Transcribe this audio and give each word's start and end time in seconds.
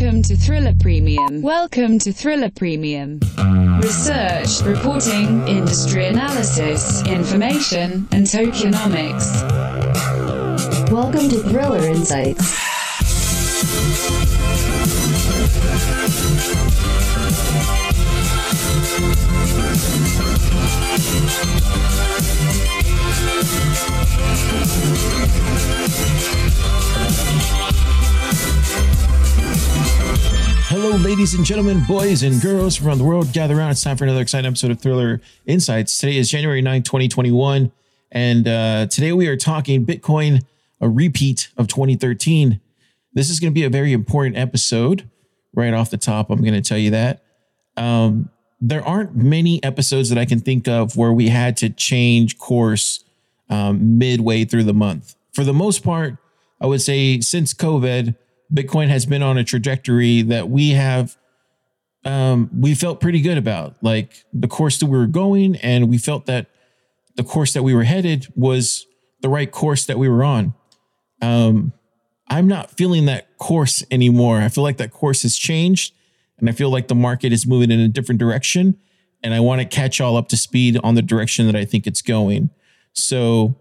Welcome 0.00 0.22
to 0.22 0.36
Thriller 0.36 0.74
Premium. 0.78 1.42
Welcome 1.42 1.98
to 1.98 2.12
Thriller 2.12 2.52
Premium. 2.52 3.18
Research, 3.82 4.62
reporting, 4.62 5.48
industry 5.48 6.06
analysis, 6.06 7.04
information, 7.08 8.06
and 8.12 8.24
tokenomics. 8.24 9.42
Welcome 10.92 11.28
to 11.30 11.40
Thriller 11.40 11.84
Insights. 11.84 12.68
Hello, 30.70 30.90
ladies 30.90 31.32
and 31.32 31.46
gentlemen, 31.46 31.82
boys 31.88 32.22
and 32.22 32.42
girls 32.42 32.76
from 32.76 32.88
around 32.88 32.98
the 32.98 33.04
world. 33.04 33.32
Gather 33.32 33.56
around. 33.56 33.70
It's 33.70 33.82
time 33.82 33.96
for 33.96 34.04
another 34.04 34.20
exciting 34.20 34.46
episode 34.46 34.70
of 34.70 34.78
Thriller 34.78 35.22
Insights. 35.46 35.96
Today 35.96 36.18
is 36.18 36.30
January 36.30 36.60
9, 36.60 36.82
2021. 36.82 37.72
And 38.12 38.46
uh, 38.46 38.86
today 38.88 39.12
we 39.12 39.28
are 39.28 39.36
talking 39.38 39.86
Bitcoin, 39.86 40.44
a 40.78 40.90
repeat 40.90 41.48
of 41.56 41.68
2013. 41.68 42.60
This 43.14 43.30
is 43.30 43.40
going 43.40 43.50
to 43.50 43.54
be 43.54 43.64
a 43.64 43.70
very 43.70 43.94
important 43.94 44.36
episode 44.36 45.08
right 45.54 45.72
off 45.72 45.88
the 45.88 45.96
top. 45.96 46.28
I'm 46.28 46.42
going 46.42 46.52
to 46.52 46.60
tell 46.60 46.76
you 46.76 46.90
that. 46.90 47.22
Um, 47.78 48.28
there 48.60 48.86
aren't 48.86 49.16
many 49.16 49.64
episodes 49.64 50.10
that 50.10 50.18
I 50.18 50.26
can 50.26 50.38
think 50.38 50.68
of 50.68 50.98
where 50.98 51.14
we 51.14 51.30
had 51.30 51.56
to 51.56 51.70
change 51.70 52.36
course 52.36 53.02
um, 53.48 53.96
midway 53.96 54.44
through 54.44 54.64
the 54.64 54.74
month. 54.74 55.14
For 55.32 55.44
the 55.44 55.54
most 55.54 55.82
part, 55.82 56.18
I 56.60 56.66
would 56.66 56.82
say 56.82 57.20
since 57.20 57.54
COVID, 57.54 58.14
Bitcoin 58.52 58.88
has 58.88 59.06
been 59.06 59.22
on 59.22 59.36
a 59.36 59.44
trajectory 59.44 60.22
that 60.22 60.48
we 60.48 60.70
have 60.70 61.16
um, 62.04 62.48
we 62.58 62.74
felt 62.74 63.00
pretty 63.00 63.20
good 63.20 63.38
about, 63.38 63.76
like 63.82 64.24
the 64.32 64.48
course 64.48 64.78
that 64.78 64.86
we 64.86 64.96
were 64.96 65.06
going, 65.06 65.56
and 65.56 65.88
we 65.90 65.98
felt 65.98 66.26
that 66.26 66.46
the 67.16 67.24
course 67.24 67.52
that 67.52 67.62
we 67.62 67.74
were 67.74 67.84
headed 67.84 68.28
was 68.36 68.86
the 69.20 69.28
right 69.28 69.50
course 69.50 69.84
that 69.86 69.98
we 69.98 70.08
were 70.08 70.22
on. 70.22 70.54
Um, 71.20 71.72
I'm 72.28 72.46
not 72.46 72.70
feeling 72.70 73.06
that 73.06 73.36
course 73.38 73.84
anymore. 73.90 74.38
I 74.38 74.48
feel 74.48 74.64
like 74.64 74.76
that 74.76 74.92
course 74.92 75.22
has 75.22 75.36
changed, 75.36 75.92
and 76.38 76.48
I 76.48 76.52
feel 76.52 76.70
like 76.70 76.88
the 76.88 76.94
market 76.94 77.32
is 77.32 77.46
moving 77.46 77.70
in 77.70 77.80
a 77.80 77.88
different 77.88 78.20
direction, 78.20 78.78
and 79.22 79.34
I 79.34 79.40
want 79.40 79.60
to 79.60 79.66
catch 79.66 80.00
all 80.00 80.16
up 80.16 80.28
to 80.28 80.36
speed 80.36 80.78
on 80.82 80.94
the 80.94 81.02
direction 81.02 81.46
that 81.46 81.56
I 81.56 81.64
think 81.64 81.86
it's 81.86 82.02
going. 82.02 82.50
So 82.92 83.56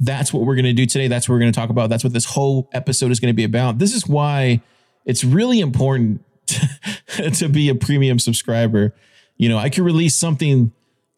that's 0.00 0.32
what 0.32 0.44
we're 0.44 0.54
going 0.54 0.64
to 0.64 0.72
do 0.72 0.86
today. 0.86 1.08
That's 1.08 1.28
what 1.28 1.34
we're 1.34 1.40
going 1.40 1.52
to 1.52 1.58
talk 1.58 1.70
about. 1.70 1.90
That's 1.90 2.04
what 2.04 2.12
this 2.12 2.24
whole 2.24 2.68
episode 2.72 3.10
is 3.10 3.20
going 3.20 3.32
to 3.32 3.36
be 3.36 3.44
about. 3.44 3.78
This 3.78 3.94
is 3.94 4.06
why 4.06 4.60
it's 5.04 5.24
really 5.24 5.60
important 5.60 6.24
to, 6.46 7.30
to 7.34 7.48
be 7.48 7.68
a 7.68 7.74
premium 7.74 8.18
subscriber. 8.18 8.94
You 9.36 9.48
know, 9.48 9.58
I 9.58 9.68
could 9.68 9.84
release 9.84 10.16
something 10.16 10.72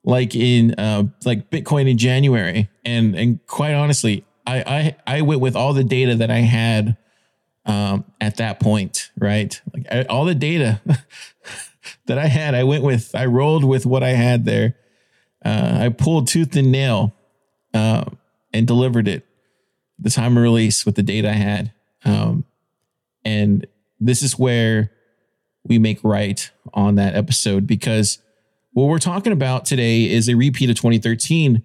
like 0.05 0.35
in 0.35 0.75
uh, 0.79 1.05
like 1.25 1.51
Bitcoin 1.51 1.91
in 1.91 1.99
January, 1.99 2.71
and 2.85 3.15
and 3.15 3.45
quite 3.47 3.75
honestly, 3.75 4.25
I 4.47 4.97
I 5.07 5.17
I 5.19 5.23
went 5.23 5.41
with 5.41 5.57
all 5.57 5.75
the 5.75 5.85
data 5.85 6.15
that 6.15 6.31
I 6.31 6.39
had 6.39 6.97
um, 7.67 8.05
at 8.21 8.37
that 8.37 8.61
point, 8.61 9.11
right? 9.19 9.61
Like 9.75 9.87
I, 9.91 10.03
all 10.05 10.25
the 10.25 10.35
data 10.35 10.81
that 12.07 12.19
I 12.19 12.27
had, 12.27 12.55
I 12.55 12.65
went 12.65 12.85
with. 12.85 13.15
I 13.15 13.27
rolled 13.27 13.65
with 13.65 13.85
what 13.85 14.03
I 14.03 14.11
had 14.11 14.45
there. 14.45 14.77
Uh, 15.45 15.79
I 15.83 15.89
pulled 15.91 16.29
tooth 16.29 16.57
and 16.57 16.73
nail. 16.73 17.13
Uh, 17.75 18.05
and 18.57 18.67
delivered 18.67 19.09
it 19.09 19.27
the 19.99 20.11
time 20.11 20.37
of 20.37 20.43
release 20.43 20.85
with 20.85 20.95
the 20.95 21.03
date 21.03 21.25
I 21.25 21.33
had. 21.33 21.73
Um, 22.05 22.45
and 23.25 23.67
this 23.99 24.23
is 24.23 24.39
where 24.39 24.93
we 25.65 25.79
make 25.79 25.99
right 26.03 26.51
on 26.75 26.95
that 26.97 27.15
episode 27.15 27.67
because 27.67 28.19
what 28.73 28.89
we're 28.89 28.99
talking 28.99 29.33
about 29.33 29.65
today 29.65 30.05
is 30.05 30.29
a 30.29 30.35
repeat 30.35 30.71
of 30.71 30.77
2013. 30.77 31.63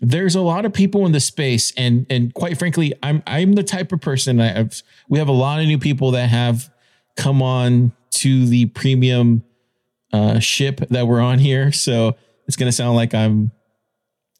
There's 0.00 0.34
a 0.34 0.40
lot 0.40 0.64
of 0.64 0.72
people 0.72 1.06
in 1.06 1.12
the 1.12 1.20
space, 1.20 1.72
and 1.76 2.04
and 2.10 2.34
quite 2.34 2.58
frankly, 2.58 2.92
I'm 3.02 3.22
I'm 3.26 3.52
the 3.52 3.62
type 3.62 3.92
of 3.92 4.00
person 4.00 4.40
I 4.40 4.48
have. 4.48 4.82
We 5.08 5.20
have 5.20 5.28
a 5.28 5.32
lot 5.32 5.60
of 5.60 5.66
new 5.66 5.78
people 5.78 6.10
that 6.10 6.28
have 6.28 6.68
come 7.16 7.40
on 7.40 7.92
to 8.14 8.46
the 8.46 8.66
premium 8.66 9.44
uh, 10.12 10.40
ship 10.40 10.80
that 10.90 11.06
we're 11.06 11.20
on 11.20 11.38
here, 11.38 11.70
so 11.70 12.16
it's 12.48 12.56
gonna 12.56 12.72
sound 12.72 12.96
like 12.96 13.14
I'm 13.14 13.52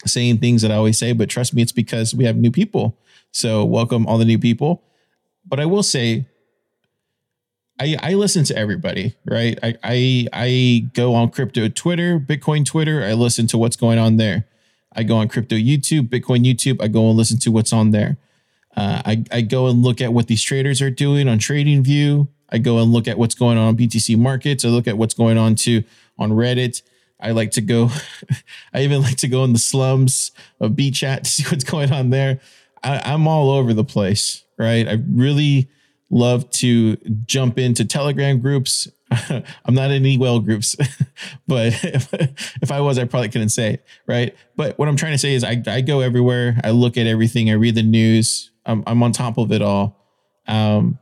saying 0.07 0.39
things 0.39 0.63
that 0.63 0.71
I 0.71 0.77
always 0.77 0.99
say, 0.99 1.13
but 1.13 1.29
trust 1.29 1.55
me, 1.55 1.63
it's 1.63 1.73
because 1.73 2.15
we 2.15 2.25
have 2.25 2.37
new 2.37 2.51
people. 2.51 2.99
So 3.31 3.65
welcome 3.65 4.07
all 4.07 4.19
the 4.19 4.25
new 4.25 4.39
people. 4.39 4.83
But 5.47 5.61
I 5.61 5.67
will 5.67 5.83
say, 5.83 6.27
I 7.81 7.97
I 8.01 8.15
listen 8.15 8.45
to 8.45 8.57
everybody, 8.57 9.15
right? 9.27 9.59
I 9.63 9.75
I 9.83 10.27
I 10.33 10.91
go 10.95 11.15
on 11.15 11.31
crypto 11.31 11.69
Twitter, 11.69 12.21
Bitcoin 12.21 12.65
Twitter. 12.65 13.03
I 13.03 13.15
listen 13.15 13.47
to 13.49 13.59
what's 13.59 13.77
going 13.77 13.99
on 13.99 14.17
there. 14.17 14.47
I 14.95 15.03
go 15.03 15.17
on 15.17 15.29
crypto 15.29 15.57
YouTube, 15.57 16.09
Bitcoin 16.09 16.45
YouTube. 16.45 16.81
I 16.81 16.89
go 16.89 17.09
and 17.09 17.17
listen 17.17 17.39
to 17.41 17.51
what's 17.51 17.73
on 17.73 17.91
there. 17.91 18.17
Uh, 18.77 19.03
I 19.05 19.25
I 19.33 19.41
go 19.41 19.67
and 19.67 19.83
look 19.83 20.01
at 20.01 20.13
what 20.13 20.29
these 20.29 20.43
traders 20.43 20.81
are 20.81 20.91
doing 20.91 21.29
on 21.29 21.39
Trading 21.39 21.83
View. 21.83 22.29
I 22.51 22.59
go 22.59 22.79
and 22.79 22.93
look 22.93 23.09
at 23.09 23.19
what's 23.19 23.35
going 23.35 23.59
on 23.59 23.69
on 23.69 23.77
BTC 23.77 24.17
markets. 24.17 24.65
I 24.65 24.69
look 24.69 24.87
at 24.87 24.97
what's 24.97 25.15
going 25.15 25.39
on 25.39 25.57
to 25.57 25.83
on 26.19 26.31
Reddit. 26.31 26.83
I 27.25 27.31
like 27.31 27.53
to 27.53 27.63
go, 27.63 27.89
I 28.75 28.83
even 28.83 29.03
like 29.03 29.17
to 29.19 29.29
go 29.29 29.45
in 29.45 29.53
the 29.53 29.59
slums 29.59 30.31
of 30.61 30.73
BChat 30.73 31.23
to 31.23 31.31
see 31.31 31.43
what's 31.51 31.65
going 31.65 31.93
on 31.93 32.11
there. 32.11 32.41
I, 32.83 33.01
I'm 33.13 33.27
all 33.27 33.51
over 33.51 33.73
the 33.73 33.85
place, 33.85 34.45
right? 34.59 34.87
I 34.87 34.99
really 35.11 35.69
love 36.11 36.51
to 36.51 36.97
jump 37.25 37.59
into 37.59 37.85
Telegram 37.85 38.41
groups. 38.41 38.87
I'm 39.11 39.75
not 39.75 39.91
in 39.91 40.03
any 40.03 40.19
well 40.19 40.39
groups, 40.39 40.77
but 41.47 41.73
if, 41.85 42.13
if, 42.63 42.71
I 42.71 42.81
was, 42.81 42.99
I 42.99 43.05
probably 43.05 43.31
couldn't 43.31 43.49
say 43.51 43.75
it, 43.75 43.87
right? 44.07 44.37
But 44.55 44.79
what 44.79 44.89
I'm 44.89 44.97
trying 44.97 45.13
to 45.13 45.19
say 45.19 45.35
is 45.35 45.45
I, 45.45 45.63
I 45.67 45.81
go 45.81 46.01
everywhere. 46.01 46.61
I 46.63 46.71
look 46.71 46.99
at 46.99 47.07
everything. 47.07 47.49
I 47.49 47.55
read 47.55 47.75
the 47.75 47.83
news. 47.83 48.51
I'm, 48.67 48.83
I'm 48.87 49.03
on 49.03 49.13
top 49.13 49.39
of 49.39 49.51
it 49.51 49.63
all. 49.63 50.05
Um, 50.47 50.99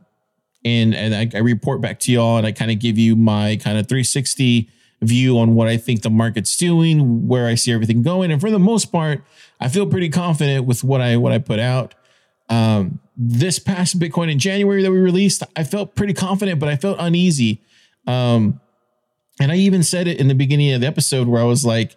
and 0.65 0.95
and 0.95 1.15
I, 1.15 1.29
I 1.37 1.41
report 1.41 1.81
back 1.81 1.99
to 2.01 2.13
y'all 2.13 2.37
and 2.37 2.47
I 2.47 2.53
kind 2.53 2.71
of 2.71 2.79
give 2.79 2.97
you 2.97 3.17
my 3.17 3.57
kind 3.57 3.79
of 3.79 3.89
360 3.89 4.71
view 5.03 5.39
on 5.39 5.55
what 5.55 5.69
I 5.69 5.77
think 5.77 6.03
the 6.03 6.11
market's 6.11 6.57
doing, 6.57 7.27
where 7.27 7.47
I 7.47 7.57
see 7.57 7.73
everything 7.73 8.03
going. 8.03 8.31
And 8.31 8.41
for 8.41 8.51
the 8.51 8.59
most 8.59 8.87
part, 8.87 9.23
I 9.61 9.69
feel 9.69 9.87
pretty 9.87 10.09
confident 10.09 10.65
with 10.65 10.83
what 10.83 11.01
I 11.01 11.17
what 11.17 11.33
I 11.33 11.39
put 11.39 11.59
out. 11.59 11.95
Um, 12.49 13.01
this 13.17 13.59
past 13.59 13.99
Bitcoin 13.99 14.31
in 14.31 14.39
January 14.39 14.83
that 14.83 14.91
we 14.91 14.99
released, 14.99 15.43
I 15.57 15.65
felt 15.65 15.95
pretty 15.95 16.15
confident, 16.15 16.61
but 16.61 16.69
I 16.69 16.77
felt 16.77 16.97
uneasy. 17.01 17.61
Um, 18.07 18.61
and 19.41 19.51
I 19.51 19.57
even 19.57 19.83
said 19.83 20.09
it 20.09 20.19
in 20.19 20.29
the 20.29 20.35
beginning 20.35 20.73
of 20.73 20.81
the 20.81 20.87
episode 20.87 21.29
where 21.29 21.41
I 21.41 21.45
was 21.45 21.65
like, 21.65 21.97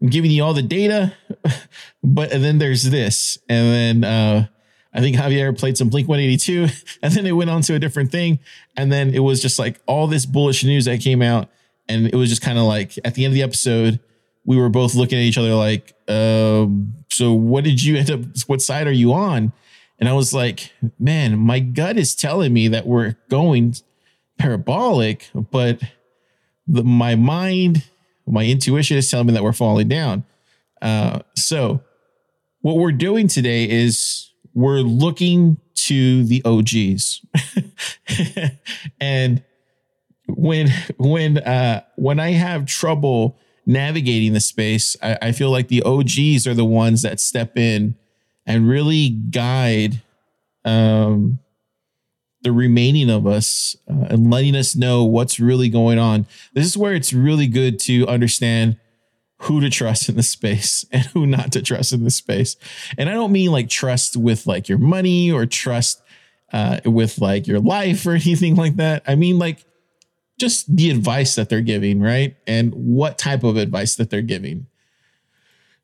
I'm 0.00 0.08
giving 0.08 0.30
you 0.30 0.44
all 0.44 0.54
the 0.54 0.62
data, 0.62 1.14
but 2.02 2.32
and 2.32 2.44
then 2.44 2.58
there's 2.58 2.84
this. 2.84 3.38
And 3.48 4.02
then 4.02 4.10
uh, 4.10 4.46
I 4.92 5.00
think 5.00 5.16
Javier 5.16 5.56
played 5.56 5.76
some 5.76 5.88
Blink 5.88 6.08
182, 6.08 6.68
and 7.02 7.12
then 7.12 7.26
it 7.26 7.32
went 7.32 7.50
on 7.50 7.62
to 7.62 7.74
a 7.74 7.78
different 7.78 8.12
thing. 8.12 8.38
And 8.76 8.92
then 8.92 9.14
it 9.14 9.20
was 9.20 9.40
just 9.40 9.58
like 9.58 9.80
all 9.86 10.06
this 10.06 10.26
bullish 10.26 10.64
news 10.64 10.84
that 10.84 11.00
came 11.00 11.22
out 11.22 11.48
and 11.88 12.06
it 12.06 12.14
was 12.14 12.28
just 12.28 12.42
kind 12.42 12.58
of 12.58 12.64
like 12.64 12.98
at 13.04 13.14
the 13.14 13.24
end 13.24 13.32
of 13.32 13.34
the 13.34 13.42
episode, 13.42 14.00
we 14.44 14.56
were 14.56 14.68
both 14.68 14.94
looking 14.94 15.18
at 15.18 15.22
each 15.22 15.38
other 15.38 15.54
like, 15.54 15.94
um, 16.08 16.94
so 17.10 17.32
what 17.32 17.64
did 17.64 17.82
you 17.82 17.96
end 17.96 18.10
up? 18.10 18.20
What 18.46 18.62
side 18.62 18.86
are 18.86 18.92
you 18.92 19.12
on? 19.12 19.52
And 19.98 20.08
I 20.08 20.12
was 20.12 20.34
like, 20.34 20.72
man, 20.98 21.38
my 21.38 21.60
gut 21.60 21.96
is 21.96 22.14
telling 22.14 22.52
me 22.52 22.68
that 22.68 22.86
we're 22.86 23.14
going 23.30 23.74
parabolic, 24.38 25.30
but 25.34 25.80
the, 26.66 26.82
my 26.82 27.14
mind, 27.14 27.84
my 28.26 28.44
intuition 28.44 28.96
is 28.96 29.10
telling 29.10 29.28
me 29.28 29.32
that 29.34 29.42
we're 29.42 29.52
falling 29.52 29.88
down. 29.88 30.24
Uh, 30.82 31.20
so 31.36 31.82
what 32.60 32.76
we're 32.76 32.92
doing 32.92 33.28
today 33.28 33.68
is 33.68 34.32
we're 34.52 34.80
looking 34.80 35.58
to 35.74 36.24
the 36.24 36.42
OGs 36.44 37.24
and 39.00 39.42
when 40.26 40.68
when 40.96 41.38
uh 41.38 41.82
when 41.96 42.20
I 42.20 42.30
have 42.30 42.66
trouble 42.66 43.38
navigating 43.66 44.32
the 44.32 44.40
space, 44.40 44.96
I, 45.02 45.18
I 45.22 45.32
feel 45.32 45.50
like 45.50 45.68
the 45.68 45.82
OGs 45.82 46.46
are 46.46 46.54
the 46.54 46.64
ones 46.64 47.02
that 47.02 47.20
step 47.20 47.56
in 47.56 47.96
and 48.46 48.68
really 48.68 49.10
guide 49.10 50.02
um 50.64 51.38
the 52.44 52.52
remaining 52.52 53.10
of 53.10 53.26
us 53.26 53.74
uh, 53.90 54.06
and 54.10 54.30
letting 54.30 54.54
us 54.54 54.76
know 54.76 55.02
what's 55.02 55.40
really 55.40 55.68
going 55.68 55.98
on. 55.98 56.26
This 56.52 56.66
is 56.66 56.76
where 56.76 56.94
it's 56.94 57.12
really 57.12 57.46
good 57.46 57.80
to 57.80 58.06
understand 58.06 58.78
who 59.38 59.60
to 59.60 59.70
trust 59.70 60.08
in 60.08 60.16
the 60.16 60.22
space 60.22 60.84
and 60.92 61.04
who 61.06 61.26
not 61.26 61.52
to 61.52 61.62
trust 61.62 61.92
in 61.92 62.04
the 62.04 62.10
space. 62.10 62.56
And 62.96 63.08
I 63.08 63.14
don't 63.14 63.32
mean 63.32 63.50
like 63.50 63.68
trust 63.68 64.16
with 64.16 64.46
like 64.46 64.68
your 64.68 64.78
money 64.78 65.32
or 65.32 65.46
trust 65.46 66.02
uh, 66.52 66.80
with 66.84 67.18
like 67.18 67.46
your 67.46 67.60
life 67.60 68.06
or 68.06 68.12
anything 68.14 68.54
like 68.54 68.76
that. 68.76 69.02
I 69.06 69.16
mean 69.16 69.38
like 69.38 69.64
just 70.38 70.74
the 70.74 70.90
advice 70.90 71.34
that 71.36 71.48
they're 71.48 71.60
giving, 71.60 72.00
right? 72.00 72.36
And 72.46 72.72
what 72.74 73.18
type 73.18 73.44
of 73.44 73.56
advice 73.56 73.94
that 73.96 74.10
they're 74.10 74.22
giving. 74.22 74.66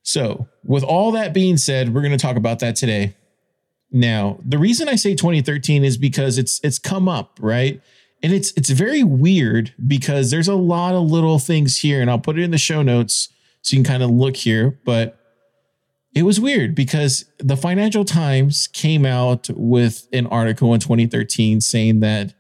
So, 0.03 0.49
with 0.65 0.83
all 0.83 1.13
that 1.13 1.35
being 1.35 1.57
said, 1.57 1.95
we're 1.95 2.01
going 2.01 2.13
to 2.13 2.19
talk 2.19 2.37
about 2.37 2.59
that 2.61 2.75
today. 2.77 3.15
Now, 3.93 4.39
the 4.45 4.59
reason 4.59 4.89
I 4.89 4.97
say 4.97 5.15
2013 5.15 5.85
is 5.85 5.97
because 5.97 6.39
it's 6.39 6.61
it's 6.63 6.79
come 6.79 7.09
up, 7.09 7.39
right? 7.41 7.81
And 8.23 8.33
it's 8.33 8.53
it's 8.57 8.71
very 8.71 9.03
weird 9.03 9.75
because 9.87 10.31
there's 10.31 10.49
a 10.49 10.55
lot 10.55 10.95
of 10.95 11.11
little 11.11 11.39
things 11.39 11.79
here, 11.79 12.01
and 12.01 12.11
I'll 12.11 12.19
put 12.19 12.39
it 12.39 12.43
in 12.43 12.51
the 12.51 12.59
show 12.59 12.83
notes 12.83 13.29
so 13.63 13.77
you 13.77 13.83
can 13.83 13.93
kind 13.93 14.03
of 14.03 14.11
look 14.11 14.37
here. 14.37 14.79
But 14.85 15.19
it 16.15 16.23
was 16.23 16.41
weird 16.41 16.75
because 16.75 17.25
the 17.39 17.57
Financial 17.57 18.05
Times 18.05 18.69
came 18.69 19.05
out 19.07 19.49
with 19.51 20.07
an 20.13 20.27
article 20.27 20.75
in 20.75 20.81
2013 20.81 21.61
saying 21.61 22.01
that 22.01 22.35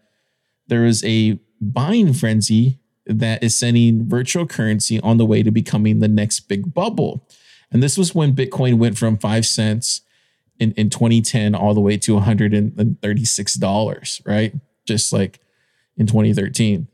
there 0.66 0.82
was 0.82 1.04
a 1.04 1.38
buying 1.60 2.12
frenzy 2.12 2.78
that 3.06 3.42
is 3.42 3.58
sending 3.58 4.08
virtual 4.08 4.46
currency 4.46 5.00
on 5.00 5.16
the 5.16 5.26
way 5.26 5.42
to 5.42 5.50
becoming 5.50 5.98
the 5.98 6.06
next 6.08 6.40
big 6.40 6.72
bubble. 6.72 7.26
And 7.72 7.82
this 7.82 7.98
was 7.98 8.14
when 8.14 8.34
Bitcoin 8.34 8.78
went 8.78 8.96
from 8.98 9.18
five 9.18 9.46
cents 9.46 10.02
in, 10.58 10.72
in 10.72 10.90
2010 10.90 11.54
all 11.54 11.72
the 11.74 11.80
way 11.80 11.96
to 11.96 12.16
$136, 12.16 14.26
right? 14.26 14.54
Just 14.86 15.12
like 15.12 15.40
in 15.96 16.06
2013. 16.06 16.88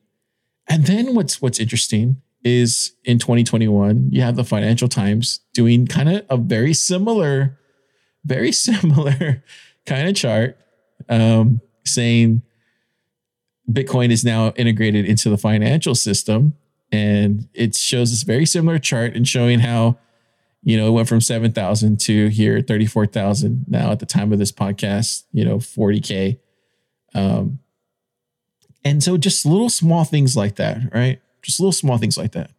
And 0.69 0.87
then 0.87 1.15
what's 1.15 1.41
what's 1.41 1.61
interesting 1.61 2.21
is 2.45 2.93
in 3.05 3.19
2021, 3.19 4.11
you 4.11 4.21
have 4.23 4.37
the 4.37 4.45
Financial 4.45 4.89
Times 4.89 5.41
doing 5.53 5.87
kind 5.87 6.09
of 6.09 6.25
a 6.31 6.37
very 6.37 6.73
similar, 6.73 7.59
very 8.25 8.53
similar 8.53 9.43
kind 9.85 10.09
of 10.09 10.15
chart, 10.15 10.57
um, 11.09 11.61
saying 11.85 12.43
Bitcoin 13.71 14.11
is 14.11 14.25
now 14.25 14.53
integrated 14.57 15.05
into 15.07 15.29
the 15.29 15.39
financial 15.39 15.95
system. 15.95 16.55
And 16.93 17.49
it 17.53 17.77
shows 17.77 18.11
this 18.11 18.23
very 18.23 18.47
similar 18.47 18.79
chart 18.79 19.17
and 19.17 19.27
showing 19.27 19.61
how, 19.61 19.99
you 20.63 20.77
know, 20.77 20.89
it 20.89 20.93
went 20.93 21.09
from 21.09 21.21
7,000 21.21 21.99
to 22.01 22.29
here, 22.29 22.61
34,000 22.61 23.67
now 23.69 23.91
at 23.91 23.99
the 23.99 24.07
time 24.07 24.33
of 24.33 24.39
this 24.39 24.53
podcast, 24.53 25.25
you 25.33 25.45
know, 25.45 25.57
40K. 25.57 26.39
Um, 27.15 27.59
and 28.85 29.03
so 29.03 29.17
just 29.17 29.45
little 29.45 29.69
small 29.69 30.05
things 30.05 30.37
like 30.37 30.57
that, 30.57 30.95
right? 30.95 31.21
Just 31.43 31.59
little 31.59 31.73
small 31.73 31.99
things 31.99 32.17
like 32.17 32.33
that. 32.33 32.51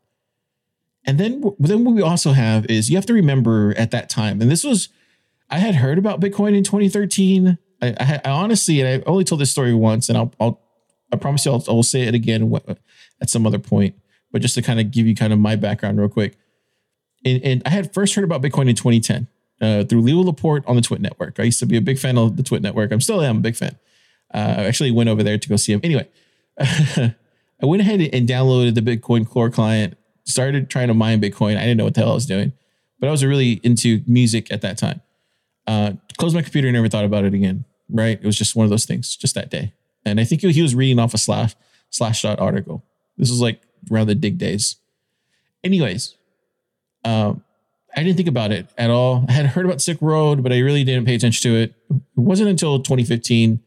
And 1.05 1.17
then, 1.17 1.41
then 1.57 1.85
what 1.85 1.95
we 1.95 2.01
also 2.01 2.33
have 2.33 2.65
is 2.65 2.89
you 2.89 2.97
have 2.97 3.05
to 3.05 3.13
remember 3.13 3.73
at 3.77 3.91
that 3.91 4.09
time, 4.09 4.41
and 4.41 4.51
this 4.51 4.65
was, 4.65 4.89
I 5.49 5.59
had 5.59 5.75
heard 5.75 5.97
about 5.97 6.19
Bitcoin 6.19 6.53
in 6.53 6.65
2013. 6.65 7.57
I, 7.81 7.87
I, 7.97 8.21
I 8.25 8.29
honestly, 8.29 8.81
and 8.81 9.01
I 9.01 9.09
only 9.09 9.23
told 9.23 9.39
this 9.39 9.51
story 9.51 9.73
once, 9.73 10.09
and 10.09 10.17
I'll, 10.17 10.33
I'll 10.37 10.66
I 11.11 11.15
promise 11.15 11.45
you, 11.45 11.51
I'll, 11.51 11.63
I'll 11.67 11.83
say 11.83 12.01
it 12.01 12.13
again 12.13 12.53
at 13.21 13.29
some 13.29 13.45
other 13.47 13.59
point. 13.59 13.95
But 14.31 14.41
just 14.41 14.55
to 14.55 14.61
kind 14.61 14.79
of 14.79 14.91
give 14.91 15.07
you 15.07 15.15
kind 15.15 15.31
of 15.31 15.39
my 15.39 15.55
background 15.55 15.99
real 15.99 16.09
quick, 16.09 16.37
and, 17.25 17.41
and 17.43 17.61
I 17.65 17.69
had 17.69 17.93
first 17.93 18.15
heard 18.15 18.23
about 18.23 18.41
Bitcoin 18.41 18.69
in 18.69 18.75
2010 18.75 19.27
uh, 19.61 19.83
through 19.85 20.01
Leo 20.01 20.21
Laporte 20.21 20.65
on 20.67 20.75
the 20.75 20.81
TWiT 20.81 21.01
Network. 21.01 21.39
I 21.39 21.43
used 21.43 21.59
to 21.59 21.65
be 21.65 21.77
a 21.77 21.81
big 21.81 21.99
fan 21.99 22.17
of 22.17 22.37
the 22.37 22.43
TWiT 22.43 22.61
Network. 22.61 22.91
I'm 22.91 23.01
still 23.01 23.21
am 23.21 23.37
a 23.37 23.41
big 23.41 23.55
fan. 23.55 23.77
Uh, 24.33 24.55
I 24.57 24.63
actually 24.65 24.91
went 24.91 25.09
over 25.09 25.23
there 25.23 25.37
to 25.37 25.49
go 25.49 25.55
see 25.55 25.73
him. 25.73 25.81
Anyway, 25.83 26.07
I 26.59 27.13
went 27.63 27.81
ahead 27.81 28.01
and 28.01 28.27
downloaded 28.27 28.75
the 28.75 28.81
Bitcoin 28.81 29.27
Core 29.27 29.49
client, 29.49 29.97
started 30.25 30.69
trying 30.69 30.89
to 30.89 30.93
mine 30.93 31.21
Bitcoin. 31.21 31.57
I 31.57 31.61
didn't 31.61 31.77
know 31.77 31.85
what 31.85 31.93
the 31.93 32.01
hell 32.01 32.11
I 32.11 32.15
was 32.15 32.25
doing, 32.25 32.53
but 32.99 33.07
I 33.07 33.11
was 33.11 33.23
really 33.23 33.61
into 33.63 34.01
music 34.05 34.51
at 34.51 34.61
that 34.61 34.77
time. 34.77 35.01
Uh, 35.65 35.93
closed 36.17 36.35
my 36.35 36.41
computer, 36.41 36.67
and 36.67 36.75
never 36.75 36.89
thought 36.89 37.05
about 37.05 37.23
it 37.23 37.33
again. 37.33 37.65
Right? 37.89 38.19
It 38.21 38.25
was 38.25 38.37
just 38.37 38.55
one 38.55 38.65
of 38.65 38.69
those 38.69 38.85
things, 38.85 39.15
just 39.15 39.33
that 39.35 39.49
day. 39.49 39.73
And 40.07 40.19
I 40.19 40.23
think 40.23 40.41
he 40.41 40.61
was 40.61 40.75
reading 40.75 40.99
off 40.99 41.13
a 41.13 41.17
slash 41.17 41.55
Slashdot 41.91 42.39
article. 42.41 42.83
This 43.17 43.29
was 43.29 43.41
like 43.41 43.61
around 43.91 44.07
the 44.07 44.15
Digg 44.15 44.37
days. 44.37 44.77
Anyways, 45.63 46.15
um, 47.03 47.43
I 47.95 48.03
didn't 48.03 48.17
think 48.17 48.29
about 48.29 48.51
it 48.51 48.67
at 48.77 48.89
all. 48.89 49.25
I 49.27 49.31
had 49.31 49.47
heard 49.47 49.65
about 49.65 49.81
Silk 49.81 49.97
Road, 50.01 50.43
but 50.43 50.53
I 50.53 50.59
really 50.59 50.83
didn't 50.83 51.05
pay 51.05 51.15
attention 51.15 51.49
to 51.51 51.57
it. 51.57 51.73
It 51.89 52.01
wasn't 52.15 52.49
until 52.49 52.77
2015, 52.79 53.59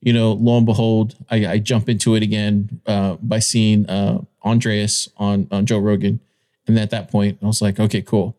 you 0.00 0.12
know, 0.12 0.32
lo 0.32 0.56
and 0.56 0.66
behold, 0.66 1.14
I, 1.30 1.46
I 1.46 1.58
jump 1.58 1.88
into 1.88 2.14
it 2.14 2.22
again 2.22 2.80
uh, 2.86 3.16
by 3.22 3.38
seeing 3.38 3.88
uh, 3.88 4.22
Andreas 4.44 5.08
on 5.16 5.48
on 5.50 5.66
Joe 5.66 5.78
Rogan, 5.78 6.20
and 6.66 6.78
at 6.78 6.90
that 6.90 7.10
point, 7.10 7.38
I 7.42 7.46
was 7.46 7.62
like, 7.62 7.78
okay, 7.78 8.02
cool. 8.02 8.36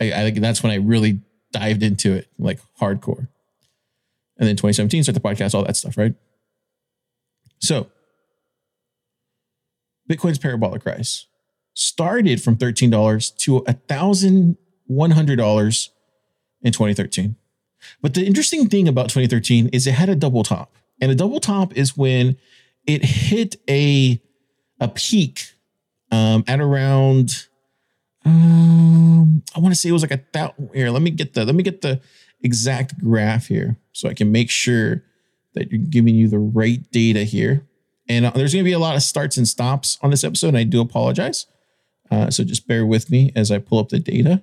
I, 0.00 0.12
I 0.12 0.24
think 0.24 0.40
that's 0.40 0.62
when 0.62 0.72
I 0.72 0.76
really 0.76 1.20
dived 1.52 1.82
into 1.82 2.12
it, 2.14 2.28
like 2.38 2.60
hardcore. 2.80 3.28
And 4.38 4.46
then 4.46 4.56
2017, 4.56 5.04
start 5.04 5.14
the 5.14 5.20
podcast, 5.20 5.54
all 5.54 5.64
that 5.64 5.76
stuff, 5.76 5.96
right? 5.96 6.14
So, 7.58 7.90
Bitcoin's 10.08 10.38
parabolic 10.38 10.86
rise 10.86 11.26
started 11.74 12.40
from 12.42 12.56
$13 12.56 13.36
to 13.36 13.60
$1,100 13.60 15.88
in 16.62 16.72
2013. 16.72 17.36
But 18.00 18.14
the 18.14 18.24
interesting 18.24 18.68
thing 18.68 18.88
about 18.88 19.10
2013 19.10 19.68
is 19.72 19.86
it 19.86 19.92
had 19.92 20.08
a 20.08 20.14
double 20.14 20.42
top. 20.42 20.74
And 21.00 21.12
a 21.12 21.14
double 21.14 21.40
top 21.40 21.76
is 21.76 21.94
when 21.96 22.36
it 22.86 23.04
hit 23.04 23.56
a, 23.68 24.20
a 24.80 24.88
peak 24.88 25.52
um, 26.10 26.42
at 26.46 26.60
around 26.60 27.46
um, 28.26 29.44
I 29.54 29.60
want 29.60 29.72
to 29.72 29.78
say 29.78 29.88
it 29.88 29.92
was 29.92 30.02
like 30.02 30.10
a 30.10 30.16
thousand. 30.16 30.70
Here, 30.74 30.90
let 30.90 31.00
me 31.00 31.10
get 31.10 31.34
the 31.34 31.44
let 31.44 31.54
me 31.54 31.62
get 31.62 31.80
the 31.80 32.00
exact 32.42 32.98
graph 32.98 33.46
here 33.46 33.76
so 33.92 34.08
I 34.08 34.14
can 34.14 34.32
make 34.32 34.50
sure 34.50 35.04
that 35.56 35.72
you're 35.72 35.80
giving 35.80 36.14
you 36.14 36.28
the 36.28 36.38
right 36.38 36.88
data 36.92 37.24
here. 37.24 37.66
And 38.08 38.26
uh, 38.26 38.30
there's 38.30 38.52
going 38.52 38.64
to 38.64 38.68
be 38.68 38.72
a 38.72 38.78
lot 38.78 38.94
of 38.94 39.02
starts 39.02 39.36
and 39.36 39.48
stops 39.48 39.98
on 40.02 40.10
this 40.10 40.22
episode. 40.22 40.48
And 40.48 40.58
I 40.58 40.62
do 40.62 40.80
apologize. 40.80 41.46
Uh, 42.10 42.30
so 42.30 42.44
just 42.44 42.68
bear 42.68 42.86
with 42.86 43.10
me 43.10 43.32
as 43.34 43.50
I 43.50 43.58
pull 43.58 43.78
up 43.78 43.88
the 43.88 43.98
data. 43.98 44.42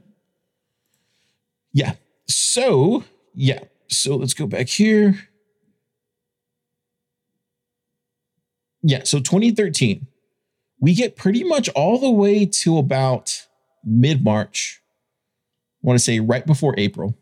Yeah. 1.72 1.94
So, 2.28 3.06
yeah. 3.34 3.60
So 3.88 4.18
let's 4.18 4.34
go 4.34 4.48
back 4.48 4.68
here. 4.68 5.30
Yeah. 8.82 9.04
So 9.04 9.20
2013, 9.20 10.08
we 10.80 10.94
get 10.94 11.16
pretty 11.16 11.44
much 11.44 11.70
all 11.70 11.98
the 11.98 12.12
way 12.12 12.46
to 12.46 12.78
about 12.78 13.48
mid 13.86 14.24
March. 14.24 14.82
I 15.84 15.88
want 15.88 16.00
to 16.00 16.04
say 16.04 16.20
right 16.20 16.46
before 16.46 16.76
April. 16.78 17.18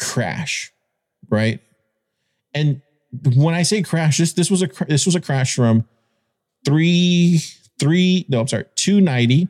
Crash, 0.00 0.72
right? 1.28 1.60
And 2.54 2.82
when 3.34 3.54
I 3.54 3.62
say 3.62 3.82
crash, 3.82 4.18
this 4.18 4.32
this 4.32 4.50
was 4.50 4.62
a 4.62 4.68
this 4.88 5.06
was 5.06 5.14
a 5.14 5.20
crash 5.20 5.54
from 5.54 5.86
three 6.64 7.40
three 7.78 8.26
no 8.28 8.40
I'm 8.40 8.48
sorry 8.48 8.64
two 8.74 9.00
ninety 9.00 9.48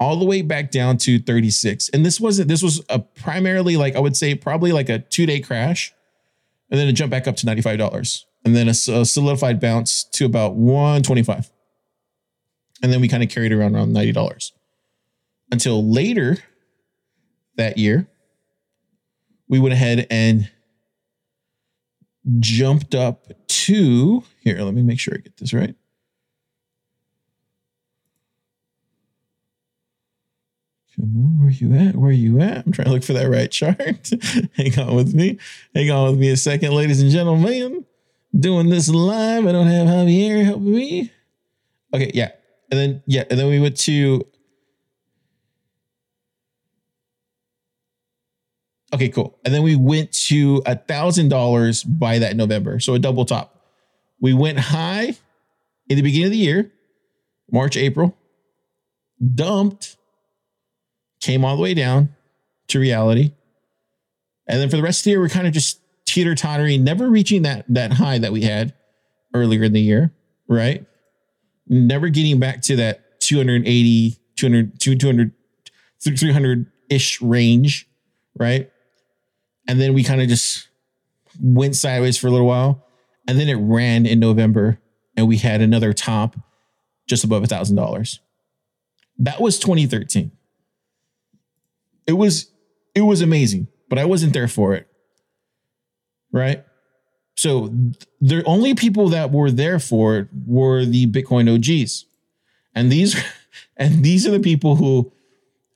all 0.00 0.16
the 0.16 0.24
way 0.24 0.40
back 0.40 0.70
down 0.70 0.96
to 0.96 1.18
36 1.18 1.90
and 1.90 2.04
this 2.04 2.18
wasn't 2.18 2.48
this 2.48 2.62
was 2.62 2.82
a 2.88 2.98
primarily 2.98 3.76
like 3.76 3.94
i 3.94 4.00
would 4.00 4.16
say 4.16 4.34
probably 4.34 4.72
like 4.72 4.88
a 4.88 4.98
two 4.98 5.26
day 5.26 5.38
crash 5.40 5.92
and 6.70 6.80
then 6.80 6.88
a 6.88 6.92
jump 6.92 7.10
back 7.10 7.28
up 7.28 7.36
to 7.36 7.46
$95 7.46 8.24
and 8.44 8.56
then 8.56 8.66
a, 8.66 8.70
a 8.70 9.04
solidified 9.04 9.60
bounce 9.60 10.04
to 10.04 10.24
about 10.24 10.54
125 10.54 11.50
and 12.82 12.90
then 12.90 13.00
we 13.00 13.08
kind 13.08 13.22
of 13.22 13.28
carried 13.28 13.52
around 13.52 13.76
around 13.76 13.94
$90 13.94 14.52
until 15.52 15.84
later 15.86 16.38
that 17.56 17.76
year 17.76 18.08
we 19.48 19.58
went 19.58 19.74
ahead 19.74 20.06
and 20.10 20.50
jumped 22.38 22.94
up 22.94 23.26
to 23.48 24.24
here. 24.40 24.60
Let 24.60 24.74
me 24.74 24.82
make 24.82 25.00
sure 25.00 25.14
I 25.14 25.18
get 25.18 25.36
this 25.36 25.52
right. 25.52 25.74
Where 30.96 31.50
you 31.50 31.74
at? 31.74 31.96
Where 31.96 32.10
are 32.10 32.12
you 32.12 32.40
at? 32.40 32.66
I'm 32.66 32.72
trying 32.72 32.86
to 32.86 32.92
look 32.92 33.04
for 33.04 33.14
that 33.14 33.30
right 33.30 33.50
chart. 33.50 34.10
Hang 34.56 34.78
on 34.78 34.94
with 34.94 35.14
me. 35.14 35.38
Hang 35.74 35.90
on 35.90 36.10
with 36.10 36.20
me 36.20 36.30
a 36.30 36.36
second, 36.36 36.72
ladies 36.72 37.00
and 37.00 37.10
gentlemen. 37.10 37.86
Doing 38.38 38.68
this 38.68 38.88
live. 38.88 39.46
I 39.46 39.52
don't 39.52 39.66
have 39.66 39.86
Javier 39.88 40.44
helping 40.44 40.72
me. 40.72 41.12
Okay, 41.94 42.10
yeah. 42.14 42.32
And 42.70 42.78
then 42.78 43.02
yeah, 43.06 43.24
and 43.30 43.38
then 43.38 43.48
we 43.48 43.58
went 43.58 43.76
to 43.78 44.24
Okay, 48.92 49.08
cool. 49.08 49.38
And 49.44 49.54
then 49.54 49.62
we 49.62 49.76
went 49.76 50.12
to 50.26 50.62
a 50.66 50.76
thousand 50.76 51.28
dollars 51.28 51.84
by 51.84 52.18
that 52.18 52.36
November. 52.36 52.80
So 52.80 52.94
a 52.94 52.98
double 52.98 53.24
top. 53.24 53.56
We 54.20 54.34
went 54.34 54.58
high 54.58 55.14
in 55.88 55.96
the 55.96 56.02
beginning 56.02 56.26
of 56.26 56.32
the 56.32 56.38
year, 56.38 56.70
March, 57.50 57.76
April, 57.76 58.16
dumped, 59.34 59.96
came 61.20 61.44
all 61.44 61.56
the 61.56 61.62
way 61.62 61.74
down 61.74 62.14
to 62.68 62.78
reality. 62.78 63.32
And 64.46 64.60
then 64.60 64.70
for 64.70 64.76
the 64.76 64.82
rest 64.82 65.00
of 65.00 65.04
the 65.04 65.10
year, 65.10 65.20
we're 65.20 65.28
kind 65.28 65.46
of 65.46 65.52
just 65.52 65.80
teeter 66.06 66.34
tottering, 66.34 66.82
never 66.82 67.08
reaching 67.08 67.42
that, 67.42 67.64
that 67.68 67.92
high 67.92 68.18
that 68.18 68.32
we 68.32 68.42
had 68.42 68.74
earlier 69.34 69.64
in 69.64 69.72
the 69.72 69.80
year, 69.80 70.12
right? 70.48 70.84
Never 71.68 72.08
getting 72.08 72.40
back 72.40 72.62
to 72.62 72.76
that 72.76 73.20
280, 73.20 74.16
200, 74.36 74.80
200, 74.80 75.32
300 76.02 76.66
ish 76.88 77.22
range, 77.22 77.88
right? 78.36 78.70
And 79.70 79.80
then 79.80 79.94
we 79.94 80.02
kind 80.02 80.20
of 80.20 80.26
just 80.26 80.66
went 81.40 81.76
sideways 81.76 82.16
for 82.16 82.26
a 82.26 82.30
little 82.32 82.48
while. 82.48 82.84
And 83.28 83.38
then 83.38 83.48
it 83.48 83.54
ran 83.54 84.04
in 84.04 84.18
November 84.18 84.80
and 85.16 85.28
we 85.28 85.36
had 85.36 85.60
another 85.60 85.92
top 85.92 86.34
just 87.06 87.22
above 87.22 87.44
a 87.44 87.46
thousand 87.46 87.76
dollars. 87.76 88.18
That 89.16 89.40
was 89.40 89.60
2013. 89.60 90.32
It 92.08 92.14
was 92.14 92.50
it 92.96 93.02
was 93.02 93.20
amazing, 93.20 93.68
but 93.88 93.96
I 93.96 94.06
wasn't 94.06 94.32
there 94.32 94.48
for 94.48 94.74
it. 94.74 94.88
Right? 96.32 96.64
So 97.36 97.72
the 98.20 98.42
only 98.46 98.74
people 98.74 99.10
that 99.10 99.30
were 99.30 99.52
there 99.52 99.78
for 99.78 100.16
it 100.16 100.28
were 100.48 100.84
the 100.84 101.06
Bitcoin 101.06 101.48
OGs. 101.48 102.06
And 102.74 102.90
these 102.90 103.14
and 103.76 104.02
these 104.02 104.26
are 104.26 104.32
the 104.32 104.40
people 104.40 104.74
who 104.74 105.12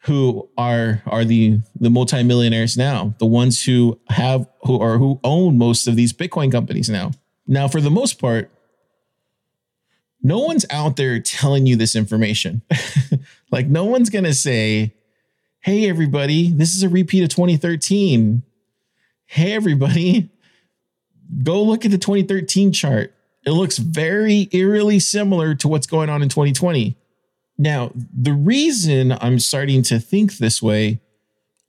who 0.04 0.48
are 0.58 1.02
are 1.06 1.24
the 1.24 1.60
the 1.80 1.88
multimillionaires 1.88 2.76
now, 2.76 3.14
the 3.18 3.26
ones 3.26 3.64
who 3.64 3.98
have 4.08 4.46
who 4.64 4.78
are 4.78 4.98
who 4.98 5.18
own 5.24 5.56
most 5.56 5.86
of 5.86 5.96
these 5.96 6.12
Bitcoin 6.12 6.52
companies 6.52 6.90
now. 6.90 7.12
Now, 7.46 7.68
for 7.68 7.80
the 7.80 7.90
most 7.90 8.18
part, 8.18 8.50
no 10.22 10.40
one's 10.40 10.66
out 10.70 10.96
there 10.96 11.20
telling 11.20 11.66
you 11.66 11.76
this 11.76 11.96
information. 11.96 12.62
like 13.50 13.66
no 13.66 13.84
one's 13.84 14.10
gonna 14.10 14.34
say, 14.34 14.94
"Hey, 15.60 15.88
everybody, 15.88 16.50
this 16.50 16.74
is 16.74 16.82
a 16.82 16.88
repeat 16.88 17.22
of 17.22 17.30
2013." 17.30 18.42
Hey, 19.26 19.52
everybody, 19.52 20.28
go 21.42 21.62
look 21.62 21.86
at 21.86 21.90
the 21.90 21.98
2013 21.98 22.72
chart. 22.72 23.14
It 23.46 23.52
looks 23.52 23.78
very 23.78 24.48
eerily 24.52 24.98
similar 24.98 25.54
to 25.56 25.68
what's 25.68 25.86
going 25.86 26.10
on 26.10 26.22
in 26.22 26.28
2020. 26.28 26.94
Now, 27.56 27.92
the 27.94 28.32
reason 28.32 29.12
I'm 29.20 29.38
starting 29.38 29.82
to 29.84 29.98
think 29.98 30.38
this 30.38 30.62
way 30.62 31.00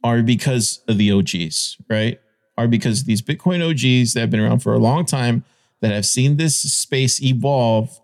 are 0.04 0.22
because 0.22 0.82
of 0.88 0.98
the 0.98 1.12
OGs, 1.12 1.78
right? 1.90 2.20
Are 2.58 2.68
because 2.68 3.04
these 3.04 3.22
Bitcoin 3.22 3.62
OGs 3.62 4.14
that 4.14 4.22
have 4.22 4.32
been 4.32 4.40
around 4.40 4.60
for 4.60 4.74
a 4.74 4.80
long 4.80 5.06
time 5.06 5.44
that 5.82 5.92
have 5.92 6.06
seen 6.06 6.38
this 6.38 6.60
space 6.60 7.22
evolve 7.22 8.00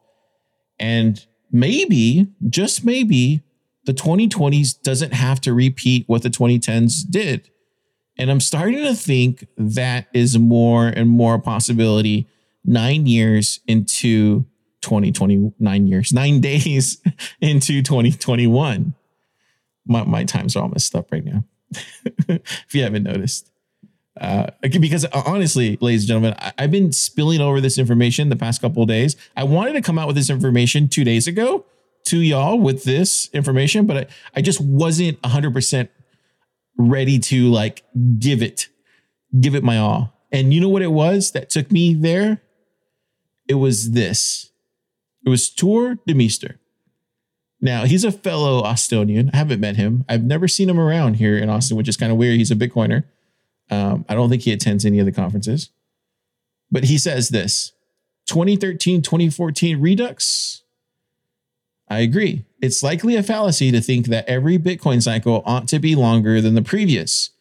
and 0.79 1.25
maybe, 1.51 2.27
just 2.50 2.83
maybe, 2.83 3.41
the 3.85 3.93
2020s 3.93 4.81
doesn't 4.81 5.13
have 5.13 5.41
to 5.41 5.53
repeat 5.53 6.03
what 6.07 6.23
the 6.23 6.29
2010s 6.29 7.03
did. 7.09 7.50
And 8.17 8.29
I'm 8.29 8.39
starting 8.39 8.83
to 8.83 8.95
think 8.95 9.47
that 9.57 10.07
is 10.13 10.38
more 10.38 10.88
and 10.88 11.09
more 11.09 11.35
a 11.35 11.39
possibility 11.39 12.27
nine 12.63 13.07
years 13.07 13.59
into 13.67 14.45
2029 14.81 15.88
years, 15.88 16.13
nine 16.13 16.41
days 16.41 17.01
into 17.39 17.81
2021. 17.81 18.93
My, 19.88 20.03
my 20.03 20.23
times 20.23 20.55
are 20.55 20.63
all 20.63 20.69
messed 20.69 20.95
up 20.95 21.11
right 21.11 21.25
now. 21.25 21.43
if 22.27 22.73
you 22.73 22.83
haven't 22.83 23.03
noticed. 23.03 23.51
Uh, 24.19 24.47
because 24.61 25.05
uh, 25.05 25.23
honestly, 25.25 25.77
ladies 25.79 26.03
and 26.03 26.07
gentlemen, 26.09 26.35
I, 26.38 26.53
have 26.59 26.71
been 26.71 26.91
spilling 26.91 27.39
over 27.39 27.61
this 27.61 27.77
information 27.77 28.29
the 28.29 28.35
past 28.35 28.61
couple 28.61 28.85
days. 28.85 29.15
I 29.38 29.43
wanted 29.43 29.73
to 29.73 29.81
come 29.81 29.97
out 29.97 30.07
with 30.07 30.15
this 30.15 30.29
information 30.29 30.89
two 30.89 31.03
days 31.03 31.27
ago 31.27 31.65
to 32.05 32.17
y'all 32.17 32.59
with 32.59 32.83
this 32.83 33.29
information, 33.33 33.85
but 33.85 33.97
I, 33.97 34.05
I 34.35 34.41
just 34.41 34.59
wasn't 34.59 35.21
100% 35.21 35.89
ready 36.77 37.19
to 37.19 37.50
like 37.50 37.83
give 38.19 38.41
it, 38.41 38.67
give 39.39 39.55
it 39.55 39.63
my 39.63 39.77
all. 39.77 40.13
And 40.31 40.53
you 40.53 40.59
know 40.59 40.69
what 40.69 40.81
it 40.81 40.91
was 40.91 41.31
that 41.31 41.50
took 41.50 41.71
me 41.71 41.93
there? 41.93 42.41
It 43.47 43.55
was 43.55 43.91
this. 43.91 44.50
It 45.25 45.29
was 45.29 45.49
Tuur 45.49 45.97
Demeester. 46.07 46.57
Now, 47.61 47.85
he's 47.85 48.03
a 48.03 48.11
fellow 48.11 48.63
Austonian. 48.63 49.29
I 49.33 49.37
haven't 49.37 49.59
met 49.59 49.75
him. 49.75 50.03
I've 50.09 50.23
never 50.23 50.47
seen 50.47 50.69
him 50.69 50.79
around 50.79 51.15
here 51.15 51.37
in 51.37 51.47
Austin, 51.47 51.77
which 51.77 51.87
is 51.87 51.95
kind 51.95 52.11
of 52.11 52.17
weird. 52.17 52.37
He's 52.37 52.49
a 52.49 52.55
Bitcoiner. 52.55 53.03
Um, 53.69 54.03
I 54.09 54.15
don't 54.15 54.29
think 54.29 54.41
he 54.41 54.51
attends 54.51 54.83
any 54.83 54.99
of 54.99 55.05
the 55.05 55.11
conferences. 55.11 55.69
But 56.71 56.85
he 56.85 56.97
says 56.97 57.29
this 57.29 57.73
2013, 58.25 59.01
2014 59.01 59.79
Redux. 59.79 60.63
I 61.87 61.99
agree. 61.99 62.45
It's 62.61 62.81
likely 62.81 63.15
a 63.15 63.23
fallacy 63.23 63.69
to 63.71 63.81
think 63.81 64.07
that 64.07 64.27
every 64.27 64.57
Bitcoin 64.57 65.03
cycle 65.03 65.43
ought 65.45 65.67
to 65.67 65.77
be 65.77 65.93
longer 65.93 66.39
than 66.39 66.55
the 66.55 66.61
previous. 66.61 67.31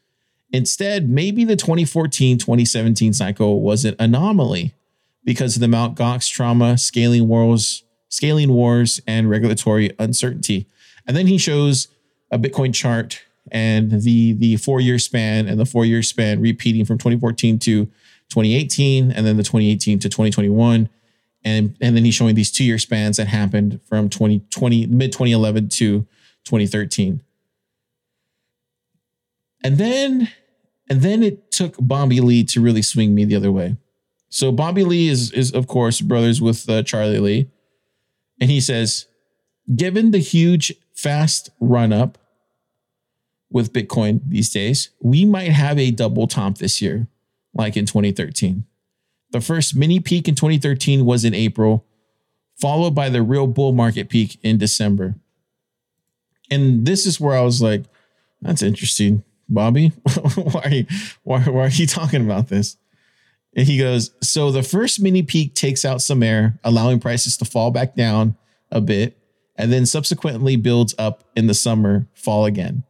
Instead, 0.53 1.09
maybe 1.09 1.45
the 1.45 1.57
2014 1.57 2.37
2017 2.37 3.13
cycle 3.13 3.61
was 3.61 3.85
an 3.85 3.95
anomaly 3.99 4.75
because 5.25 5.57
of 5.57 5.61
the 5.61 5.69
Mt. 5.69 5.97
Gox 5.97 6.31
trauma, 6.31 6.79
scaling 6.79 7.29
wars, 7.29 7.85
scaling 8.09 8.53
wars, 8.53 9.01
and 9.07 9.31
regulatory 9.31 9.95
uncertainty. 9.99 10.67
And 11.07 11.17
then 11.17 11.27
he 11.27 11.39
shows 11.39 11.89
a 12.31 12.39
Bitcoin 12.39 12.75
chart 12.75 13.23
and 13.51 14.03
the 14.03 14.35
the 14.35 14.57
four 14.57 14.81
year 14.81 14.99
span 14.99 15.49
and 15.49 15.59
the 15.59 15.67
four 15.67 15.85
year 15.85 16.03
span 16.03 16.41
repeating 16.41 16.85
from 16.85 16.99
2014 16.99 17.59
to 17.61 17.87
2018, 18.31 19.11
and 19.11 19.27
then 19.27 19.37
the 19.37 19.43
2018 19.43 19.99
to 19.99 20.09
2021. 20.09 20.89
And, 21.43 21.77
and 21.81 21.97
then 21.97 22.05
he's 22.05 22.15
showing 22.15 22.35
these 22.35 22.51
two 22.51 22.65
year 22.65 22.79
spans 22.79 23.17
that 23.17 23.27
happened 23.27 23.81
from 23.89 24.09
2020, 24.09 24.87
mid 24.87 25.13
2011 25.13 25.69
to 25.71 26.07
2013. 26.45 27.23
And 29.63 29.79
then, 29.79 30.31
and 30.89 31.03
then 31.03 31.23
it 31.23 31.51
took 31.51 31.75
Bobby 31.79 32.21
Lee 32.21 32.45
to 32.45 32.61
really 32.61 32.83
swing 32.83 33.15
me 33.15 33.25
the 33.25 33.37
other 33.37 33.53
way. 33.53 33.77
So 34.31 34.53
Bobby 34.53 34.85
Lee 34.85 35.09
is 35.09 35.33
is 35.33 35.53
of 35.53 35.67
course 35.67 36.01
brothers 36.01 36.41
with 36.41 36.69
uh, 36.71 36.83
Charlie 36.83 37.19
Lee, 37.19 37.51
and 38.41 38.51
he 38.51 38.61
says, 38.61 39.07
given 39.75 40.13
the 40.13 40.19
huge 40.19 40.73
fast 40.95 41.51
run 41.61 41.93
up 41.93 42.17
with 43.51 43.73
Bitcoin 43.73 44.21
these 44.27 44.51
days, 44.51 44.91
we 45.01 45.25
might 45.25 45.51
have 45.51 45.79
a 45.79 45.91
double 45.91 46.27
top 46.27 46.59
this 46.59 46.81
year, 46.81 47.09
like 47.53 47.77
in 47.77 47.87
2013. 47.87 48.65
The 49.33 49.41
first 49.41 49.77
mini 49.77 50.01
peak 50.01 50.29
in 50.29 50.35
2013 50.35 51.05
was 51.05 51.25
in 51.25 51.35
April, 51.35 51.85
followed 52.61 52.95
by 52.95 53.09
the 53.09 53.23
real 53.23 53.47
bull 53.47 53.73
market 53.73 54.09
peak 54.09 54.39
in 54.43 54.59
December. 54.59 55.17
And 56.51 56.87
this 56.87 57.07
is 57.07 57.21
where 57.21 57.37
I 57.37 57.43
was 57.43 57.63
like, 57.63 57.85
that's 58.43 58.63
interesting, 58.63 59.23
Bobby. 59.49 59.89
why, 60.35 60.61
are 60.63 60.71
you, 60.71 60.87
why, 61.23 61.41
why 61.43 61.67
are 61.67 61.69
you 61.69 61.87
talking 61.87 62.25
about 62.25 62.49
this? 62.49 62.77
And 63.55 63.67
he 63.67 63.79
goes, 63.79 64.13
So 64.23 64.51
the 64.51 64.63
first 64.63 65.01
mini 65.01 65.23
peak 65.23 65.55
takes 65.55 65.85
out 65.85 66.03
some 66.03 66.23
air, 66.23 66.59
allowing 66.63 67.01
prices 67.01 67.37
to 67.39 67.45
fall 67.45 67.71
back 67.71 67.95
down 67.95 68.37
a 68.71 68.81
bit, 68.81 69.19
and 69.57 69.73
then 69.73 69.87
subsequently 69.87 70.57
builds 70.57 70.95
up 70.99 71.25
in 71.37 71.47
the 71.47 71.55
summer, 71.55 72.07
fall 72.15 72.45
again. 72.45 72.85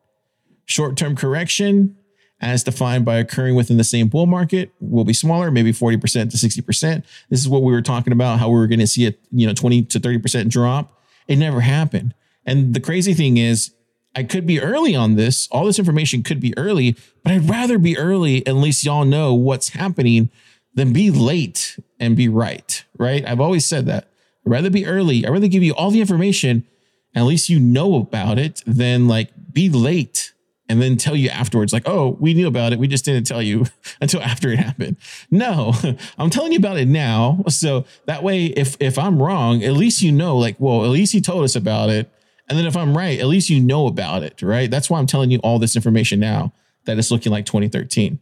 Short 0.66 0.96
term 0.96 1.16
correction, 1.16 1.96
as 2.40 2.62
defined 2.62 3.04
by 3.04 3.16
occurring 3.16 3.54
within 3.54 3.76
the 3.76 3.84
same 3.84 4.08
bull 4.08 4.26
market, 4.26 4.72
will 4.80 5.04
be 5.04 5.12
smaller, 5.12 5.50
maybe 5.50 5.72
40% 5.72 6.30
to 6.30 6.36
60%. 6.36 7.04
This 7.28 7.40
is 7.40 7.48
what 7.48 7.62
we 7.62 7.72
were 7.72 7.82
talking 7.82 8.12
about, 8.12 8.38
how 8.38 8.48
we 8.48 8.58
were 8.58 8.66
going 8.66 8.80
to 8.80 8.86
see 8.86 9.06
a 9.06 9.14
you 9.30 9.46
know 9.46 9.54
20 9.54 9.82
to 9.84 10.00
30% 10.00 10.48
drop. 10.48 10.98
It 11.26 11.36
never 11.36 11.60
happened. 11.60 12.14
And 12.44 12.74
the 12.74 12.80
crazy 12.80 13.14
thing 13.14 13.36
is, 13.36 13.72
I 14.14 14.24
could 14.24 14.46
be 14.46 14.60
early 14.60 14.96
on 14.96 15.14
this. 15.14 15.46
All 15.52 15.64
this 15.64 15.78
information 15.78 16.24
could 16.24 16.40
be 16.40 16.56
early, 16.58 16.96
but 17.22 17.32
I'd 17.32 17.48
rather 17.48 17.78
be 17.78 17.96
early. 17.96 18.44
At 18.46 18.56
least 18.56 18.84
y'all 18.84 19.04
know 19.04 19.34
what's 19.34 19.68
happening 19.68 20.30
then 20.74 20.92
be 20.92 21.10
late 21.10 21.78
and 21.98 22.16
be 22.16 22.28
right, 22.28 22.84
right? 22.98 23.24
I've 23.26 23.40
always 23.40 23.66
said 23.66 23.86
that. 23.86 24.08
I'd 24.46 24.50
rather 24.50 24.70
be 24.70 24.86
early. 24.86 25.26
I'd 25.26 25.30
rather 25.32 25.48
give 25.48 25.62
you 25.62 25.74
all 25.74 25.90
the 25.90 26.00
information, 26.00 26.66
at 27.14 27.24
least 27.24 27.48
you 27.48 27.60
know 27.60 27.96
about 27.96 28.38
it, 28.38 28.62
than 28.66 29.08
like 29.08 29.30
be 29.52 29.68
late 29.68 30.32
and 30.70 30.80
then 30.80 30.96
tell 30.96 31.16
you 31.16 31.28
afterwards, 31.30 31.72
like, 31.72 31.88
oh, 31.88 32.16
we 32.20 32.32
knew 32.32 32.46
about 32.46 32.72
it. 32.72 32.78
We 32.78 32.86
just 32.86 33.04
didn't 33.04 33.26
tell 33.26 33.42
you 33.42 33.66
until 34.00 34.22
after 34.22 34.50
it 34.50 34.60
happened. 34.60 34.98
No, 35.28 35.74
I'm 36.18 36.30
telling 36.30 36.52
you 36.52 36.58
about 36.58 36.78
it 36.78 36.86
now. 36.86 37.42
So 37.48 37.86
that 38.06 38.22
way, 38.22 38.46
if 38.46 38.76
if 38.78 38.96
I'm 38.96 39.20
wrong, 39.20 39.64
at 39.64 39.72
least 39.72 40.00
you 40.00 40.12
know, 40.12 40.38
like, 40.38 40.54
well, 40.60 40.84
at 40.84 40.90
least 40.90 41.12
he 41.12 41.20
told 41.20 41.42
us 41.42 41.56
about 41.56 41.90
it. 41.90 42.08
And 42.48 42.56
then 42.56 42.66
if 42.66 42.76
I'm 42.76 42.96
right, 42.96 43.18
at 43.18 43.26
least 43.26 43.50
you 43.50 43.60
know 43.60 43.88
about 43.88 44.22
it, 44.22 44.42
right? 44.42 44.70
That's 44.70 44.88
why 44.88 45.00
I'm 45.00 45.06
telling 45.06 45.32
you 45.32 45.38
all 45.38 45.58
this 45.58 45.74
information 45.74 46.20
now 46.20 46.52
that 46.84 46.98
it's 46.98 47.10
looking 47.10 47.32
like 47.32 47.46
2013. 47.46 48.20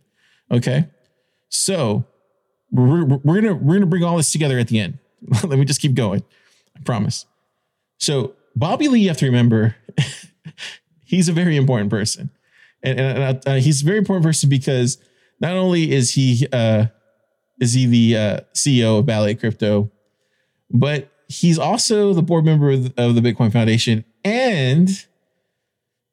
Okay. 0.51 0.87
So 1.51 2.05
we're, 2.71 3.05
we're 3.05 3.41
gonna 3.41 3.55
we're 3.55 3.75
gonna 3.75 3.87
bring 3.87 4.05
all 4.05 4.17
this 4.17 4.33
together 4.33 4.59
at 4.59 4.69
the 4.69 4.79
end. 4.79 4.99
Let 5.45 5.59
me 5.59 5.65
just 5.65 5.81
keep 5.81 5.95
going. 5.95 6.23
I 6.77 6.81
promise. 6.83 7.27
So 7.99 8.35
Bobby 8.55 8.89
Lee, 8.89 9.01
you 9.01 9.09
have 9.09 9.17
to 9.19 9.27
remember, 9.27 9.77
he's 11.05 11.29
a 11.29 11.33
very 11.33 11.57
important 11.57 11.91
person, 11.91 12.31
and, 12.83 13.01
and 13.01 13.43
uh, 13.47 13.55
he's 13.57 13.83
a 13.83 13.85
very 13.85 13.99
important 13.99 14.25
person 14.25 14.49
because 14.49 14.99
not 15.41 15.53
only 15.53 15.93
is 15.93 16.15
he 16.15 16.47
uh, 16.53 16.87
is 17.61 17.73
he 17.73 17.87
the 17.87 18.17
uh, 18.17 18.41
CEO 18.55 18.99
of 18.99 19.07
Ballet 19.07 19.35
Crypto, 19.35 19.91
but 20.71 21.11
he's 21.29 21.59
also 21.59 22.13
the 22.13 22.23
board 22.23 22.45
member 22.45 22.71
of 22.71 22.95
the, 22.95 23.03
of 23.03 23.15
the 23.15 23.21
Bitcoin 23.21 23.53
Foundation, 23.53 24.05
and 24.25 25.07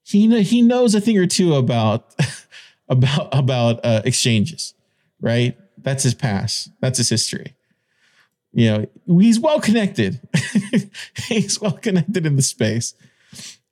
he 0.03 0.43
he 0.43 0.61
knows 0.61 0.93
a 0.95 1.01
thing 1.01 1.17
or 1.17 1.27
two 1.27 1.55
about 1.55 2.15
about 2.89 3.29
about 3.31 3.79
uh, 3.83 4.01
exchanges, 4.05 4.73
right? 5.19 5.57
That's 5.85 6.03
his 6.03 6.15
past. 6.15 6.71
That's 6.81 6.97
his 6.97 7.09
history. 7.09 7.53
You 8.51 8.71
know, 9.05 9.19
he's 9.19 9.39
well 9.39 9.61
connected. 9.61 10.19
he's 11.27 11.61
well 11.61 11.73
connected 11.73 12.25
in 12.25 12.35
the 12.35 12.41
space. 12.41 12.95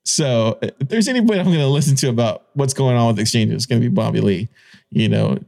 So 0.04 0.60
uh, 0.62 0.70
if 0.80 0.90
there's 0.90 1.08
anybody 1.08 1.40
I'm 1.40 1.48
going 1.48 1.58
to 1.58 1.68
listen 1.68 1.96
to 1.98 2.10
about 2.10 2.46
what's 2.54 2.74
going 2.74 2.96
on 2.96 3.08
with 3.08 3.20
exchanges, 3.20 3.56
it's 3.56 3.66
going 3.66 3.82
to 3.82 3.90
be 3.90 3.94
Bobby 3.94 4.22
Lee. 4.22 4.50
You 4.92 5.10
know, 5.10 5.40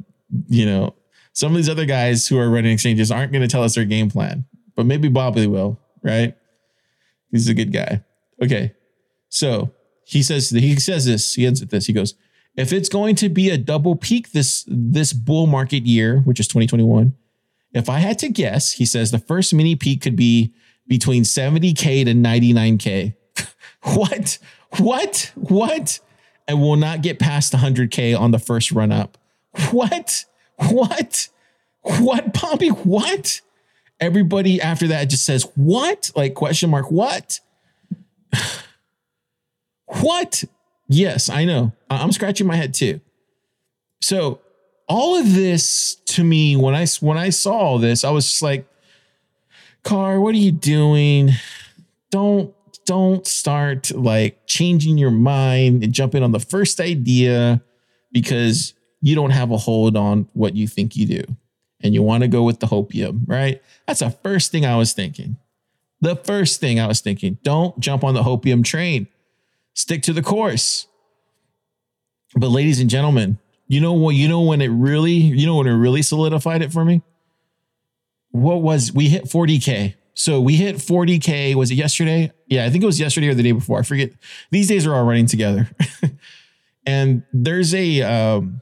you 0.48 0.66
know, 0.66 0.96
some 1.34 1.52
of 1.52 1.58
these 1.58 1.70
other 1.70 1.86
guys 1.86 2.28
who 2.28 2.40
are 2.40 2.50
running 2.50 2.72
exchanges 2.72 3.12
aren't 3.12 3.32
going 3.32 3.44
to 3.44 3.48
tell 3.48 3.64
us 3.64 3.76
their 3.76 3.86
game 3.86 4.10
plan, 4.10 4.46
but 4.76 4.88
maybe 4.88 5.08
Bobby 5.08 5.46
will, 5.46 5.80
right? 6.02 6.36
He's 7.30 7.48
a 7.48 7.54
good 7.54 7.72
guy. 7.72 8.04
Okay. 8.42 8.74
So 9.30 9.72
he 10.06 10.24
says 10.24 10.50
he 10.50 10.80
says 10.80 11.06
this, 11.06 11.36
he 11.36 11.46
ends 11.46 11.60
with 11.60 11.70
this. 11.70 11.86
He 11.86 11.94
goes, 11.94 12.16
if 12.58 12.72
it's 12.72 12.90
going 12.90 13.16
to 13.16 13.30
be 13.30 13.50
a 13.50 13.58
double 13.58 13.96
peak 13.96 14.32
this 14.32 14.66
this 14.68 15.14
bull 15.14 15.48
market 15.48 15.86
year, 15.86 16.20
which 16.22 16.40
is 16.40 16.48
2021, 16.48 17.14
If 17.74 17.90
I 17.90 18.00
had 18.00 18.18
to 18.20 18.30
guess, 18.30 18.74
he 18.74 18.86
says 18.86 19.12
the 19.12 19.20
first 19.20 19.54
mini 19.54 19.76
peak 19.76 20.02
could 20.02 20.16
be 20.16 20.54
between 20.88 21.24
70K 21.24 22.06
to 22.06 22.14
99K. 22.14 23.16
what? 23.96 24.38
What? 24.78 25.32
What? 25.36 26.00
And 26.48 26.62
will 26.62 26.76
not 26.76 27.02
get 27.02 27.20
past 27.20 27.54
100K 27.54 28.18
on 28.18 28.32
the 28.32 28.40
first 28.40 28.72
run 28.72 28.92
up. 28.92 29.18
What? 29.72 30.26
What? 30.58 31.30
What, 31.82 32.34
Pompey? 32.34 32.70
What? 32.70 33.42
Everybody 34.00 34.62
after 34.62 34.88
that 34.88 35.06
just 35.06 35.26
says, 35.26 35.48
what? 35.56 36.12
Like, 36.16 36.34
question 36.34 36.70
mark, 36.70 36.92
what? 36.92 37.40
what? 40.02 40.44
Yes, 40.88 41.30
I 41.30 41.46
know. 41.46 41.74
I'm 41.90 42.12
scratching 42.12 42.48
my 42.48 42.56
head 42.56 42.74
too. 42.74 43.02
So, 44.02 44.42
all 44.88 45.16
of 45.16 45.34
this 45.34 45.96
to 46.08 46.24
me, 46.24 46.56
when 46.56 46.76
I 46.76 46.86
when 47.00 47.18
I 47.18 47.30
saw 47.30 47.54
all 47.54 47.80
this, 47.80 48.04
I 48.04 48.12
was 48.12 48.26
just 48.28 48.42
like, 48.42 48.68
Car, 49.84 50.20
what 50.20 50.36
are 50.36 50.40
you 50.40 50.52
doing? 50.52 51.32
Don't 52.12 52.54
don't 52.86 53.26
start 53.26 53.92
like 53.92 54.46
changing 54.46 54.98
your 54.98 55.12
mind 55.12 55.84
and 55.84 55.92
jumping 55.92 56.24
on 56.24 56.32
the 56.32 56.40
first 56.40 56.80
idea 56.80 57.62
because 58.12 58.74
you 59.02 59.16
don't 59.16 59.32
have 59.32 59.52
a 59.52 59.58
hold 59.58 59.98
on 59.98 60.28
what 60.34 60.56
you 60.56 60.68
think 60.68 60.96
you 60.96 61.06
do 61.06 61.24
and 61.82 61.94
you 61.94 62.02
want 62.02 62.24
to 62.24 62.28
go 62.28 62.44
with 62.44 62.60
the 62.60 62.68
hopium, 62.68 63.22
right? 63.28 63.62
That's 63.88 64.00
the 64.00 64.10
first 64.10 64.52
thing 64.52 64.66
I 64.66 64.78
was 64.78 64.94
thinking. 64.94 65.38
The 66.02 66.16
first 66.16 66.60
thing 66.60 66.80
I 66.80 66.88
was 66.88 67.02
thinking, 67.02 67.38
don't 67.44 67.80
jump 67.80 68.04
on 68.04 68.14
the 68.14 68.24
hopium 68.24 68.64
train. 68.64 69.08
Stick 69.76 70.02
to 70.04 70.14
the 70.14 70.24
course. 70.24 70.88
But 72.36 72.48
ladies 72.48 72.80
and 72.80 72.90
gentlemen, 72.90 73.38
you 73.68 73.80
know 73.80 73.94
what 73.94 74.16
you 74.16 74.28
know 74.28 74.42
when 74.42 74.62
it 74.62 74.70
really, 74.70 75.12
you 75.12 75.46
know 75.46 75.58
when 75.58 75.68
it 75.68 75.74
really 75.74 76.02
solidified 76.02 76.62
it 76.62 76.72
for 76.74 76.84
me? 76.84 77.04
What 78.32 78.62
was 78.62 78.92
we 78.92 79.10
hit 79.10 79.26
40k. 79.26 79.96
So 80.14 80.40
we 80.40 80.56
hit 80.56 80.78
40k 80.78 81.56
was 81.56 81.72
it 81.72 81.76
yesterday? 81.76 82.32
Yeah, 82.48 82.66
I 82.66 82.70
think 82.70 82.84
it 82.84 82.88
was 82.88 83.00
yesterday 83.00 83.28
or 83.28 83.34
the 83.34 83.44
day 83.44 83.52
before. 83.52 83.80
I 83.80 83.84
forget. 83.84 84.12
These 84.50 84.70
days 84.70 84.88
are 84.88 84.96
all 84.96 85.04
running 85.04 85.26
together. 85.26 85.70
and 86.86 87.24
there's 87.34 87.74
a 87.76 88.02
um, 88.02 88.62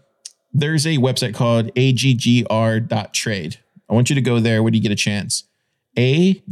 there's 0.51 0.88
a 0.88 0.98
website 0.98 1.36
called 1.36 1.74
aggr.trade. 1.75 3.58
I 3.89 3.93
want 3.93 4.10
you 4.10 4.15
to 4.15 4.22
go 4.22 4.39
there 4.39 4.63
when 4.63 4.74
you 4.74 4.82
get 4.82 4.91
a 4.91 4.96
chance. 4.96 5.43
aggr.trade. 5.96 6.51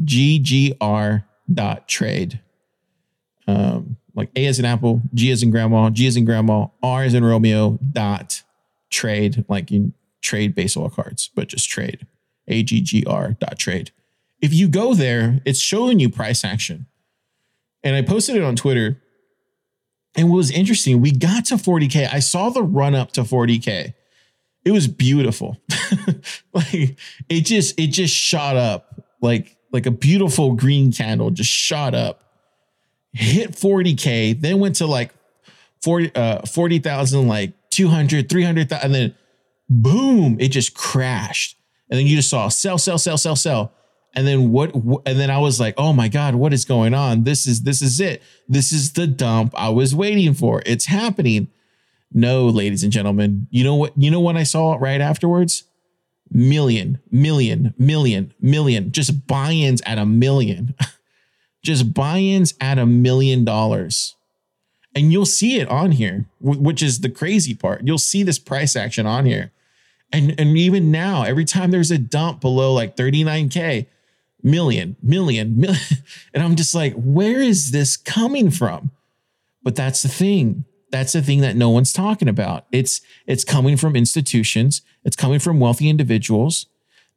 Um, 3.47 3.80
like 4.15 4.29
A 4.35 4.45
as 4.45 4.59
in 4.59 4.65
apple, 4.65 5.01
G 5.13 5.31
as 5.31 5.43
in 5.43 5.51
grandma, 5.51 5.89
G 5.89 6.07
as 6.07 6.15
in 6.17 6.25
grandma, 6.25 6.67
R 6.83 7.03
as 7.03 7.13
in 7.13 7.23
Romeo, 7.23 7.79
dot 7.91 8.43
trade, 8.89 9.45
like 9.47 9.71
you 9.71 9.93
trade 10.21 10.55
baseball 10.55 10.89
cards, 10.89 11.29
but 11.35 11.47
just 11.47 11.69
trade. 11.69 12.05
A-G-G-R 12.47 13.37
dot 13.39 13.57
trade. 13.57 13.91
If 14.41 14.53
you 14.53 14.67
go 14.67 14.93
there, 14.93 15.41
it's 15.45 15.59
showing 15.59 15.99
you 15.99 16.09
price 16.09 16.43
action. 16.43 16.87
And 17.83 17.95
I 17.95 18.01
posted 18.01 18.35
it 18.35 18.43
on 18.43 18.55
Twitter. 18.55 19.01
And 20.15 20.29
what 20.29 20.37
was 20.37 20.51
interesting, 20.51 21.01
we 21.01 21.11
got 21.11 21.45
to 21.45 21.55
40K. 21.55 22.11
I 22.11 22.19
saw 22.19 22.49
the 22.49 22.63
run 22.63 22.95
up 22.95 23.11
to 23.13 23.21
40K. 23.21 23.93
It 24.65 24.71
was 24.71 24.87
beautiful. 24.87 25.57
like 26.53 26.97
it 27.29 27.41
just, 27.41 27.79
it 27.79 27.87
just 27.87 28.13
shot 28.13 28.57
up 28.57 29.01
like, 29.21 29.57
like 29.71 29.85
a 29.85 29.91
beautiful 29.91 30.53
green 30.53 30.91
candle 30.91 31.29
just 31.29 31.49
shot 31.49 31.95
up 31.95 32.30
hit 33.13 33.51
40K, 33.51 34.39
then 34.39 34.59
went 34.59 34.75
to 34.77 34.85
like 34.85 35.13
40, 35.83 36.15
uh, 36.15 36.41
40,000, 36.45 37.27
like 37.27 37.53
200, 37.71 38.29
300,000, 38.29 38.83
and 38.83 38.93
then 38.93 39.15
boom, 39.69 40.37
it 40.39 40.49
just 40.49 40.73
crashed. 40.73 41.57
And 41.89 41.99
then 41.99 42.07
you 42.07 42.15
just 42.15 42.29
saw 42.29 42.47
sell, 42.47 42.77
sell, 42.77 42.97
sell, 42.97 43.17
sell, 43.17 43.35
sell. 43.35 43.73
And 44.13 44.27
then 44.27 44.51
what, 44.51 44.73
and 44.73 45.19
then 45.19 45.29
I 45.29 45.37
was 45.37 45.59
like, 45.59 45.73
oh 45.77 45.93
my 45.93 46.07
God, 46.07 46.35
what 46.35 46.53
is 46.53 46.65
going 46.65 46.93
on? 46.93 47.23
This 47.23 47.47
is, 47.47 47.63
this 47.63 47.81
is 47.81 47.99
it. 47.99 48.21
This 48.47 48.71
is 48.71 48.93
the 48.93 49.07
dump 49.07 49.53
I 49.57 49.69
was 49.69 49.95
waiting 49.95 50.33
for. 50.33 50.61
It's 50.65 50.85
happening. 50.85 51.47
No, 52.13 52.47
ladies 52.47 52.83
and 52.83 52.91
gentlemen, 52.91 53.47
you 53.51 53.63
know 53.63 53.75
what, 53.75 53.93
you 53.95 54.11
know 54.11 54.19
when 54.19 54.35
I 54.35 54.43
saw 54.43 54.75
right 54.75 54.99
afterwards? 54.99 55.63
Million, 56.29 56.99
million, 57.09 57.73
million, 57.77 58.33
million, 58.39 58.91
just 58.91 59.27
buy-ins 59.27 59.81
at 59.85 59.97
a 59.97 60.05
million. 60.05 60.75
just 61.63 61.93
buy-ins 61.93 62.53
at 62.59 62.77
a 62.77 62.85
million 62.85 63.45
dollars. 63.45 64.15
And 64.93 65.11
you'll 65.11 65.25
see 65.25 65.59
it 65.59 65.69
on 65.69 65.93
here, 65.93 66.25
which 66.41 66.83
is 66.83 66.99
the 66.99 67.09
crazy 67.09 67.53
part. 67.53 67.81
You'll 67.85 67.97
see 67.97 68.23
this 68.23 68.39
price 68.39 68.75
action 68.75 69.05
on 69.05 69.25
here. 69.25 69.51
And, 70.11 70.37
and 70.37 70.57
even 70.57 70.91
now, 70.91 71.23
every 71.23 71.45
time 71.45 71.71
there's 71.71 71.91
a 71.91 71.97
dump 71.97 72.41
below 72.41 72.73
like 72.73 72.97
39K, 72.97 73.85
million, 74.43 74.97
million, 75.01 75.57
million. 75.59 75.81
And 76.33 76.43
I'm 76.43 76.55
just 76.55 76.75
like, 76.75 76.93
where 76.95 77.41
is 77.41 77.71
this 77.71 77.95
coming 77.95 78.51
from? 78.51 78.91
But 79.63 79.75
that's 79.75 80.01
the 80.01 80.09
thing. 80.09 80.65
That's 80.91 81.13
the 81.13 81.21
thing 81.21 81.39
that 81.41 81.55
no 81.55 81.69
one's 81.69 81.93
talking 81.93 82.27
about. 82.27 82.65
It's 82.71 82.99
it's 83.25 83.45
coming 83.45 83.77
from 83.77 83.95
institutions, 83.95 84.81
it's 85.05 85.15
coming 85.15 85.39
from 85.39 85.59
wealthy 85.59 85.87
individuals, 85.87 86.65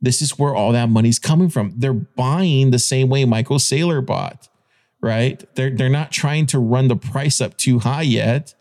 this 0.01 0.21
is 0.21 0.39
where 0.39 0.55
all 0.55 0.73
that 0.73 0.89
money's 0.89 1.19
coming 1.19 1.49
from. 1.49 1.73
They're 1.77 1.93
buying 1.93 2.71
the 2.71 2.79
same 2.79 3.09
way 3.09 3.25
Michael 3.25 3.59
Saylor 3.59 4.05
bought, 4.05 4.49
right? 5.01 5.43
They're 5.55 5.71
they're 5.71 5.89
not 5.89 6.13
trying 6.13 6.47
to 6.47 6.59
run 6.59 6.89
the 6.89 6.97
price 6.97 7.41
up 7.41 7.57
too 7.57 7.81
high 7.81 8.03
yet, 8.03 8.55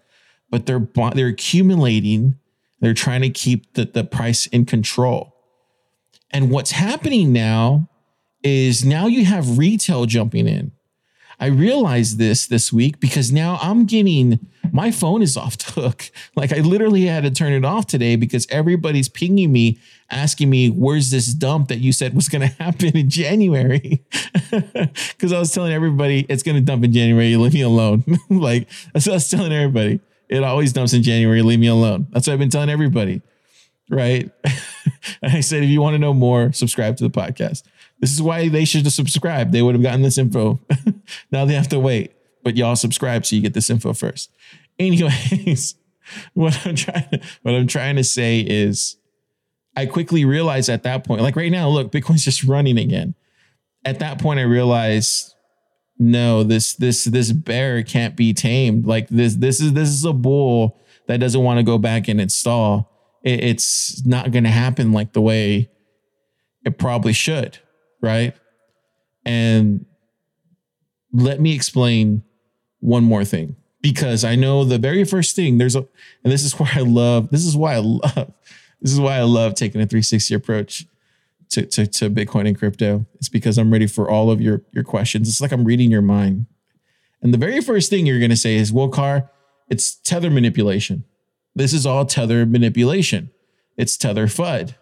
but 0.49 0.65
they're 0.65 0.87
they're 1.13 1.27
accumulating. 1.27 2.37
They're 2.79 2.93
trying 2.93 3.21
to 3.21 3.29
keep 3.29 3.73
the, 3.73 3.85
the 3.85 4.03
price 4.03 4.45
in 4.47 4.65
control. 4.65 5.33
And 6.31 6.49
what's 6.49 6.71
happening 6.71 7.31
now 7.31 7.89
is 8.43 8.83
now 8.83 9.07
you 9.07 9.23
have 9.23 9.57
retail 9.57 10.05
jumping 10.05 10.47
in. 10.47 10.73
I 11.39 11.47
realized 11.47 12.17
this 12.17 12.47
this 12.47 12.71
week 12.71 12.99
because 12.99 13.31
now 13.31 13.57
I'm 13.61 13.85
getting 13.85 14.39
my 14.71 14.91
phone 14.91 15.21
is 15.21 15.37
off 15.37 15.57
the 15.57 15.81
hook. 15.81 16.11
Like 16.35 16.51
I 16.51 16.59
literally 16.59 17.05
had 17.05 17.23
to 17.23 17.31
turn 17.31 17.53
it 17.53 17.65
off 17.65 17.87
today 17.87 18.15
because 18.15 18.47
everybody's 18.49 19.09
pinging 19.09 19.51
me 19.51 19.79
asking 20.09 20.49
me 20.49 20.69
where's 20.69 21.11
this 21.11 21.33
dump 21.33 21.69
that 21.69 21.79
you 21.79 21.91
said 21.91 22.13
was 22.13 22.29
going 22.29 22.41
to 22.49 22.63
happen 22.63 22.97
in 22.97 23.09
January 23.09 24.03
because 24.51 25.31
I 25.31 25.39
was 25.39 25.51
telling 25.51 25.73
everybody 25.73 26.25
it's 26.29 26.43
going 26.43 26.55
to 26.55 26.61
dump 26.61 26.83
in 26.83 26.91
January. 26.93 27.35
Leave 27.35 27.53
me 27.53 27.61
alone. 27.61 28.03
like 28.29 28.67
that's 28.93 29.05
what 29.05 29.13
I 29.13 29.15
was 29.15 29.29
telling 29.29 29.53
everybody. 29.53 29.99
It 30.29 30.43
always 30.43 30.73
dumps 30.73 30.93
in 30.93 31.03
January. 31.03 31.41
Leave 31.41 31.59
me 31.59 31.67
alone. 31.67 32.07
That's 32.11 32.27
what 32.27 32.33
I've 32.33 32.39
been 32.39 32.49
telling 32.49 32.69
everybody. 32.69 33.21
Right. 33.89 34.31
and 35.21 35.33
I 35.33 35.41
said, 35.41 35.63
if 35.63 35.69
you 35.69 35.81
want 35.81 35.93
to 35.93 35.99
know 35.99 36.13
more, 36.13 36.51
subscribe 36.53 36.97
to 36.97 37.03
the 37.03 37.09
podcast. 37.09 37.63
This 38.03 38.11
is 38.11 38.21
why 38.21 38.49
they 38.49 38.65
should 38.65 38.83
have 38.83 38.91
subscribed. 38.91 39.53
They 39.53 39.61
would 39.61 39.75
have 39.75 39.81
gotten 39.81 40.01
this 40.01 40.17
info. 40.17 40.59
now 41.31 41.45
they 41.45 41.53
have 41.53 41.69
to 41.69 41.79
wait, 41.79 42.11
but 42.43 42.57
y'all 42.57 42.75
subscribe 42.75 43.25
so 43.25 43.33
you 43.33 43.41
get 43.41 43.53
this 43.53 43.69
info 43.69 43.93
first. 43.93 44.29
Anyways, 44.77 45.75
what 46.33 46.67
I'm 46.67 46.75
trying 46.75 47.09
to, 47.11 47.21
what 47.43 47.55
I'm 47.55 47.65
trying 47.65 47.95
to 47.95 48.03
say 48.03 48.41
is 48.41 48.97
I 49.77 49.85
quickly 49.85 50.25
realized 50.25 50.67
at 50.67 50.83
that 50.83 51.05
point, 51.05 51.21
like 51.21 51.37
right 51.37 51.49
now, 51.49 51.69
look, 51.69 51.93
Bitcoin's 51.93 52.25
just 52.25 52.43
running 52.43 52.77
again. 52.77 53.15
At 53.85 53.99
that 53.99 54.19
point, 54.19 54.37
I 54.37 54.43
realized 54.43 55.33
no, 55.97 56.43
this 56.43 56.73
this 56.73 57.05
this 57.05 57.31
bear 57.31 57.83
can't 57.83 58.17
be 58.17 58.33
tamed. 58.33 58.85
Like 58.85 59.07
this 59.07 59.35
this 59.35 59.61
is 59.61 59.71
this 59.71 59.87
is 59.87 60.03
a 60.03 60.11
bull 60.11 60.77
that 61.07 61.21
doesn't 61.21 61.41
want 61.41 61.59
to 61.59 61.63
go 61.63 61.77
back 61.77 62.09
and 62.09 62.19
install. 62.19 62.91
It, 63.23 63.41
it's 63.41 64.05
not 64.05 64.31
going 64.31 64.43
to 64.43 64.49
happen 64.49 64.91
like 64.91 65.13
the 65.13 65.21
way 65.21 65.69
it 66.65 66.77
probably 66.77 67.13
should 67.13 67.59
right? 68.03 68.35
And 69.25 69.85
let 71.13 71.39
me 71.39 71.55
explain 71.55 72.23
one 72.81 73.03
more 73.03 73.23
thing 73.23 73.55
because 73.81 74.23
I 74.23 74.35
know 74.35 74.65
the 74.65 74.77
very 74.77 75.05
first 75.05 75.35
thing 75.35 75.57
there's 75.57 75.75
a, 75.75 75.87
and 76.23 76.31
this 76.31 76.43
is 76.43 76.53
why 76.59 76.69
I 76.75 76.81
love, 76.81 77.29
this 77.31 77.45
is 77.45 77.57
why 77.57 77.75
I 77.75 77.79
love, 77.79 78.33
this 78.81 78.91
is 78.91 78.99
why 78.99 79.15
I 79.15 79.23
love 79.23 79.55
taking 79.55 79.81
a 79.81 79.87
360 79.87 80.35
approach 80.35 80.85
to, 81.51 81.65
to, 81.65 81.87
to 81.87 82.09
Bitcoin 82.09 82.47
and 82.47 82.57
crypto. 82.57 83.05
It's 83.15 83.29
because 83.29 83.57
I'm 83.57 83.71
ready 83.71 83.87
for 83.87 84.09
all 84.09 84.29
of 84.29 84.41
your, 84.41 84.61
your 84.73 84.83
questions. 84.83 85.29
It's 85.29 85.41
like 85.41 85.53
I'm 85.53 85.63
reading 85.63 85.89
your 85.89 86.01
mind. 86.01 86.47
And 87.21 87.33
the 87.33 87.37
very 87.37 87.61
first 87.61 87.89
thing 87.89 88.05
you're 88.05 88.19
going 88.19 88.31
to 88.31 88.35
say 88.35 88.55
is, 88.55 88.73
well, 88.73 88.89
Car, 88.89 89.29
it's 89.69 89.95
tether 89.95 90.29
manipulation. 90.29 91.05
This 91.55 91.71
is 91.71 91.85
all 91.85 92.05
tether 92.05 92.45
manipulation. 92.45 93.31
It's 93.77 93.95
tether 93.95 94.27
FUD 94.27 94.75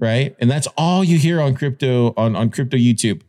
right? 0.00 0.34
And 0.40 0.50
that's 0.50 0.66
all 0.76 1.04
you 1.04 1.18
hear 1.18 1.40
on 1.40 1.54
crypto 1.54 2.14
on 2.16 2.34
on 2.34 2.50
crypto 2.50 2.76
YouTube. 2.76 3.22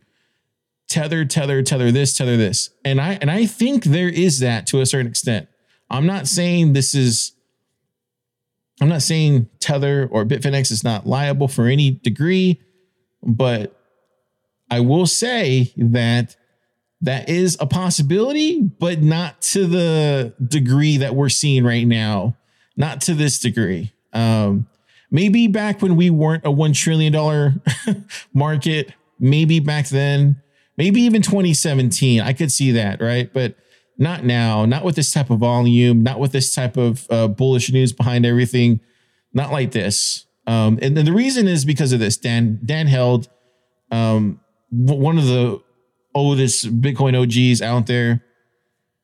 Tether, 0.88 1.24
tether, 1.24 1.62
tether 1.62 1.90
this, 1.90 2.16
tether 2.16 2.36
this. 2.36 2.70
And 2.84 3.00
I 3.00 3.18
and 3.20 3.30
I 3.30 3.46
think 3.46 3.84
there 3.84 4.08
is 4.08 4.40
that 4.40 4.66
to 4.68 4.80
a 4.80 4.86
certain 4.86 5.06
extent. 5.06 5.48
I'm 5.90 6.06
not 6.06 6.26
saying 6.26 6.72
this 6.72 6.94
is 6.94 7.32
I'm 8.80 8.88
not 8.88 9.02
saying 9.02 9.48
Tether 9.60 10.08
or 10.10 10.24
Bitfinex 10.24 10.72
is 10.72 10.82
not 10.82 11.06
liable 11.06 11.46
for 11.46 11.66
any 11.66 11.92
degree, 11.92 12.60
but 13.22 13.78
I 14.70 14.80
will 14.80 15.06
say 15.06 15.72
that 15.76 16.34
that 17.02 17.28
is 17.28 17.56
a 17.60 17.66
possibility, 17.66 18.60
but 18.60 19.02
not 19.02 19.40
to 19.42 19.66
the 19.66 20.34
degree 20.44 20.96
that 20.96 21.14
we're 21.14 21.28
seeing 21.28 21.64
right 21.64 21.86
now. 21.86 22.36
Not 22.76 23.02
to 23.02 23.14
this 23.14 23.38
degree. 23.38 23.92
Um, 24.12 24.66
maybe 25.12 25.46
back 25.46 25.80
when 25.82 25.94
we 25.94 26.10
weren't 26.10 26.44
a 26.44 26.50
$1 26.50 26.74
trillion 26.74 27.62
market, 28.34 28.92
maybe 29.20 29.60
back 29.60 29.88
then, 29.88 30.42
maybe 30.76 31.02
even 31.02 31.22
2017, 31.22 32.20
I 32.20 32.32
could 32.32 32.50
see 32.50 32.72
that, 32.72 33.00
right? 33.00 33.32
But 33.32 33.54
not 33.98 34.24
now, 34.24 34.64
not 34.64 34.84
with 34.84 34.96
this 34.96 35.12
type 35.12 35.30
of 35.30 35.38
volume, 35.38 36.02
not 36.02 36.18
with 36.18 36.32
this 36.32 36.52
type 36.52 36.76
of 36.76 37.06
uh, 37.10 37.28
bullish 37.28 37.70
news 37.70 37.92
behind 37.92 38.24
everything, 38.24 38.80
not 39.34 39.52
like 39.52 39.70
this. 39.70 40.24
Um, 40.46 40.78
and, 40.82 40.96
the 40.96 41.12
reason 41.12 41.46
is 41.46 41.64
because 41.64 41.92
of 41.92 42.00
this. 42.00 42.16
Dan 42.16 42.58
Dan 42.64 42.88
Held, 42.88 43.28
um, 43.92 44.40
one 44.70 45.18
of 45.18 45.26
the 45.26 45.62
oldest 46.14 46.80
Bitcoin 46.80 47.14
OGs 47.14 47.62
out 47.62 47.86
there, 47.86 48.24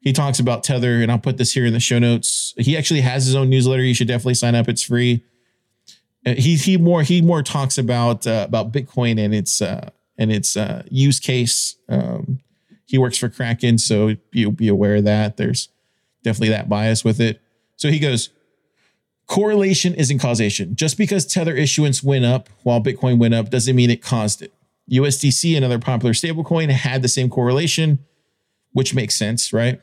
he 0.00 0.12
talks 0.12 0.40
about 0.40 0.64
Tether, 0.64 1.00
and 1.02 1.12
I'll 1.12 1.18
put 1.18 1.36
this 1.36 1.52
here 1.52 1.66
in 1.66 1.72
the 1.72 1.80
show 1.80 1.98
notes. 1.98 2.54
He 2.56 2.76
actually 2.76 3.02
has 3.02 3.26
his 3.26 3.36
own 3.36 3.50
newsletter. 3.50 3.82
You 3.82 3.94
should 3.94 4.08
definitely 4.08 4.34
sign 4.34 4.54
up. 4.54 4.68
It's 4.68 4.82
free. 4.82 5.22
Uh, 6.28 6.34
he 6.36 6.56
he 6.56 6.76
more 6.76 7.02
he 7.02 7.22
more 7.22 7.42
talks 7.42 7.78
about 7.78 8.26
uh, 8.26 8.44
about 8.46 8.72
Bitcoin 8.72 9.18
and 9.22 9.34
its 9.34 9.62
uh, 9.62 9.90
and 10.16 10.32
its 10.32 10.56
uh, 10.56 10.82
use 10.90 11.20
case. 11.20 11.76
Um, 11.88 12.40
he 12.84 12.98
works 12.98 13.18
for 13.18 13.28
Kraken, 13.28 13.78
so 13.78 14.16
you'll 14.32 14.52
be 14.52 14.68
aware 14.68 14.96
of 14.96 15.04
that. 15.04 15.36
There's 15.36 15.68
definitely 16.22 16.50
that 16.50 16.68
bias 16.68 17.04
with 17.04 17.20
it. 17.20 17.40
So 17.76 17.90
he 17.90 17.98
goes, 17.98 18.30
correlation 19.26 19.94
isn't 19.94 20.18
causation. 20.18 20.74
Just 20.74 20.96
because 20.98 21.26
Tether 21.26 21.54
issuance 21.54 22.02
went 22.02 22.24
up 22.24 22.48
while 22.62 22.82
Bitcoin 22.82 23.18
went 23.18 23.34
up 23.34 23.50
doesn't 23.50 23.76
mean 23.76 23.90
it 23.90 24.02
caused 24.02 24.42
it. 24.42 24.52
USDC, 24.90 25.56
another 25.56 25.78
popular 25.78 26.14
stablecoin, 26.14 26.70
had 26.70 27.02
the 27.02 27.08
same 27.08 27.28
correlation, 27.28 27.98
which 28.72 28.94
makes 28.94 29.14
sense, 29.14 29.52
right? 29.52 29.80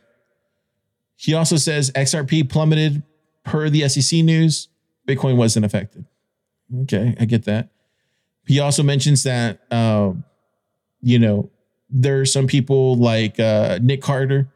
He 1.16 1.34
also 1.34 1.58
says 1.58 1.92
XRP 1.92 2.50
plummeted 2.50 3.04
per 3.44 3.70
the 3.70 3.88
SEC 3.88 4.24
news. 4.24 4.68
Bitcoin 5.08 5.38
wasn't 5.38 5.66
affected. 5.66 6.06
Okay, 6.84 7.16
I 7.20 7.26
get 7.26 7.46
that. 7.46 7.70
He 8.48 8.60
also 8.60 8.84
mentions 8.84 9.24
that, 9.24 9.60
uh, 9.72 10.14
you 11.02 11.20
know, 11.20 11.50
there 11.90 12.22
are 12.22 12.26
some 12.26 12.48
people 12.48 12.96
like 12.96 13.40
uh, 13.40 13.80
Nick 13.82 14.02
Carter. 14.02 14.50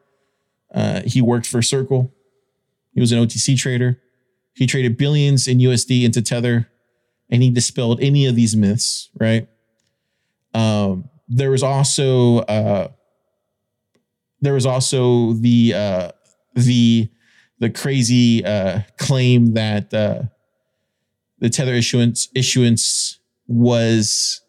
Uh, 0.74 1.02
he 1.06 1.22
worked 1.22 1.48
for 1.48 1.62
Circle. 1.62 2.14
He 2.94 3.00
was 3.00 3.12
an 3.12 3.20
OTC 3.20 3.58
trader. 3.58 4.00
He 4.54 4.68
traded 4.68 4.98
billions 4.98 5.48
in 5.48 5.60
USD 5.60 6.04
into 6.04 6.22
Tether, 6.22 6.70
and 7.30 7.42
he 7.42 7.50
dispelled 7.50 8.02
any 8.02 8.26
of 8.26 8.36
these 8.36 8.56
myths. 8.56 9.10
Right. 9.20 9.48
Um, 10.54 11.10
there 11.28 11.52
was 11.52 11.64
also 11.64 12.40
uh, 12.40 12.90
there 14.42 14.54
was 14.54 14.66
also 14.66 15.34
the 15.34 15.74
uh, 15.76 16.12
the 16.56 17.10
the 17.60 17.70
crazy 17.70 18.44
uh, 18.44 18.82
claim 18.98 19.54
that 19.54 19.94
uh, 19.94 20.24
the 21.40 21.50
Tether 21.50 21.74
issuance 21.74 22.30
issuance 22.36 23.20
was 23.48 24.42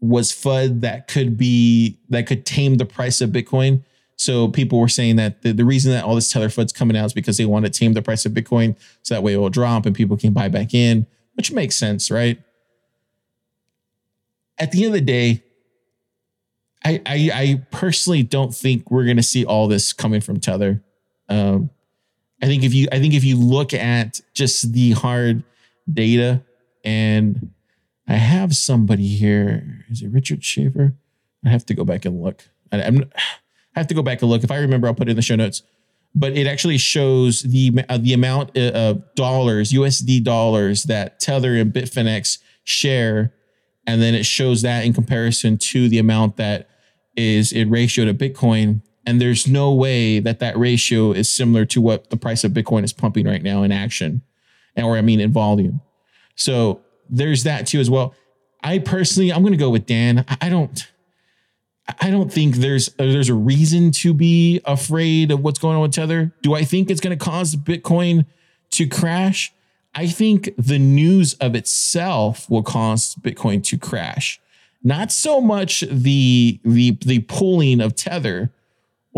was 0.00 0.32
FUD 0.32 0.80
that 0.82 1.08
could 1.08 1.36
be 1.36 1.98
that 2.08 2.26
could 2.26 2.46
tame 2.46 2.76
the 2.76 2.84
price 2.84 3.20
of 3.20 3.30
Bitcoin. 3.30 3.82
So 4.16 4.48
people 4.48 4.80
were 4.80 4.88
saying 4.88 5.16
that 5.16 5.42
the, 5.42 5.52
the 5.52 5.64
reason 5.64 5.92
that 5.92 6.04
all 6.04 6.16
this 6.16 6.30
Tether 6.30 6.48
FUD's 6.48 6.72
coming 6.72 6.96
out 6.96 7.06
is 7.06 7.12
because 7.12 7.36
they 7.36 7.46
want 7.46 7.66
to 7.66 7.70
tame 7.70 7.92
the 7.92 8.02
price 8.02 8.26
of 8.26 8.32
Bitcoin 8.32 8.76
so 9.02 9.14
that 9.14 9.22
way 9.22 9.34
it 9.34 9.36
will 9.36 9.48
drop 9.48 9.86
and 9.86 9.94
people 9.94 10.16
can 10.16 10.32
buy 10.32 10.48
back 10.48 10.74
in, 10.74 11.06
which 11.34 11.52
makes 11.52 11.76
sense, 11.76 12.10
right? 12.10 12.40
At 14.58 14.72
the 14.72 14.84
end 14.84 14.86
of 14.88 14.92
the 14.94 15.00
day, 15.00 15.44
I 16.84 17.00
I, 17.06 17.62
personally 17.70 18.22
don't 18.22 18.54
think 18.54 18.90
we're 18.90 19.04
gonna 19.04 19.22
see 19.22 19.44
all 19.44 19.68
this 19.68 19.92
coming 19.92 20.20
from 20.20 20.40
Tether. 20.40 20.82
Um, 21.28 21.70
I 22.42 22.46
think 22.46 22.62
if 22.62 22.72
you 22.72 22.88
I 22.92 22.98
think 22.98 23.14
if 23.14 23.24
you 23.24 23.36
look 23.36 23.74
at 23.74 24.20
just 24.34 24.72
the 24.72 24.92
hard 24.92 25.42
data 25.92 26.42
and 26.84 27.50
I 28.08 28.14
have 28.14 28.56
somebody 28.56 29.06
here. 29.06 29.84
Is 29.90 30.02
it 30.02 30.08
Richard 30.08 30.42
Shaver? 30.42 30.94
I 31.44 31.50
have 31.50 31.66
to 31.66 31.74
go 31.74 31.84
back 31.84 32.06
and 32.06 32.22
look. 32.22 32.48
I, 32.72 32.82
I'm, 32.82 33.04
I 33.14 33.80
have 33.80 33.86
to 33.88 33.94
go 33.94 34.02
back 34.02 34.22
and 34.22 34.30
look. 34.30 34.42
If 34.42 34.50
I 34.50 34.56
remember, 34.56 34.88
I'll 34.88 34.94
put 34.94 35.08
it 35.08 35.10
in 35.10 35.16
the 35.16 35.22
show 35.22 35.36
notes. 35.36 35.62
But 36.14 36.36
it 36.36 36.46
actually 36.46 36.78
shows 36.78 37.42
the 37.42 37.84
uh, 37.88 37.98
the 37.98 38.14
amount 38.14 38.56
uh, 38.56 38.72
of 38.74 39.14
dollars, 39.14 39.72
USD 39.72 40.24
dollars 40.24 40.84
that 40.84 41.20
Tether 41.20 41.54
and 41.54 41.70
Bitfinex 41.70 42.38
share, 42.64 43.34
and 43.86 44.00
then 44.00 44.14
it 44.14 44.24
shows 44.24 44.62
that 44.62 44.86
in 44.86 44.94
comparison 44.94 45.58
to 45.58 45.88
the 45.88 45.98
amount 45.98 46.38
that 46.38 46.70
is 47.14 47.52
in 47.52 47.68
ratio 47.68 48.06
to 48.06 48.14
Bitcoin. 48.14 48.80
And 49.06 49.20
there's 49.20 49.46
no 49.46 49.72
way 49.72 50.20
that 50.20 50.38
that 50.40 50.58
ratio 50.58 51.12
is 51.12 51.30
similar 51.30 51.64
to 51.66 51.80
what 51.80 52.10
the 52.10 52.16
price 52.16 52.44
of 52.44 52.52
Bitcoin 52.52 52.84
is 52.84 52.92
pumping 52.92 53.26
right 53.26 53.42
now 53.42 53.62
in 53.62 53.72
action, 53.72 54.22
or 54.76 54.96
I 54.96 55.02
mean 55.02 55.20
in 55.20 55.32
volume. 55.32 55.80
So 56.34 56.82
there's 57.08 57.44
that 57.44 57.66
too 57.66 57.80
as 57.80 57.88
well. 57.88 58.14
I 58.62 58.78
personally, 58.78 59.32
I'm 59.32 59.42
going 59.42 59.52
to 59.52 59.58
go 59.58 59.70
with 59.70 59.86
Dan. 59.86 60.24
I 60.40 60.48
don't, 60.48 60.86
I 62.00 62.10
don't 62.10 62.32
think 62.32 62.56
there's 62.56 62.88
there's 62.98 63.28
a 63.28 63.34
reason 63.34 63.92
to 63.92 64.12
be 64.12 64.60
afraid 64.64 65.30
of 65.30 65.40
what's 65.40 65.58
going 65.58 65.76
on 65.76 65.82
with 65.82 65.92
Tether. 65.92 66.32
Do 66.42 66.54
I 66.54 66.64
think 66.64 66.90
it's 66.90 67.00
going 67.00 67.16
to 67.16 67.24
cause 67.24 67.56
Bitcoin 67.56 68.26
to 68.70 68.86
crash? 68.86 69.52
I 69.94 70.06
think 70.06 70.50
the 70.58 70.78
news 70.78 71.34
of 71.34 71.54
itself 71.54 72.48
will 72.50 72.62
cause 72.62 73.14
Bitcoin 73.16 73.64
to 73.64 73.78
crash. 73.78 74.40
Not 74.82 75.10
so 75.10 75.40
much 75.40 75.80
the 75.90 76.60
the 76.64 76.98
the 77.00 77.20
pulling 77.20 77.80
of 77.80 77.94
Tether 77.94 78.52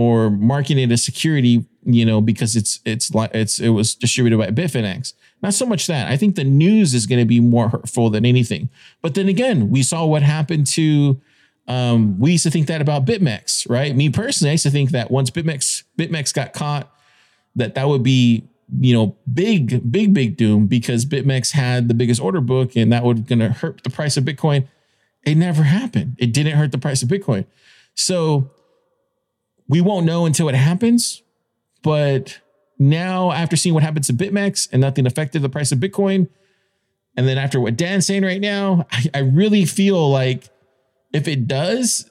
or 0.00 0.30
marking 0.30 0.78
it 0.78 0.90
as 0.90 1.04
security, 1.04 1.62
you 1.84 2.06
know, 2.06 2.22
because 2.22 2.56
it's 2.56 2.80
it's 2.86 3.14
like 3.14 3.30
it's 3.34 3.60
it 3.60 3.68
was 3.68 3.94
distributed 3.94 4.38
by 4.38 4.46
Bitfinex. 4.46 5.12
Not 5.42 5.52
so 5.52 5.66
much 5.66 5.88
that. 5.88 6.10
I 6.10 6.16
think 6.16 6.36
the 6.36 6.44
news 6.44 6.94
is 6.94 7.04
going 7.04 7.18
to 7.18 7.26
be 7.26 7.38
more 7.38 7.68
hurtful 7.68 8.08
than 8.08 8.24
anything. 8.24 8.70
But 9.02 9.14
then 9.14 9.28
again, 9.28 9.68
we 9.68 9.82
saw 9.82 10.06
what 10.06 10.22
happened 10.22 10.66
to. 10.68 11.20
Um, 11.68 12.18
we 12.18 12.32
used 12.32 12.44
to 12.44 12.50
think 12.50 12.66
that 12.68 12.80
about 12.80 13.04
BitMEX, 13.04 13.68
right? 13.68 13.94
Me 13.94 14.08
personally, 14.08 14.48
I 14.48 14.52
used 14.52 14.62
to 14.62 14.70
think 14.70 14.90
that 14.92 15.10
once 15.10 15.28
BitMEX 15.28 15.82
BitMEX 15.98 16.32
got 16.32 16.54
caught, 16.54 16.90
that 17.56 17.74
that 17.74 17.86
would 17.86 18.02
be 18.02 18.48
you 18.80 18.94
know 18.94 19.18
big, 19.30 19.92
big, 19.92 20.14
big 20.14 20.38
doom 20.38 20.66
because 20.66 21.04
BitMEX 21.04 21.52
had 21.52 21.88
the 21.88 21.94
biggest 21.94 22.22
order 22.22 22.40
book 22.40 22.74
and 22.74 22.90
that 22.90 23.04
would 23.04 23.26
going 23.26 23.40
to 23.40 23.50
hurt 23.50 23.82
the 23.84 23.90
price 23.90 24.16
of 24.16 24.24
Bitcoin. 24.24 24.66
It 25.26 25.34
never 25.34 25.64
happened. 25.64 26.16
It 26.18 26.32
didn't 26.32 26.56
hurt 26.56 26.72
the 26.72 26.78
price 26.78 27.02
of 27.02 27.10
Bitcoin. 27.10 27.44
So 27.94 28.50
we 29.70 29.80
won't 29.80 30.04
know 30.04 30.26
until 30.26 30.48
it 30.48 30.56
happens, 30.56 31.22
but 31.82 32.40
now 32.78 33.30
after 33.30 33.54
seeing 33.54 33.72
what 33.72 33.84
happens 33.84 34.08
to 34.08 34.12
BitMEX 34.12 34.68
and 34.72 34.80
nothing 34.80 35.06
affected 35.06 35.42
the 35.42 35.48
price 35.48 35.70
of 35.70 35.78
Bitcoin, 35.78 36.28
and 37.16 37.28
then 37.28 37.38
after 37.38 37.60
what 37.60 37.76
Dan's 37.76 38.04
saying 38.04 38.24
right 38.24 38.40
now, 38.40 38.86
I, 38.90 39.04
I 39.14 39.18
really 39.20 39.64
feel 39.64 40.10
like 40.10 40.48
if 41.12 41.28
it 41.28 41.46
does, 41.46 42.10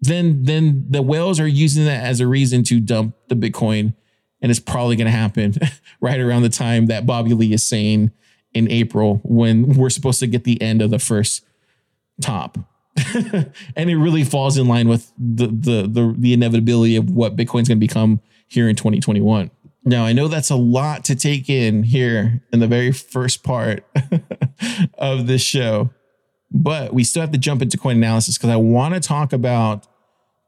then 0.00 0.44
then 0.44 0.86
the 0.88 1.02
whales 1.02 1.40
are 1.40 1.48
using 1.48 1.84
that 1.86 2.04
as 2.04 2.20
a 2.20 2.28
reason 2.28 2.62
to 2.64 2.78
dump 2.78 3.16
the 3.28 3.34
Bitcoin, 3.34 3.94
and 4.40 4.50
it's 4.50 4.60
probably 4.60 4.94
going 4.94 5.06
to 5.06 5.10
happen 5.10 5.54
right 6.00 6.20
around 6.20 6.42
the 6.42 6.48
time 6.48 6.86
that 6.86 7.06
Bobby 7.06 7.34
Lee 7.34 7.52
is 7.52 7.66
saying 7.66 8.12
in 8.54 8.70
April 8.70 9.20
when 9.24 9.74
we're 9.74 9.90
supposed 9.90 10.20
to 10.20 10.28
get 10.28 10.44
the 10.44 10.62
end 10.62 10.80
of 10.80 10.90
the 10.90 11.00
first 11.00 11.44
top. 12.20 12.56
and 13.76 13.90
it 13.90 13.96
really 13.96 14.24
falls 14.24 14.56
in 14.56 14.66
line 14.66 14.88
with 14.88 15.12
the 15.18 15.46
the 15.46 15.86
the, 15.86 16.14
the 16.16 16.32
inevitability 16.32 16.96
of 16.96 17.10
what 17.10 17.36
Bitcoin's 17.36 17.68
going 17.68 17.78
to 17.78 17.86
become 17.86 18.20
here 18.48 18.68
in 18.68 18.76
2021. 18.76 19.50
Now, 19.84 20.04
I 20.04 20.12
know 20.12 20.26
that's 20.26 20.50
a 20.50 20.56
lot 20.56 21.04
to 21.04 21.14
take 21.14 21.48
in 21.48 21.84
here 21.84 22.42
in 22.52 22.58
the 22.58 22.66
very 22.66 22.90
first 22.90 23.44
part 23.44 23.84
of 24.98 25.28
this 25.28 25.42
show, 25.42 25.90
but 26.50 26.92
we 26.92 27.04
still 27.04 27.20
have 27.20 27.30
to 27.30 27.38
jump 27.38 27.62
into 27.62 27.78
coin 27.78 27.96
analysis 27.96 28.36
because 28.36 28.50
I 28.50 28.56
want 28.56 28.94
to 28.94 29.00
talk 29.00 29.32
about 29.32 29.86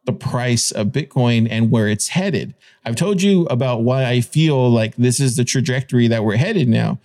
the 0.06 0.12
price 0.12 0.72
of 0.72 0.88
Bitcoin 0.88 1.46
and 1.48 1.70
where 1.70 1.86
it's 1.86 2.08
headed. 2.08 2.54
I've 2.84 2.96
told 2.96 3.22
you 3.22 3.44
about 3.46 3.82
why 3.82 4.06
I 4.06 4.22
feel 4.22 4.70
like 4.70 4.96
this 4.96 5.20
is 5.20 5.36
the 5.36 5.44
trajectory 5.44 6.08
that 6.08 6.24
we're 6.24 6.36
headed 6.36 6.66
now. 6.66 6.98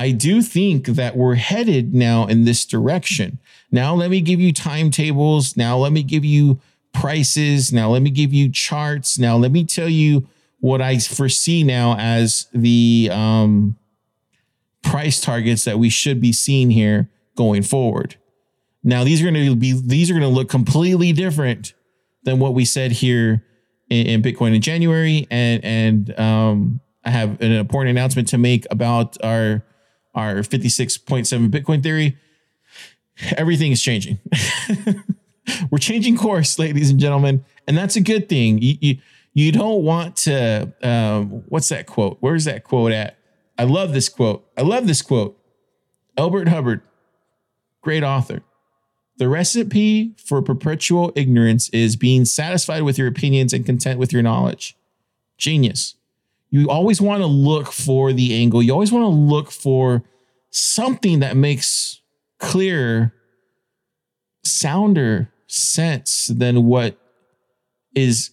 I 0.00 0.12
do 0.12 0.40
think 0.40 0.86
that 0.86 1.14
we're 1.14 1.34
headed 1.34 1.92
now 1.92 2.24
in 2.24 2.46
this 2.46 2.64
direction. 2.64 3.38
Now, 3.70 3.94
let 3.94 4.08
me 4.08 4.22
give 4.22 4.40
you 4.40 4.50
timetables. 4.50 5.58
Now, 5.58 5.76
let 5.76 5.92
me 5.92 6.02
give 6.02 6.24
you 6.24 6.58
prices. 6.94 7.70
Now, 7.70 7.90
let 7.90 8.00
me 8.00 8.08
give 8.08 8.32
you 8.32 8.50
charts. 8.50 9.18
Now, 9.18 9.36
let 9.36 9.52
me 9.52 9.62
tell 9.62 9.90
you 9.90 10.26
what 10.60 10.80
I 10.80 10.98
foresee 11.00 11.64
now 11.64 11.96
as 11.98 12.46
the 12.54 13.10
um, 13.12 13.76
price 14.82 15.20
targets 15.20 15.64
that 15.64 15.78
we 15.78 15.90
should 15.90 16.18
be 16.18 16.32
seeing 16.32 16.70
here 16.70 17.10
going 17.36 17.62
forward. 17.62 18.16
Now, 18.82 19.04
these 19.04 19.20
are 19.20 19.30
going 19.30 19.46
to 19.46 19.54
be 19.54 19.78
these 19.84 20.10
are 20.10 20.14
going 20.14 20.22
to 20.22 20.28
look 20.28 20.48
completely 20.48 21.12
different 21.12 21.74
than 22.22 22.38
what 22.38 22.54
we 22.54 22.64
said 22.64 22.92
here 22.92 23.44
in, 23.90 24.06
in 24.06 24.22
Bitcoin 24.22 24.54
in 24.54 24.62
January, 24.62 25.26
and 25.30 25.62
and 25.62 26.18
um, 26.18 26.80
I 27.04 27.10
have 27.10 27.38
an 27.42 27.52
important 27.52 27.90
announcement 27.90 28.28
to 28.28 28.38
make 28.38 28.66
about 28.70 29.22
our 29.22 29.62
our 30.14 30.36
56.7 30.36 31.48
Bitcoin 31.50 31.82
theory. 31.82 32.16
Everything 33.36 33.72
is 33.72 33.82
changing. 33.82 34.18
We're 35.70 35.78
changing 35.78 36.16
course, 36.16 36.58
ladies 36.58 36.90
and 36.90 36.98
gentlemen, 36.98 37.44
and 37.66 37.76
that's 37.76 37.96
a 37.96 38.00
good 38.00 38.28
thing. 38.28 38.62
You, 38.62 38.76
you, 38.80 38.98
you 39.32 39.52
don't 39.52 39.84
want 39.84 40.16
to 40.16 40.72
um, 40.82 41.42
what's 41.48 41.68
that 41.68 41.86
quote 41.86 42.16
where's 42.20 42.44
that 42.44 42.64
quote 42.64 42.92
at 42.92 43.16
i 43.58 43.64
love 43.64 43.92
this 43.92 44.08
quote 44.08 44.48
i 44.56 44.62
love 44.62 44.86
this 44.86 45.02
quote 45.02 45.38
elbert 46.16 46.48
hubbard 46.48 46.80
great 47.80 48.02
author 48.02 48.42
the 49.18 49.28
recipe 49.28 50.14
for 50.16 50.40
perpetual 50.40 51.12
ignorance 51.14 51.68
is 51.70 51.96
being 51.96 52.24
satisfied 52.24 52.82
with 52.82 52.98
your 52.98 53.06
opinions 53.06 53.52
and 53.52 53.66
content 53.66 53.98
with 53.98 54.12
your 54.12 54.22
knowledge 54.22 54.76
genius 55.38 55.94
you 56.50 56.68
always 56.68 57.00
want 57.00 57.22
to 57.22 57.26
look 57.26 57.72
for 57.72 58.12
the 58.12 58.34
angle 58.34 58.62
you 58.62 58.72
always 58.72 58.92
want 58.92 59.04
to 59.04 59.08
look 59.08 59.50
for 59.50 60.04
something 60.50 61.20
that 61.20 61.36
makes 61.36 62.00
clearer, 62.40 63.12
sounder 64.44 65.32
sense 65.46 66.26
than 66.26 66.64
what 66.64 66.98
is 67.94 68.30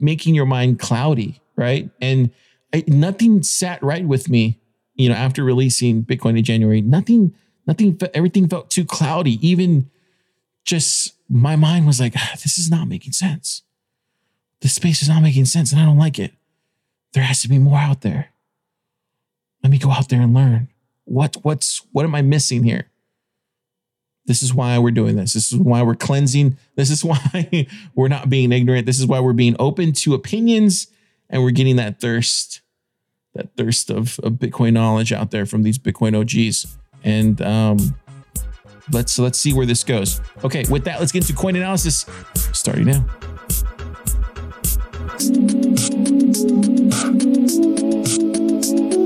making 0.00 0.34
your 0.34 0.46
mind 0.46 0.78
cloudy, 0.78 1.40
right? 1.56 1.90
And 2.00 2.30
I, 2.74 2.84
nothing 2.86 3.42
sat 3.42 3.82
right 3.82 4.04
with 4.04 4.28
me, 4.28 4.58
you 4.94 5.08
know, 5.08 5.14
after 5.14 5.44
releasing 5.44 6.04
Bitcoin 6.04 6.38
in 6.38 6.44
January. 6.44 6.80
Nothing, 6.80 7.34
nothing, 7.66 7.98
everything 8.14 8.48
felt 8.48 8.70
too 8.70 8.84
cloudy. 8.84 9.38
Even 9.46 9.90
just 10.64 11.12
my 11.28 11.54
mind 11.56 11.86
was 11.86 12.00
like, 12.00 12.14
ah, 12.16 12.32
this 12.42 12.58
is 12.58 12.70
not 12.70 12.88
making 12.88 13.12
sense. 13.12 13.62
This 14.62 14.74
space 14.74 15.02
is 15.02 15.08
not 15.08 15.22
making 15.22 15.44
sense, 15.44 15.70
and 15.70 15.80
I 15.80 15.84
don't 15.84 15.98
like 15.98 16.18
it. 16.18 16.32
There 17.16 17.24
has 17.24 17.40
to 17.40 17.48
be 17.48 17.58
more 17.58 17.78
out 17.78 18.02
there. 18.02 18.28
Let 19.62 19.70
me 19.70 19.78
go 19.78 19.90
out 19.90 20.10
there 20.10 20.20
and 20.20 20.34
learn. 20.34 20.68
What, 21.06 21.38
what's, 21.40 21.80
what 21.92 22.04
am 22.04 22.14
I 22.14 22.20
missing 22.20 22.62
here? 22.62 22.90
This 24.26 24.42
is 24.42 24.52
why 24.52 24.78
we're 24.78 24.90
doing 24.90 25.16
this. 25.16 25.32
This 25.32 25.50
is 25.50 25.58
why 25.58 25.82
we're 25.82 25.94
cleansing. 25.94 26.58
This 26.74 26.90
is 26.90 27.02
why 27.06 27.66
we're 27.94 28.08
not 28.08 28.28
being 28.28 28.52
ignorant. 28.52 28.84
This 28.84 29.00
is 29.00 29.06
why 29.06 29.20
we're 29.20 29.32
being 29.32 29.56
open 29.58 29.92
to 29.92 30.12
opinions 30.12 30.88
and 31.30 31.42
we're 31.42 31.52
getting 31.52 31.76
that 31.76 32.02
thirst, 32.02 32.60
that 33.32 33.56
thirst 33.56 33.88
of, 33.88 34.18
of 34.18 34.34
Bitcoin 34.34 34.74
knowledge 34.74 35.10
out 35.10 35.30
there 35.30 35.46
from 35.46 35.62
these 35.62 35.78
Bitcoin 35.78 36.14
OGs. 36.14 36.76
And 37.02 37.40
um, 37.40 37.96
let's 38.92 39.18
let's 39.18 39.40
see 39.40 39.54
where 39.54 39.64
this 39.64 39.84
goes. 39.84 40.20
Okay, 40.44 40.64
with 40.68 40.84
that, 40.84 41.00
let's 41.00 41.12
get 41.12 41.22
into 41.22 41.32
coin 41.32 41.56
analysis 41.56 42.04
starting 42.52 42.84
now. 42.84 43.06
So 48.66 49.05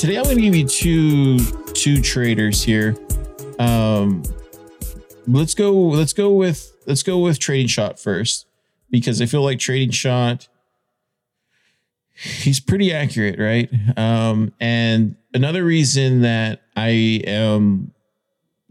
today 0.00 0.16
I'm 0.16 0.24
going 0.24 0.36
to 0.36 0.42
give 0.42 0.54
you 0.54 0.66
two 0.66 1.38
two 1.74 2.00
traders 2.00 2.62
here. 2.62 2.96
Um, 3.58 4.22
let's 5.26 5.52
go. 5.52 5.74
Let's 5.74 6.14
go 6.14 6.32
with 6.32 6.74
let's 6.86 7.02
go 7.02 7.18
with 7.18 7.38
Trading 7.38 7.66
Shot 7.66 8.00
first 8.00 8.46
because 8.88 9.20
I 9.20 9.26
feel 9.26 9.42
like 9.42 9.58
Trading 9.58 9.90
Shot 9.90 10.48
he's 12.14 12.60
pretty 12.60 12.94
accurate, 12.94 13.38
right? 13.38 13.70
Um, 13.98 14.54
and 14.58 15.16
another 15.34 15.64
reason 15.64 16.22
that 16.22 16.62
I 16.74 17.22
am 17.26 17.92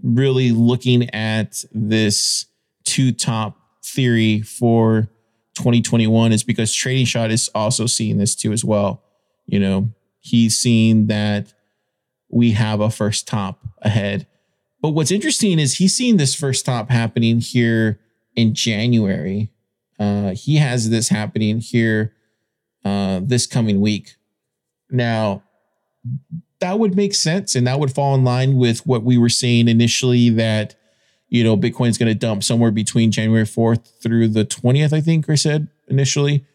really 0.01 0.51
looking 0.51 1.11
at 1.11 1.63
this 1.71 2.47
two 2.85 3.11
top 3.11 3.55
theory 3.83 4.41
for 4.41 5.09
2021 5.57 6.31
is 6.31 6.43
because 6.43 6.73
Trading 6.73 7.05
Shot 7.05 7.29
is 7.29 7.49
also 7.53 7.85
seeing 7.85 8.17
this 8.17 8.33
too 8.33 8.51
as 8.51 8.65
well. 8.65 9.03
You 9.45 9.59
know, 9.59 9.89
he's 10.19 10.57
seen 10.57 11.07
that 11.07 11.53
we 12.29 12.51
have 12.51 12.79
a 12.79 12.89
first 12.89 13.27
top 13.27 13.59
ahead. 13.81 14.27
But 14.81 14.89
what's 14.89 15.11
interesting 15.11 15.59
is 15.59 15.75
he's 15.75 15.95
seen 15.95 16.17
this 16.17 16.35
first 16.35 16.65
top 16.65 16.89
happening 16.89 17.39
here 17.39 17.99
in 18.35 18.53
January. 18.53 19.51
Uh, 19.99 20.31
he 20.31 20.55
has 20.57 20.89
this 20.89 21.09
happening 21.09 21.59
here 21.59 22.13
uh, 22.85 23.19
this 23.21 23.45
coming 23.45 23.81
week. 23.81 24.15
Now, 24.89 25.43
that 26.59 26.79
would 26.79 26.95
make 26.95 27.13
sense 27.13 27.55
and 27.55 27.67
that 27.67 27.79
would 27.79 27.93
fall 27.93 28.15
in 28.15 28.23
line 28.23 28.55
with 28.55 28.85
what 28.85 29.03
we 29.03 29.17
were 29.17 29.29
saying 29.29 29.67
initially 29.67 30.29
that, 30.31 30.75
you 31.27 31.43
know, 31.43 31.57
Bitcoin's 31.57 31.97
going 31.97 32.11
to 32.11 32.15
dump 32.15 32.43
somewhere 32.43 32.71
between 32.71 33.11
January 33.11 33.45
4th 33.45 34.01
through 34.01 34.29
the 34.29 34.45
20th, 34.45 34.93
I 34.93 35.01
think 35.01 35.29
I 35.29 35.35
said 35.35 35.67
initially. 35.87 36.45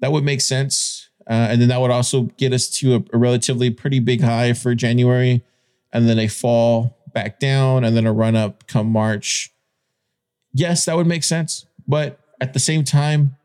That 0.00 0.12
would 0.12 0.24
make 0.24 0.40
sense. 0.40 0.97
Uh, 1.28 1.48
and 1.50 1.60
then 1.60 1.68
that 1.68 1.80
would 1.80 1.90
also 1.90 2.22
get 2.38 2.52
us 2.52 2.68
to 2.68 2.94
a, 2.96 3.04
a, 3.12 3.18
relatively 3.18 3.70
pretty 3.70 4.00
big 4.00 4.22
high 4.22 4.54
for 4.54 4.74
January, 4.74 5.44
and 5.92 6.08
then 6.08 6.18
a 6.18 6.26
fall 6.26 6.96
back 7.12 7.38
down, 7.38 7.84
and 7.84 7.96
then 7.96 8.06
a 8.06 8.12
run 8.12 8.34
up 8.34 8.66
come 8.66 8.90
March. 8.90 9.52
Yes, 10.54 10.86
that 10.86 10.96
would 10.96 11.06
make 11.06 11.24
sense. 11.24 11.66
But 11.86 12.18
at 12.40 12.54
the 12.54 12.58
same 12.58 12.82
time, 12.82 13.36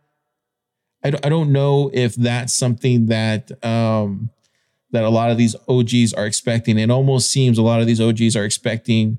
I 1.04 1.10
don't, 1.10 1.26
I 1.26 1.30
don't 1.30 1.52
know 1.52 1.92
if 1.94 2.16
that's 2.16 2.54
something 2.54 3.08
that 3.08 3.52
um, 3.64 4.30
that 4.92 5.04
a 5.04 5.10
lot 5.10 5.32
of 5.32 5.38
these 5.38 5.56
OGs 5.68 6.14
are 6.14 6.26
expecting. 6.26 6.80
It 6.80 6.90
almost 6.90 7.30
seems 7.30 7.58
a 7.58 7.64
lot 7.64 7.82
of 7.82 7.88
these 7.88 8.00
OGs 8.00 8.36
are 8.38 8.46
expecting 8.46 9.18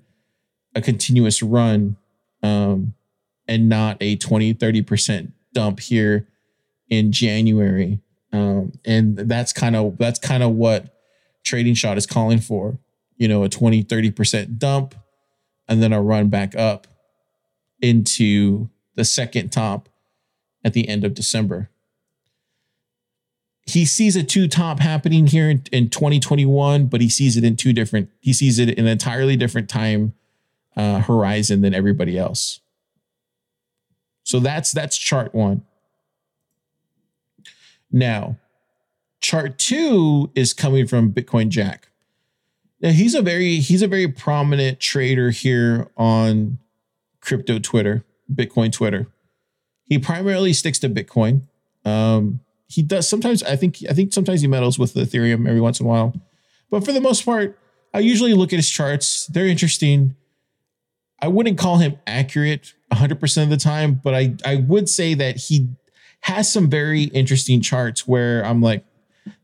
a 0.74 0.80
continuous 0.80 1.42
run 1.42 1.96
um, 2.42 2.94
and 3.46 3.68
not 3.68 3.98
a 4.00 4.16
20, 4.16 4.54
30% 4.54 5.32
dump 5.52 5.80
here 5.80 6.28
in 6.88 7.12
January. 7.12 8.00
Um, 8.34 8.72
and 8.84 9.16
that's 9.16 9.52
kind 9.52 9.76
of 9.76 9.96
that's 9.96 10.18
kind 10.18 10.42
of 10.42 10.50
what 10.50 10.92
trading 11.44 11.74
shot 11.74 11.96
is 11.96 12.04
calling 12.04 12.40
for. 12.40 12.78
You 13.16 13.28
know, 13.28 13.44
a 13.44 13.48
20, 13.48 13.84
30% 13.84 14.58
dump 14.58 14.96
and 15.68 15.80
then 15.80 15.92
a 15.92 16.02
run 16.02 16.30
back 16.30 16.56
up 16.56 16.88
into 17.80 18.68
the 18.96 19.04
second 19.04 19.50
top 19.50 19.88
at 20.64 20.72
the 20.72 20.88
end 20.88 21.04
of 21.04 21.14
December. 21.14 21.70
He 23.66 23.84
sees 23.84 24.16
a 24.16 24.24
two 24.24 24.48
top 24.48 24.80
happening 24.80 25.28
here 25.28 25.48
in, 25.48 25.62
in 25.70 25.88
2021, 25.88 26.86
but 26.86 27.00
he 27.00 27.08
sees 27.08 27.36
it 27.36 27.44
in 27.44 27.54
two 27.54 27.72
different, 27.72 28.10
he 28.18 28.32
sees 28.32 28.58
it 28.58 28.68
in 28.70 28.80
an 28.80 28.88
entirely 28.88 29.36
different 29.36 29.68
time 29.68 30.12
uh, 30.76 30.98
horizon 30.98 31.60
than 31.60 31.72
everybody 31.72 32.18
else. 32.18 32.60
So 34.24 34.40
that's 34.40 34.72
that's 34.72 34.98
chart 34.98 35.34
one. 35.34 35.62
Now, 37.94 38.38
chart 39.20 39.56
two 39.56 40.32
is 40.34 40.52
coming 40.52 40.88
from 40.88 41.12
Bitcoin 41.12 41.48
Jack. 41.48 41.90
Now 42.80 42.90
he's 42.90 43.14
a 43.14 43.22
very 43.22 43.58
he's 43.58 43.82
a 43.82 43.86
very 43.86 44.08
prominent 44.08 44.80
trader 44.80 45.30
here 45.30 45.88
on 45.96 46.58
crypto 47.20 47.60
Twitter, 47.60 48.04
Bitcoin 48.30 48.72
Twitter. 48.72 49.06
He 49.84 50.00
primarily 50.00 50.52
sticks 50.52 50.80
to 50.80 50.88
Bitcoin. 50.88 51.42
Um, 51.84 52.40
he 52.66 52.82
does 52.82 53.08
sometimes. 53.08 53.44
I 53.44 53.54
think 53.54 53.76
I 53.88 53.92
think 53.92 54.12
sometimes 54.12 54.40
he 54.40 54.48
meddles 54.48 54.76
with 54.76 54.94
Ethereum 54.94 55.48
every 55.48 55.60
once 55.60 55.78
in 55.78 55.86
a 55.86 55.88
while, 55.88 56.14
but 56.70 56.84
for 56.84 56.90
the 56.90 57.00
most 57.00 57.24
part, 57.24 57.56
I 57.94 58.00
usually 58.00 58.34
look 58.34 58.52
at 58.52 58.56
his 58.56 58.68
charts. 58.68 59.28
They're 59.28 59.46
interesting. 59.46 60.16
I 61.22 61.28
wouldn't 61.28 61.58
call 61.58 61.78
him 61.78 61.96
accurate 62.08 62.74
100% 62.92 63.42
of 63.44 63.50
the 63.50 63.56
time, 63.56 64.00
but 64.02 64.16
I 64.16 64.34
I 64.44 64.56
would 64.56 64.88
say 64.88 65.14
that 65.14 65.36
he 65.36 65.68
has 66.24 66.50
some 66.50 66.70
very 66.70 67.02
interesting 67.02 67.60
charts 67.60 68.08
where 68.08 68.42
I'm 68.46 68.62
like, 68.62 68.82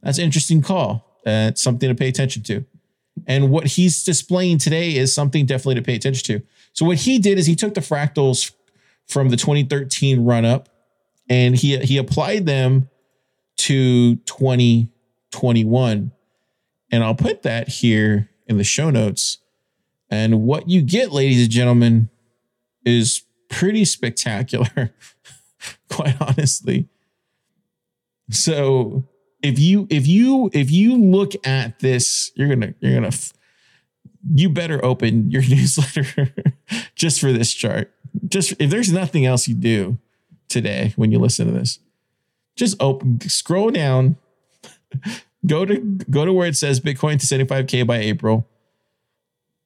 that's 0.02 0.16
an 0.16 0.24
interesting 0.24 0.62
call. 0.62 1.04
Uh, 1.26 1.44
that's 1.52 1.60
something 1.60 1.90
to 1.90 1.94
pay 1.94 2.08
attention 2.08 2.42
to. 2.44 2.64
And 3.26 3.50
what 3.50 3.66
he's 3.66 4.02
displaying 4.02 4.56
today 4.56 4.96
is 4.96 5.12
something 5.12 5.44
definitely 5.44 5.74
to 5.74 5.82
pay 5.82 5.94
attention 5.94 6.24
to. 6.38 6.46
So 6.72 6.86
what 6.86 6.96
he 6.96 7.18
did 7.18 7.38
is 7.38 7.44
he 7.44 7.54
took 7.54 7.74
the 7.74 7.82
fractals 7.82 8.52
from 9.06 9.28
the 9.28 9.36
2013 9.36 10.24
run 10.24 10.46
up 10.46 10.70
and 11.28 11.54
he 11.54 11.76
he 11.80 11.98
applied 11.98 12.46
them 12.46 12.88
to 13.58 14.16
2021. 14.16 16.12
And 16.90 17.04
I'll 17.04 17.14
put 17.14 17.42
that 17.42 17.68
here 17.68 18.30
in 18.46 18.56
the 18.56 18.64
show 18.64 18.88
notes. 18.88 19.36
And 20.08 20.44
what 20.44 20.66
you 20.70 20.80
get, 20.80 21.12
ladies 21.12 21.42
and 21.42 21.50
gentlemen, 21.50 22.08
is 22.86 23.20
pretty 23.50 23.84
spectacular. 23.84 24.94
quite 26.00 26.16
honestly. 26.20 26.88
So 28.30 29.04
if 29.42 29.58
you 29.58 29.86
if 29.90 30.06
you 30.06 30.50
if 30.52 30.70
you 30.70 30.96
look 30.96 31.32
at 31.46 31.78
this, 31.80 32.30
you're 32.34 32.48
gonna 32.48 32.74
you're 32.80 32.94
gonna 32.94 33.14
you 34.34 34.48
better 34.48 34.84
open 34.84 35.30
your 35.30 35.42
newsletter 35.48 36.32
just 36.94 37.20
for 37.20 37.32
this 37.32 37.52
chart. 37.52 37.92
Just 38.28 38.52
if 38.58 38.70
there's 38.70 38.92
nothing 38.92 39.26
else 39.26 39.48
you 39.48 39.54
do 39.54 39.98
today 40.48 40.92
when 40.96 41.12
you 41.12 41.18
listen 41.18 41.46
to 41.46 41.52
this, 41.52 41.78
just 42.56 42.76
open, 42.80 43.20
scroll 43.28 43.70
down, 43.70 44.16
go 45.46 45.64
to 45.64 45.78
go 46.10 46.24
to 46.24 46.32
where 46.32 46.48
it 46.48 46.56
says 46.56 46.80
Bitcoin 46.80 47.18
to 47.20 47.26
75k 47.26 47.86
by 47.86 47.98
April. 47.98 48.46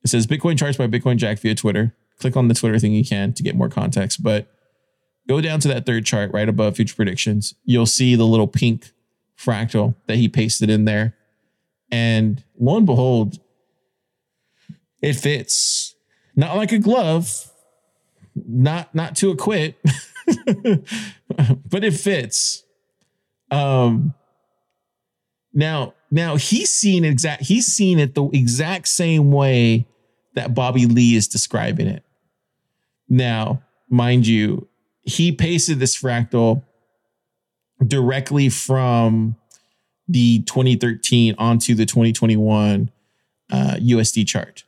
It 0.02 0.08
says 0.08 0.26
Bitcoin 0.26 0.58
charts 0.58 0.76
by 0.76 0.86
Bitcoin 0.86 1.16
Jack 1.16 1.38
via 1.38 1.54
Twitter. 1.54 1.94
Click 2.18 2.36
on 2.36 2.48
the 2.48 2.54
Twitter 2.54 2.78
thing 2.78 2.92
you 2.92 3.04
can 3.04 3.32
to 3.32 3.42
get 3.42 3.56
more 3.56 3.68
context, 3.68 4.22
but 4.22 4.53
go 5.28 5.40
down 5.40 5.60
to 5.60 5.68
that 5.68 5.86
third 5.86 6.04
chart 6.04 6.32
right 6.32 6.48
above 6.48 6.76
future 6.76 6.94
predictions. 6.94 7.54
You'll 7.64 7.86
see 7.86 8.14
the 8.14 8.26
little 8.26 8.46
pink 8.46 8.90
fractal 9.38 9.94
that 10.06 10.16
he 10.16 10.28
pasted 10.28 10.70
in 10.70 10.84
there. 10.84 11.16
And 11.90 12.42
lo 12.58 12.76
and 12.76 12.86
behold, 12.86 13.38
it 15.00 15.14
fits. 15.14 15.94
Not 16.36 16.56
like 16.56 16.72
a 16.72 16.78
glove, 16.78 17.52
not 18.34 18.92
not 18.94 19.14
to 19.16 19.30
acquit, 19.30 19.76
but 21.68 21.84
it 21.84 21.94
fits. 21.94 22.64
Um 23.50 24.14
now 25.52 25.94
now 26.10 26.36
he's 26.36 26.72
seen 26.72 27.04
exact 27.04 27.42
he's 27.42 27.66
seen 27.66 28.00
it 28.00 28.14
the 28.14 28.24
exact 28.32 28.88
same 28.88 29.30
way 29.30 29.86
that 30.34 30.54
Bobby 30.54 30.86
Lee 30.86 31.14
is 31.14 31.28
describing 31.28 31.86
it. 31.86 32.02
Now, 33.08 33.62
mind 33.88 34.26
you, 34.26 34.66
he 35.04 35.32
pasted 35.32 35.78
this 35.78 35.96
fractal 35.96 36.62
directly 37.86 38.48
from 38.48 39.36
the 40.08 40.42
2013 40.42 41.34
onto 41.38 41.74
the 41.74 41.86
2021 41.86 42.90
uh, 43.50 43.74
USD 43.78 44.26
chart. 44.26 44.64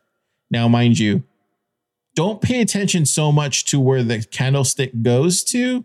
Now, 0.50 0.68
mind 0.68 0.98
you, 0.98 1.24
don't 2.14 2.40
pay 2.40 2.60
attention 2.60 3.04
so 3.04 3.30
much 3.30 3.66
to 3.66 3.80
where 3.80 4.02
the 4.02 4.22
candlestick 4.24 5.02
goes 5.02 5.44
to. 5.44 5.84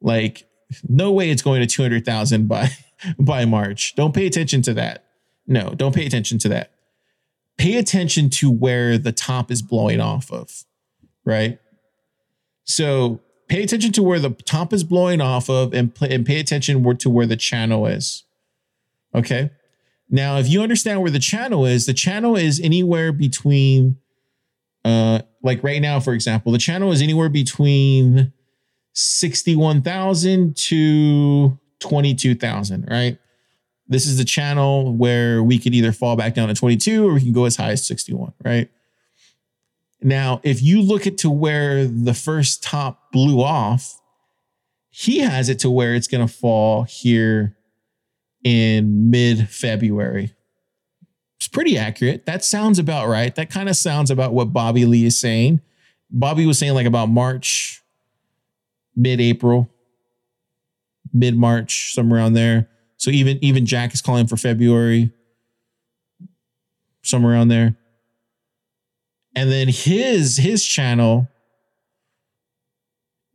Like, 0.00 0.46
no 0.88 1.10
way 1.10 1.30
it's 1.30 1.42
going 1.42 1.60
to 1.60 1.66
200,000 1.66 2.46
by 2.46 2.70
by 3.18 3.44
March. 3.44 3.94
Don't 3.96 4.14
pay 4.14 4.26
attention 4.26 4.62
to 4.62 4.74
that. 4.74 5.04
No, 5.46 5.70
don't 5.70 5.94
pay 5.94 6.06
attention 6.06 6.38
to 6.40 6.48
that. 6.50 6.72
Pay 7.56 7.76
attention 7.76 8.30
to 8.30 8.50
where 8.50 8.98
the 8.98 9.12
top 9.12 9.50
is 9.50 9.62
blowing 9.62 10.00
off 10.00 10.30
of, 10.30 10.64
right? 11.24 11.58
So 12.64 13.20
pay 13.50 13.64
attention 13.64 13.90
to 13.90 14.02
where 14.02 14.20
the 14.20 14.30
top 14.30 14.72
is 14.72 14.84
blowing 14.84 15.20
off 15.20 15.50
of 15.50 15.74
and, 15.74 15.92
and 16.02 16.24
pay 16.24 16.38
attention 16.38 16.96
to 16.98 17.10
where 17.10 17.26
the 17.26 17.36
channel 17.36 17.84
is. 17.84 18.24
Okay. 19.12 19.50
Now, 20.08 20.38
if 20.38 20.48
you 20.48 20.62
understand 20.62 21.02
where 21.02 21.10
the 21.10 21.18
channel 21.18 21.66
is, 21.66 21.84
the 21.84 21.92
channel 21.92 22.36
is 22.36 22.60
anywhere 22.60 23.12
between, 23.12 23.96
uh, 24.84 25.22
like 25.42 25.62
right 25.64 25.82
now, 25.82 25.98
for 25.98 26.14
example, 26.14 26.52
the 26.52 26.58
channel 26.58 26.92
is 26.92 27.02
anywhere 27.02 27.28
between 27.28 28.32
61,000 28.92 30.56
to 30.56 31.58
22,000, 31.80 32.88
right? 32.88 33.18
This 33.88 34.06
is 34.06 34.16
the 34.16 34.24
channel 34.24 34.94
where 34.94 35.42
we 35.42 35.58
could 35.58 35.74
either 35.74 35.90
fall 35.90 36.14
back 36.14 36.34
down 36.34 36.48
to 36.48 36.54
22 36.54 37.08
or 37.08 37.14
we 37.14 37.20
can 37.20 37.32
go 37.32 37.46
as 37.46 37.56
high 37.56 37.72
as 37.72 37.84
61, 37.84 38.32
right? 38.44 38.70
Now, 40.02 40.40
if 40.42 40.62
you 40.62 40.80
look 40.80 41.06
at 41.06 41.18
to 41.18 41.30
where 41.30 41.86
the 41.86 42.14
first 42.14 42.62
top 42.62 43.12
blew 43.12 43.42
off, 43.42 44.00
he 44.90 45.18
has 45.18 45.48
it 45.48 45.58
to 45.60 45.70
where 45.70 45.94
it's 45.94 46.08
going 46.08 46.26
to 46.26 46.32
fall 46.32 46.84
here 46.84 47.56
in 48.42 49.10
mid 49.10 49.48
February. 49.48 50.34
It's 51.36 51.48
pretty 51.48 51.78
accurate. 51.78 52.26
That 52.26 52.44
sounds 52.44 52.78
about 52.78 53.08
right. 53.08 53.34
That 53.34 53.50
kind 53.50 53.68
of 53.68 53.76
sounds 53.76 54.10
about 54.10 54.32
what 54.32 54.52
Bobby 54.52 54.84
Lee 54.84 55.06
is 55.06 55.18
saying. 55.18 55.60
Bobby 56.10 56.44
was 56.44 56.58
saying 56.58 56.74
like 56.74 56.86
about 56.86 57.08
March, 57.08 57.82
mid 58.96 59.20
April, 59.20 59.70
mid 61.12 61.36
March, 61.36 61.94
somewhere 61.94 62.20
around 62.20 62.34
there. 62.34 62.68
So 62.96 63.10
even 63.10 63.38
even 63.42 63.64
Jack 63.64 63.94
is 63.94 64.02
calling 64.02 64.26
for 64.26 64.36
February, 64.36 65.12
somewhere 67.02 67.32
around 67.32 67.48
there. 67.48 67.76
And 69.34 69.50
then 69.50 69.68
his 69.68 70.36
his 70.36 70.64
channel 70.64 71.28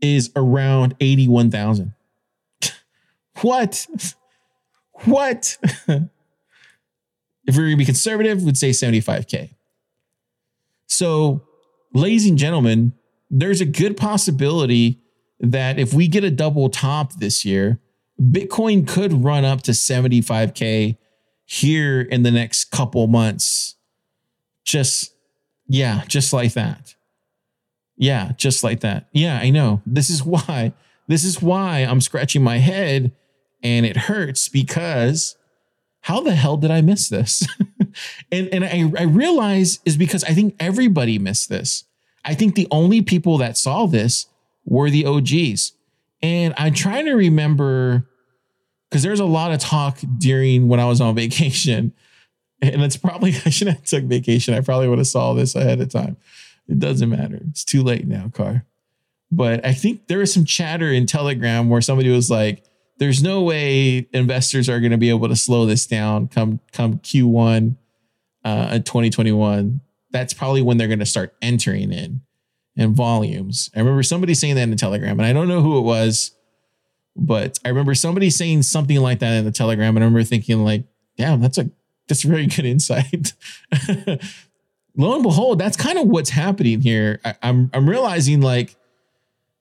is 0.02 0.32
around 0.36 0.96
81,000. 1.00 1.94
what? 3.42 3.88
What? 5.04 5.58
if 5.88 7.58
we're 7.58 7.70
to 7.70 7.76
be 7.76 7.84
conservative, 7.84 8.42
we'd 8.44 8.58
say 8.58 8.70
75K. 8.70 9.56
So, 10.88 11.44
ladies 11.94 12.26
and 12.28 12.38
gentlemen, 12.38 12.94
there's 13.30 13.62
a 13.62 13.66
good 13.66 13.98
possibility 13.98 15.02
that 15.40 15.80
if 15.80 15.94
we 15.94 16.08
get 16.08 16.24
a 16.24 16.32
double 16.32 16.70
top 16.70 17.14
this 17.14 17.44
year, 17.44 17.82
Bitcoin 18.22 18.88
could 18.88 19.24
run 19.24 19.44
up 19.44 19.62
to 19.64 19.72
75K 19.72 20.98
here 21.44 22.02
in 22.02 22.24
the 22.24 22.32
next 22.32 22.72
couple 22.72 23.06
months. 23.08 23.76
Just, 24.64 25.15
yeah, 25.68 26.04
just 26.08 26.34
like 26.34 26.54
that. 26.54 26.96
Yeah, 27.98 28.34
just 28.38 28.64
like 28.64 28.82
that. 28.82 29.08
Yeah, 29.14 29.40
I 29.40 29.50
know. 29.50 29.82
This 29.86 30.10
is 30.10 30.24
why, 30.24 30.74
this 31.08 31.24
is 31.24 31.42
why 31.42 31.80
I'm 31.80 32.02
scratching 32.02 32.44
my 32.44 32.58
head 32.58 33.12
and 33.64 33.86
it 33.86 33.98
hurts 33.98 34.50
because 34.50 35.36
how 36.02 36.22
the 36.22 36.36
hell 36.36 36.58
did 36.58 36.72
I 36.72 36.82
miss 36.82 37.10
this? 37.10 37.48
and 38.32 38.48
and 38.50 38.64
I, 38.64 38.92
I 39.00 39.04
realize 39.04 39.80
is 39.86 39.98
because 39.98 40.24
I 40.24 40.34
think 40.34 40.56
everybody 40.60 41.18
missed 41.18 41.50
this. 41.50 41.86
I 42.24 42.34
think 42.34 42.56
the 42.56 42.68
only 42.72 43.02
people 43.02 43.38
that 43.40 43.58
saw 43.58 43.86
this 43.86 44.28
were 44.66 44.90
the 44.90 45.06
OGs. 45.06 45.74
And 46.22 46.54
I'm 46.58 46.74
trying 46.74 47.06
to 47.06 47.14
remember 47.14 48.08
because 48.90 49.04
there's 49.04 49.20
a 49.20 49.26
lot 49.26 49.52
of 49.52 49.60
talk 49.60 50.00
during 50.18 50.68
when 50.68 50.80
I 50.80 50.86
was 50.86 51.02
on 51.02 51.16
vacation. 51.24 51.94
And 52.62 52.84
it's 52.84 52.98
probably 52.98 53.32
I 53.46 53.50
shouldn't 53.50 53.78
have 53.78 53.86
took 53.86 54.04
vacation. 54.06 54.54
I 54.54 54.62
probably 54.62 54.88
would 54.88 54.98
have 54.98 55.08
saw 55.08 55.34
this 55.34 55.56
ahead 55.56 55.82
of 55.82 55.90
time. 55.90 56.18
It 56.68 56.80
doesn't 56.80 57.10
matter. 57.10 57.40
It's 57.50 57.64
too 57.64 57.84
late 57.84 58.08
now, 58.08 58.30
car. 58.34 58.66
But 59.32 59.66
I 59.66 59.74
think 59.74 60.08
there 60.08 60.20
was 60.20 60.34
some 60.34 60.46
chatter 60.46 60.92
in 60.92 61.06
Telegram 61.06 61.70
where 61.70 61.82
somebody 61.82 62.10
was 62.10 62.30
like, 62.30 62.64
there's 62.98 63.22
no 63.22 63.44
way 63.44 64.08
investors 64.14 64.70
are 64.70 64.80
going 64.80 64.92
to 64.92 64.98
be 64.98 65.10
able 65.10 65.28
to 65.28 65.36
slow 65.36 65.66
this 65.66 65.86
down 65.86 66.28
come 66.28 66.60
come 66.72 67.00
Q1 67.00 67.76
uh, 68.44 68.80
2021. 68.80 69.82
That's 70.12 70.34
probably 70.34 70.62
when 70.62 70.78
they're 70.78 70.88
going 70.88 71.00
to 71.00 71.06
start 71.06 71.36
entering 71.42 71.92
in 71.92 72.22
in 72.76 72.94
volumes. 72.94 73.70
I 73.76 73.80
remember 73.80 74.04
somebody 74.04 74.34
saying 74.34 74.56
that 74.56 74.64
in 74.64 74.78
Telegram, 74.78 75.20
and 75.20 75.26
I 75.26 75.34
don't 75.34 75.48
know 75.48 75.62
who 75.62 75.78
it 75.78 75.82
was, 75.82 76.32
but 77.16 77.60
I 77.66 77.70
remember 77.70 77.96
somebody 77.96 78.30
saying 78.30 78.64
something 78.64 78.98
like 79.00 79.20
that 79.20 79.34
in 79.34 79.46
the 79.46 79.52
Telegram, 79.52 79.96
and 79.98 80.04
I 80.04 80.08
remember 80.08 80.24
thinking 80.24 80.64
like, 80.64 80.84
"Damn, 81.18 81.42
that's 81.42 81.58
a 81.58 81.70
that's 82.08 82.24
very 82.24 82.48
good 82.48 82.66
insight." 82.66 83.34
Lo 84.98 85.14
and 85.14 85.24
behold, 85.24 85.60
that's 85.60 85.76
kind 85.76 85.98
of 85.98 86.08
what's 86.08 86.30
happening 86.30 86.82
here. 86.82 87.20
I, 87.26 87.36
I'm 87.44 87.70
I'm 87.74 87.90
realizing 87.90 88.42
like 88.42 88.76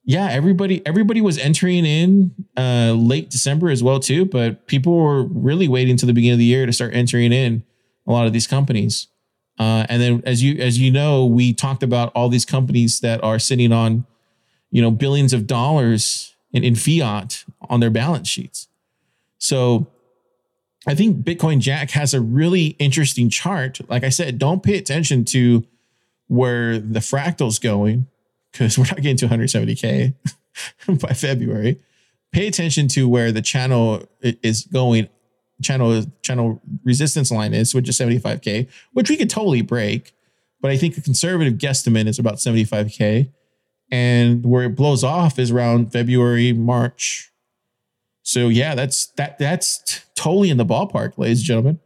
yeah, 0.05 0.29
everybody 0.31 0.87
everybody 0.87 1.21
was 1.21 1.39
entering 1.39 1.87
in 1.87 2.35
uh, 2.57 2.93
late 2.93 3.31
December 3.31 3.71
as 3.71 3.83
well 3.83 3.99
too, 4.01 4.27
but 4.27 4.67
people 4.67 4.97
were 4.97 5.25
really 5.25 5.67
waiting 5.67 5.97
to 5.97 6.07
the 6.07 6.13
beginning 6.13 6.35
of 6.35 6.39
the 6.39 6.45
year 6.45 6.67
to 6.67 6.73
start 6.73 6.95
entering 6.95 7.33
in 7.33 7.65
a 8.07 8.13
lot 8.13 8.27
of 8.27 8.33
these 8.33 8.47
companies. 8.47 9.09
Uh, 9.59 9.87
and 9.89 10.03
then 10.03 10.23
as 10.27 10.43
you 10.43 10.61
as 10.61 10.79
you 10.79 10.91
know, 10.91 11.25
we 11.25 11.55
talked 11.55 11.83
about 11.83 12.13
all 12.15 12.29
these 12.29 12.45
companies 12.45 13.01
that 13.01 13.23
are 13.25 13.39
sitting 13.39 13.73
on, 13.73 14.05
you 14.71 14.83
know, 14.83 14.91
billions 14.91 15.33
of 15.33 15.47
dollars 15.47 16.35
in, 16.53 16.63
in 16.63 16.75
fiat 16.75 17.45
on 17.71 17.81
their 17.81 17.91
balance 17.91 18.29
sheets. 18.29 18.69
So 19.39 19.87
I 20.87 20.95
think 20.95 21.19
Bitcoin 21.19 21.61
Jack 21.61 21.91
has 21.91 22.13
a 22.15 22.21
really 22.21 22.77
interesting 22.79 23.31
chart. 23.31 23.81
Like 23.89 24.05
I 24.05 24.11
said, 24.11 24.39
don't 24.39 24.63
pay 24.63 24.77
attention 24.77 25.25
to 25.27 25.65
where 26.29 26.79
the 26.79 27.01
fractal's 27.01 27.59
going 27.59 28.07
because 28.53 28.79
we're 28.79 28.85
not 28.85 28.97
getting 28.97 29.17
to 29.19 29.29
170K 29.29 30.15
by 31.01 31.15
February. 31.15 31.81
Pay 32.33 32.47
attention 32.47 32.89
to 32.89 33.09
where 33.09 33.33
the 33.33 33.43
channel 33.43 34.03
is 34.21 34.65
going, 34.65 35.09
channel 35.63 36.05
channel 36.23 36.61
resistance 36.85 37.31
line 37.31 37.55
is, 37.55 37.75
which 37.75 37.89
is 37.89 37.99
75K, 37.99 38.69
which 38.93 39.09
we 39.09 39.17
could 39.17 39.31
totally 39.31 39.63
break. 39.63 40.13
But 40.61 40.71
I 40.71 40.77
think 40.77 40.97
a 40.97 41.01
conservative 41.01 41.55
guesstimate 41.55 42.09
is 42.09 42.19
about 42.19 42.37
75K. 42.37 43.31
And 43.91 44.45
where 44.47 44.65
it 44.65 44.75
blows 44.75 45.05
off 45.05 45.39
is 45.39 45.51
around 45.51 45.93
February, 45.93 46.53
March. 46.53 47.31
So 48.25 48.49
yeah, 48.49 48.75
that's 48.75 49.07
that 49.17 49.39
that's 49.39 49.79
t- 49.83 50.01
totally 50.17 50.51
in 50.51 50.57
the 50.57 50.67
ballpark, 50.67 51.17
ladies 51.19 51.41
and 51.41 51.47
gentlemen. 51.47 51.81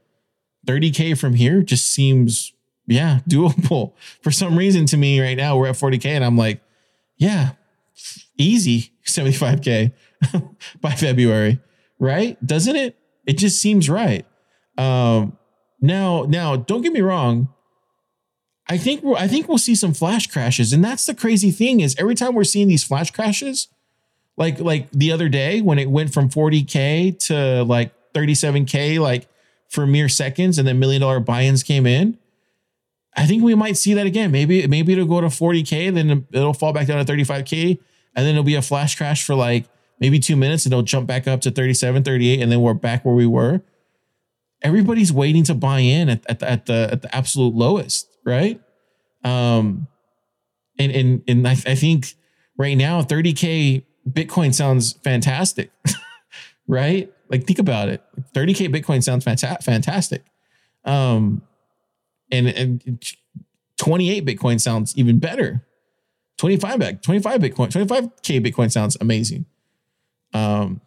30K 0.66 1.18
from 1.18 1.34
here 1.34 1.62
just 1.62 1.92
seems 1.92 2.52
yeah, 2.86 3.20
doable. 3.28 3.92
For 4.22 4.30
some 4.30 4.56
reason 4.56 4.86
to 4.86 4.96
me 4.96 5.20
right 5.20 5.36
now, 5.36 5.58
we're 5.58 5.68
at 5.68 5.74
40K 5.74 6.06
and 6.06 6.24
I'm 6.24 6.38
like, 6.38 6.62
yeah, 7.16 7.50
easy 8.38 8.92
75K 9.04 9.92
by 10.80 10.92
February, 10.92 11.60
right? 11.98 12.44
Doesn't 12.46 12.76
it? 12.76 12.96
It 13.26 13.36
just 13.36 13.60
seems 13.60 13.90
right. 13.90 14.24
Um, 14.78 15.36
now, 15.80 16.22
now, 16.22 16.56
don't 16.56 16.82
get 16.82 16.92
me 16.92 17.00
wrong. 17.00 17.52
I 18.70 18.78
think 18.78 19.02
I 19.16 19.26
think 19.26 19.48
we'll 19.48 19.58
see 19.58 19.74
some 19.74 19.94
flash 19.94 20.26
crashes, 20.26 20.72
and 20.72 20.84
that's 20.84 21.06
the 21.06 21.14
crazy 21.14 21.50
thing 21.50 21.80
is 21.80 21.96
every 21.98 22.14
time 22.14 22.34
we're 22.34 22.44
seeing 22.44 22.68
these 22.68 22.84
flash 22.84 23.10
crashes, 23.10 23.68
Like 24.38 24.60
like 24.60 24.88
the 24.92 25.10
other 25.10 25.28
day 25.28 25.60
when 25.60 25.78
it 25.78 25.90
went 25.90 26.14
from 26.14 26.30
40k 26.30 27.18
to 27.26 27.64
like 27.64 27.92
37k, 28.14 29.00
like 29.00 29.26
for 29.68 29.86
mere 29.86 30.08
seconds, 30.08 30.58
and 30.58 30.66
then 30.66 30.78
million 30.78 31.00
dollar 31.00 31.20
buy-ins 31.20 31.62
came 31.64 31.86
in. 31.86 32.16
I 33.16 33.26
think 33.26 33.42
we 33.42 33.56
might 33.56 33.76
see 33.76 33.94
that 33.94 34.06
again. 34.06 34.30
Maybe 34.30 34.64
maybe 34.68 34.92
it'll 34.92 35.06
go 35.06 35.20
to 35.20 35.26
40k, 35.26 35.92
then 35.92 36.26
it'll 36.32 36.54
fall 36.54 36.72
back 36.72 36.86
down 36.86 37.04
to 37.04 37.12
35k, 37.12 37.78
and 38.14 38.24
then 38.24 38.34
it'll 38.34 38.44
be 38.44 38.54
a 38.54 38.62
flash 38.62 38.96
crash 38.96 39.24
for 39.24 39.34
like 39.34 39.66
maybe 39.98 40.20
two 40.20 40.36
minutes, 40.36 40.64
and 40.64 40.72
it'll 40.72 40.84
jump 40.84 41.08
back 41.08 41.26
up 41.26 41.40
to 41.40 41.50
37, 41.50 42.04
38, 42.04 42.40
and 42.40 42.52
then 42.52 42.60
we're 42.60 42.74
back 42.74 43.04
where 43.04 43.16
we 43.16 43.26
were. 43.26 43.60
Everybody's 44.62 45.12
waiting 45.12 45.42
to 45.44 45.54
buy 45.54 45.80
in 45.80 46.08
at, 46.08 46.24
at, 46.28 46.38
the, 46.38 46.50
at 46.50 46.66
the 46.66 46.88
at 46.92 47.02
the 47.02 47.14
absolute 47.14 47.54
lowest, 47.54 48.08
right? 48.24 48.60
Um, 49.24 49.88
and 50.78 50.92
and 50.92 51.22
and 51.26 51.48
I, 51.48 51.52
I 51.52 51.74
think 51.74 52.14
right 52.56 52.76
now 52.76 53.02
30k 53.02 53.84
Bitcoin 54.08 54.54
sounds 54.54 54.94
fantastic, 55.04 55.70
right? 56.66 57.12
Like 57.28 57.46
think 57.46 57.58
about 57.58 57.88
it. 57.88 58.02
30k 58.34 58.74
Bitcoin 58.74 59.02
sounds 59.02 59.24
fanta- 59.24 59.62
fantastic. 59.62 60.24
Um, 60.84 61.42
and, 62.30 62.48
and 62.48 63.14
28 63.76 64.24
Bitcoin 64.24 64.60
sounds 64.60 64.96
even 64.96 65.18
better. 65.18 65.64
25 66.38 66.78
back, 66.78 67.02
25 67.02 67.40
Bitcoin, 67.40 67.68
25k 67.68 68.44
Bitcoin 68.44 68.70
sounds 68.70 68.96
amazing. 69.00 69.44
Um, 70.32 70.80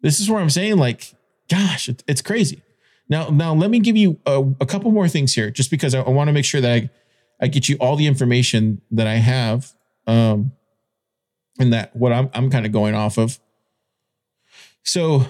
this 0.00 0.20
is 0.20 0.30
where 0.30 0.40
I'm 0.40 0.50
saying, 0.50 0.76
like, 0.76 1.14
gosh, 1.48 1.88
it, 1.88 2.04
it's 2.06 2.22
crazy. 2.22 2.62
Now, 3.08 3.28
now 3.28 3.54
let 3.54 3.70
me 3.70 3.80
give 3.80 3.96
you 3.96 4.18
a, 4.26 4.44
a 4.60 4.66
couple 4.66 4.90
more 4.92 5.08
things 5.08 5.34
here, 5.34 5.50
just 5.50 5.70
because 5.70 5.94
I, 5.94 6.00
I 6.00 6.10
want 6.10 6.28
to 6.28 6.32
make 6.32 6.44
sure 6.44 6.60
that 6.60 6.70
I, 6.70 6.90
I 7.40 7.48
get 7.48 7.68
you 7.68 7.76
all 7.80 7.96
the 7.96 8.06
information 8.06 8.80
that 8.92 9.06
I 9.06 9.14
have, 9.14 9.72
um, 10.06 10.52
and 11.58 11.72
that 11.72 11.94
what 11.94 12.12
I'm 12.12 12.30
I'm 12.34 12.50
kind 12.50 12.66
of 12.66 12.72
going 12.72 12.94
off 12.94 13.18
of. 13.18 13.38
So 14.82 15.26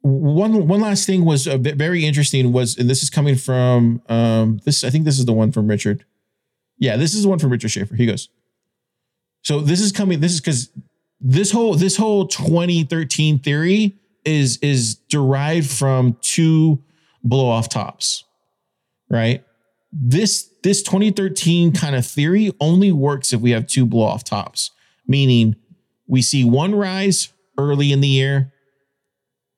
one 0.00 0.66
one 0.66 0.80
last 0.80 1.06
thing 1.06 1.24
was 1.24 1.46
very 1.46 2.04
interesting 2.04 2.52
was 2.52 2.76
and 2.78 2.88
this 2.88 3.02
is 3.02 3.10
coming 3.10 3.36
from 3.36 4.02
um 4.08 4.60
this 4.64 4.84
I 4.84 4.90
think 4.90 5.04
this 5.04 5.18
is 5.18 5.26
the 5.26 5.32
one 5.32 5.52
from 5.52 5.68
Richard. 5.68 6.04
Yeah, 6.78 6.96
this 6.96 7.14
is 7.14 7.22
the 7.22 7.28
one 7.28 7.38
from 7.38 7.50
Richard 7.50 7.70
Schaefer. 7.70 7.96
He 7.96 8.06
goes. 8.06 8.28
So 9.42 9.60
this 9.60 9.80
is 9.80 9.92
coming 9.92 10.20
this 10.20 10.32
is 10.32 10.40
cuz 10.40 10.70
this 11.20 11.50
whole 11.50 11.74
this 11.74 11.96
whole 11.96 12.26
2013 12.26 13.40
theory 13.40 13.96
is 14.24 14.58
is 14.58 14.96
derived 15.08 15.68
from 15.68 16.16
two 16.20 16.82
blow 17.24 17.48
off 17.48 17.68
tops. 17.68 18.24
Right? 19.10 19.44
This 19.90 20.48
this 20.62 20.82
2013 20.82 21.72
kind 21.72 21.94
of 21.94 22.06
theory 22.06 22.52
only 22.60 22.92
works 22.92 23.32
if 23.32 23.40
we 23.40 23.50
have 23.52 23.66
two 23.66 23.86
blow 23.86 24.04
off 24.04 24.24
tops, 24.24 24.70
meaning 25.06 25.56
we 26.06 26.22
see 26.22 26.44
one 26.44 26.74
rise 26.74 27.32
early 27.56 27.92
in 27.92 28.00
the 28.00 28.08
year 28.08 28.52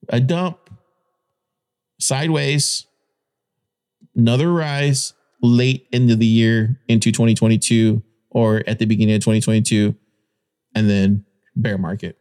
a 0.08 0.20
dump, 0.20 0.70
sideways, 2.00 2.86
another 4.16 4.52
rise 4.52 5.14
late 5.42 5.86
into 5.92 6.16
the 6.16 6.26
year 6.26 6.80
into 6.88 7.12
2022 7.12 8.02
or 8.30 8.62
at 8.66 8.78
the 8.78 8.86
beginning 8.86 9.14
of 9.14 9.20
2022, 9.20 9.94
and 10.74 10.88
then 10.88 11.24
bear 11.56 11.78
market, 11.78 12.18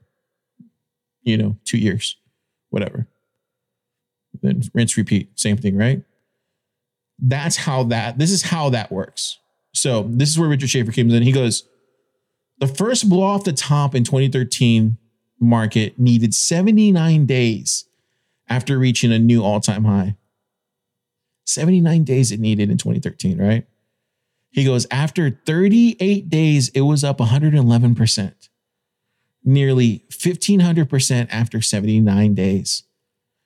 you 1.23 1.37
know, 1.37 1.57
two 1.65 1.77
years, 1.77 2.17
whatever. 2.69 3.07
Then 4.41 4.61
rinse, 4.73 4.97
repeat, 4.97 5.39
same 5.39 5.57
thing, 5.57 5.75
right? 5.75 6.01
That's 7.21 7.57
how 7.57 7.83
that, 7.83 8.17
this 8.17 8.31
is 8.31 8.43
how 8.43 8.69
that 8.69 8.91
works. 8.91 9.39
So 9.73 10.03
this 10.09 10.29
is 10.29 10.39
where 10.39 10.49
Richard 10.49 10.69
Schaefer 10.69 10.91
comes 10.91 11.13
in. 11.13 11.23
He 11.23 11.31
goes, 11.31 11.67
the 12.59 12.67
first 12.67 13.09
blow 13.09 13.23
off 13.23 13.43
the 13.43 13.53
top 13.53 13.95
in 13.95 14.03
2013 14.03 14.97
market 15.39 15.97
needed 15.97 16.33
79 16.33 17.25
days 17.25 17.85
after 18.47 18.77
reaching 18.77 19.11
a 19.11 19.19
new 19.19 19.43
all 19.43 19.59
time 19.59 19.85
high. 19.85 20.15
79 21.45 22.03
days 22.03 22.31
it 22.31 22.39
needed 22.39 22.69
in 22.69 22.77
2013, 22.77 23.39
right? 23.39 23.65
He 24.51 24.63
goes, 24.65 24.87
after 24.91 25.39
38 25.45 26.29
days, 26.29 26.69
it 26.69 26.81
was 26.81 27.03
up 27.03 27.19
111%, 27.19 28.49
nearly 29.43 30.03
1500% 30.09 31.27
after 31.31 31.61
79 31.61 32.33
days. 32.33 32.83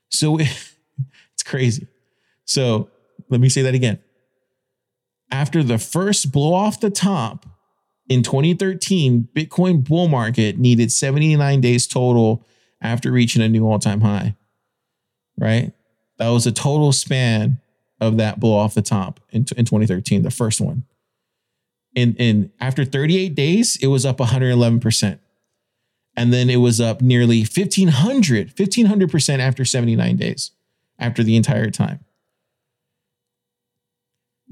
So 0.10 0.38
it's 0.40 1.44
crazy. 1.46 1.88
So 2.46 2.90
let 3.34 3.42
me 3.42 3.50
say 3.50 3.64
that 3.64 3.74
again. 3.74 4.00
After 5.32 5.64
the 5.64 5.80
first 5.80 6.32
blow 6.32 6.54
off 6.54 6.80
the 6.80 6.92
top, 6.92 7.48
in 8.08 8.22
2013, 8.22 9.30
Bitcoin 9.34 9.84
bull 9.84 10.08
market 10.08 10.60
needed 10.60 10.92
79 10.92 11.62
days 11.62 11.88
total 11.88 12.46
after 12.80 13.12
reaching 13.12 13.42
a 13.42 13.50
new 13.50 13.68
all 13.68 13.80
time 13.80 14.02
high. 14.02 14.36
Right? 15.38 15.74
That 16.20 16.30
was 16.30 16.46
a 16.46 16.52
total 16.52 16.92
span 16.92 17.60
of 18.00 18.18
that 18.18 18.40
blow 18.40 18.56
off 18.56 18.76
the 18.76 18.84
top 18.84 19.20
in, 19.32 19.46
in 19.58 19.66
2013, 19.66 20.22
the 20.22 20.30
first 20.30 20.62
one. 20.62 20.84
In, 21.96 22.16
in 22.18 22.52
after 22.60 22.86
38 22.86 23.34
days, 23.34 23.78
it 23.82 23.88
was 23.88 24.06
up 24.06 24.18
111%. 24.18 25.20
And 26.16 26.32
then 26.32 26.52
it 26.52 26.58
was 26.58 26.80
up 26.80 27.02
nearly 27.02 27.40
1500, 27.40 28.56
1500% 28.56 29.40
after 29.40 29.66
79 29.66 30.16
days, 30.18 30.52
after 31.00 31.24
the 31.24 31.36
entire 31.36 31.72
time. 31.72 32.06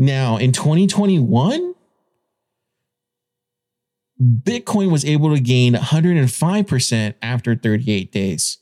Now, 0.01 0.37
in 0.37 0.51
2021, 0.51 1.75
Bitcoin 4.19 4.89
was 4.91 5.05
able 5.05 5.31
to 5.31 5.39
gain 5.39 5.75
105% 5.75 7.13
after 7.21 7.55
38 7.55 8.11
days. 8.11 8.57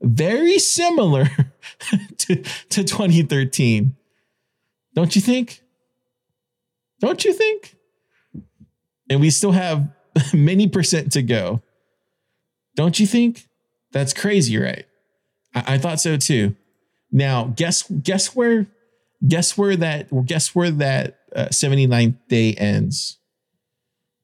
Very 0.00 0.60
similar 0.60 1.24
to, 2.18 2.36
to 2.36 2.84
2013. 2.84 3.96
Don't 4.94 5.16
you 5.16 5.20
think? 5.20 5.60
Don't 7.00 7.24
you 7.24 7.32
think? 7.32 7.74
And 9.10 9.20
we 9.20 9.30
still 9.30 9.52
have 9.52 9.88
many 10.32 10.68
percent 10.68 11.10
to 11.14 11.22
go. 11.22 11.62
Don't 12.76 13.00
you 13.00 13.08
think? 13.08 13.48
That's 13.90 14.12
crazy, 14.12 14.56
right? 14.56 14.86
I, 15.52 15.74
I 15.74 15.78
thought 15.78 15.98
so 15.98 16.16
too. 16.16 16.54
Now, 17.10 17.52
guess 17.56 17.82
guess 17.90 18.36
where 18.36 18.68
guess 19.26 19.56
where 19.56 19.76
that 19.76 20.08
guess 20.26 20.54
where 20.54 20.70
that 20.70 21.18
uh, 21.34 21.46
79th 21.46 22.16
day 22.28 22.54
ends 22.54 23.18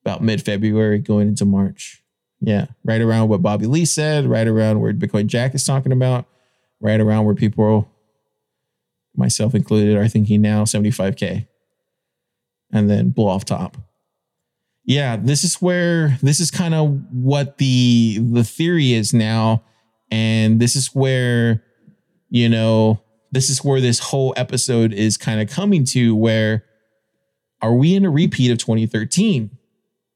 about 0.04 0.22
mid 0.22 0.42
February 0.42 0.98
going 0.98 1.28
into 1.28 1.44
March. 1.44 2.02
Yeah, 2.40 2.66
right 2.84 3.00
around 3.00 3.28
what 3.28 3.42
Bobby 3.42 3.66
Lee 3.66 3.84
said, 3.84 4.26
right 4.26 4.48
around 4.48 4.80
where 4.80 4.92
Bitcoin 4.92 5.26
Jack 5.26 5.54
is 5.54 5.64
talking 5.64 5.92
about, 5.92 6.26
right 6.80 7.00
around 7.00 7.24
where 7.24 7.36
people, 7.36 7.88
myself 9.14 9.54
included, 9.54 9.96
are 9.96 10.08
thinking 10.08 10.40
now 10.40 10.64
75K 10.64 11.46
and 12.72 12.90
then 12.90 13.10
blow 13.10 13.28
off 13.28 13.44
top. 13.44 13.76
Yeah, 14.84 15.16
this 15.16 15.44
is 15.44 15.62
where 15.62 16.18
this 16.20 16.40
is 16.40 16.50
kind 16.50 16.74
of 16.74 17.00
what 17.12 17.58
the 17.58 18.18
the 18.20 18.42
theory 18.42 18.92
is 18.92 19.14
now 19.14 19.62
and 20.10 20.58
this 20.58 20.74
is 20.74 20.88
where 20.88 21.62
you 22.32 22.48
know, 22.48 22.98
this 23.32 23.50
is 23.50 23.64
where 23.64 23.80
this 23.80 23.98
whole 23.98 24.32
episode 24.36 24.92
is 24.92 25.16
kind 25.16 25.40
of 25.40 25.48
coming 25.48 25.84
to 25.86 26.14
where 26.14 26.64
are 27.60 27.74
we 27.74 27.94
in 27.94 28.04
a 28.04 28.10
repeat 28.10 28.50
of 28.50 28.58
2013? 28.58 29.50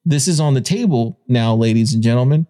this 0.06 0.28
is 0.28 0.38
on 0.38 0.54
the 0.54 0.60
table 0.60 1.18
now, 1.26 1.54
ladies 1.54 1.92
and 1.92 2.02
gentlemen. 2.02 2.46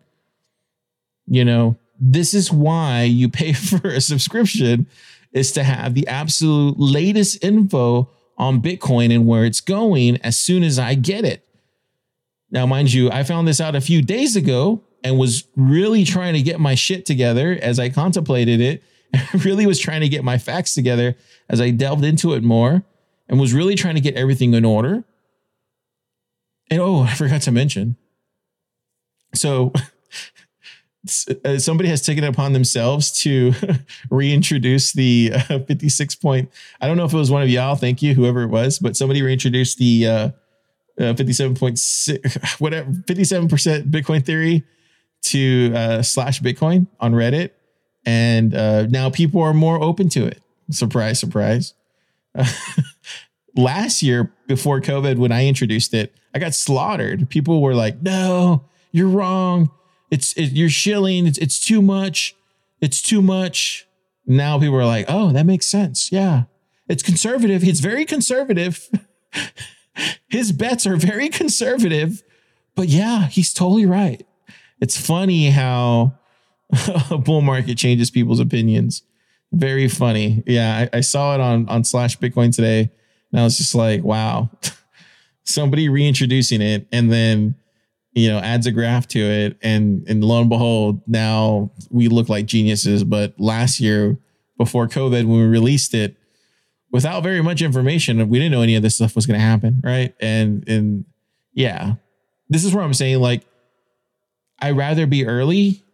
You 1.26 1.44
know, 1.44 1.76
this 1.98 2.34
is 2.34 2.52
why 2.52 3.02
you 3.02 3.28
pay 3.28 3.52
for 3.54 3.88
a 3.88 4.00
subscription 4.00 4.86
is 5.32 5.50
to 5.52 5.64
have 5.64 5.94
the 5.94 6.06
absolute 6.06 6.78
latest 6.78 7.42
info 7.42 8.10
on 8.38 8.60
Bitcoin 8.60 9.12
and 9.12 9.26
where 9.26 9.44
it's 9.44 9.62
going 9.62 10.18
as 10.18 10.38
soon 10.38 10.62
as 10.62 10.78
I 10.78 10.94
get 10.94 11.24
it. 11.24 11.42
Now, 12.50 12.66
mind 12.66 12.92
you, 12.92 13.10
I 13.10 13.24
found 13.24 13.48
this 13.48 13.60
out 13.60 13.74
a 13.74 13.80
few 13.80 14.02
days 14.02 14.36
ago 14.36 14.82
and 15.02 15.18
was 15.18 15.44
really 15.56 16.04
trying 16.04 16.34
to 16.34 16.42
get 16.42 16.60
my 16.60 16.74
shit 16.74 17.06
together 17.06 17.58
as 17.60 17.78
I 17.78 17.88
contemplated 17.88 18.60
it. 18.60 18.82
Really 19.44 19.66
was 19.66 19.78
trying 19.78 20.00
to 20.00 20.08
get 20.08 20.24
my 20.24 20.38
facts 20.38 20.74
together 20.74 21.16
as 21.48 21.60
I 21.60 21.70
delved 21.70 22.04
into 22.04 22.34
it 22.34 22.42
more 22.42 22.84
and 23.28 23.40
was 23.40 23.52
really 23.52 23.74
trying 23.74 23.94
to 23.94 24.00
get 24.00 24.14
everything 24.14 24.54
in 24.54 24.64
order. 24.64 25.04
And 26.70 26.80
oh, 26.80 27.02
I 27.02 27.14
forgot 27.14 27.42
to 27.42 27.52
mention. 27.52 27.96
So 29.34 29.72
uh, 31.44 31.58
somebody 31.58 31.88
has 31.88 32.02
taken 32.02 32.24
it 32.24 32.28
upon 32.28 32.52
themselves 32.52 33.12
to 33.22 33.52
reintroduce 34.10 34.92
the 34.92 35.32
uh, 35.34 35.58
56 35.60 36.14
point. 36.16 36.50
I 36.80 36.86
don't 36.86 36.96
know 36.96 37.04
if 37.04 37.12
it 37.12 37.18
was 37.18 37.30
one 37.30 37.42
of 37.42 37.48
y'all. 37.48 37.76
Thank 37.76 38.02
you, 38.02 38.14
whoever 38.14 38.42
it 38.42 38.48
was, 38.48 38.78
but 38.78 38.96
somebody 38.96 39.22
reintroduced 39.22 39.78
the 39.78 40.06
uh, 40.06 40.30
uh 40.98 41.14
57.6, 41.14 42.60
whatever, 42.60 42.90
57% 42.90 43.90
Bitcoin 43.90 44.24
theory 44.24 44.64
to 45.22 45.72
uh, 45.74 46.02
slash 46.02 46.40
Bitcoin 46.40 46.86
on 47.00 47.12
Reddit. 47.12 47.50
And 48.06 48.54
uh, 48.54 48.86
now 48.86 49.10
people 49.10 49.42
are 49.42 49.52
more 49.52 49.82
open 49.82 50.08
to 50.10 50.24
it. 50.24 50.40
Surprise, 50.70 51.18
surprise. 51.18 51.74
last 53.56 54.02
year 54.02 54.32
before 54.46 54.80
COVID, 54.80 55.16
when 55.16 55.32
I 55.32 55.46
introduced 55.46 55.92
it, 55.94 56.14
I 56.34 56.38
got 56.38 56.54
slaughtered. 56.54 57.28
People 57.28 57.62
were 57.62 57.74
like, 57.74 58.02
no, 58.02 58.64
you're 58.92 59.08
wrong. 59.08 59.70
it's 60.10 60.32
it, 60.34 60.52
you're 60.52 60.68
shilling. 60.68 61.26
It's 61.26 61.38
it's 61.38 61.58
too 61.58 61.82
much. 61.82 62.36
It's 62.80 63.02
too 63.02 63.22
much. 63.22 63.86
Now 64.26 64.58
people 64.58 64.76
are 64.76 64.86
like, 64.86 65.06
oh, 65.08 65.32
that 65.32 65.46
makes 65.46 65.66
sense. 65.66 66.12
Yeah, 66.12 66.44
it's 66.88 67.02
conservative. 67.02 67.64
It's 67.64 67.80
very 67.80 68.04
conservative. 68.04 68.88
His 70.28 70.52
bets 70.52 70.86
are 70.86 70.96
very 70.96 71.28
conservative, 71.28 72.22
but 72.74 72.88
yeah, 72.88 73.26
he's 73.28 73.54
totally 73.54 73.86
right. 73.86 74.26
It's 74.78 75.00
funny 75.00 75.50
how 75.50 76.18
a 77.10 77.18
bull 77.24 77.40
market 77.40 77.78
changes 77.78 78.10
people's 78.10 78.40
opinions. 78.40 79.02
Very 79.52 79.88
funny. 79.88 80.42
Yeah, 80.46 80.88
I, 80.92 80.98
I 80.98 81.00
saw 81.00 81.34
it 81.34 81.40
on 81.40 81.68
on 81.68 81.84
slash 81.84 82.18
Bitcoin 82.18 82.54
today, 82.54 82.90
and 83.32 83.40
I 83.40 83.44
was 83.44 83.56
just 83.56 83.74
like, 83.74 84.02
wow. 84.02 84.50
Somebody 85.44 85.88
reintroducing 85.88 86.60
it, 86.60 86.88
and 86.90 87.12
then 87.12 87.54
you 88.12 88.28
know 88.28 88.38
adds 88.38 88.66
a 88.66 88.72
graph 88.72 89.06
to 89.08 89.20
it, 89.20 89.56
and 89.62 90.04
and 90.08 90.24
lo 90.24 90.40
and 90.40 90.50
behold, 90.50 91.00
now 91.06 91.70
we 91.90 92.08
look 92.08 92.28
like 92.28 92.46
geniuses. 92.46 93.04
But 93.04 93.38
last 93.38 93.78
year, 93.78 94.18
before 94.58 94.88
COVID, 94.88 95.24
when 95.24 95.38
we 95.38 95.44
released 95.44 95.94
it, 95.94 96.16
without 96.90 97.22
very 97.22 97.42
much 97.42 97.62
information, 97.62 98.28
we 98.28 98.38
didn't 98.38 98.52
know 98.52 98.62
any 98.62 98.74
of 98.74 98.82
this 98.82 98.96
stuff 98.96 99.14
was 99.14 99.26
going 99.26 99.38
to 99.38 99.46
happen, 99.46 99.80
right? 99.84 100.14
And 100.20 100.68
and 100.68 101.04
yeah, 101.52 101.94
this 102.48 102.64
is 102.64 102.74
where 102.74 102.82
I'm 102.82 102.94
saying 102.94 103.20
like 103.20 103.46
I'd 104.58 104.76
rather 104.76 105.06
be 105.06 105.26
early, 105.26 105.84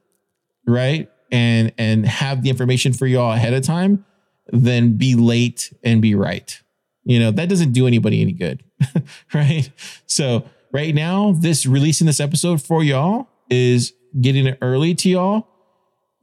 right? 0.66 1.10
And 1.30 1.72
and 1.78 2.06
have 2.06 2.42
the 2.42 2.50
information 2.50 2.92
for 2.92 3.06
y'all 3.06 3.32
ahead 3.32 3.54
of 3.54 3.62
time 3.62 4.04
than 4.52 4.94
be 4.94 5.14
late 5.14 5.72
and 5.82 6.02
be 6.02 6.14
right. 6.14 6.60
You 7.04 7.18
know, 7.18 7.30
that 7.32 7.48
doesn't 7.48 7.72
do 7.72 7.86
anybody 7.86 8.20
any 8.20 8.32
good, 8.32 8.62
right? 9.34 9.70
So, 10.06 10.44
right 10.72 10.94
now, 10.94 11.32
this 11.32 11.66
releasing 11.66 12.06
this 12.06 12.20
episode 12.20 12.62
for 12.62 12.84
y'all 12.84 13.28
is 13.50 13.92
getting 14.20 14.46
it 14.46 14.58
early 14.62 14.94
to 14.94 15.08
y'all 15.08 15.48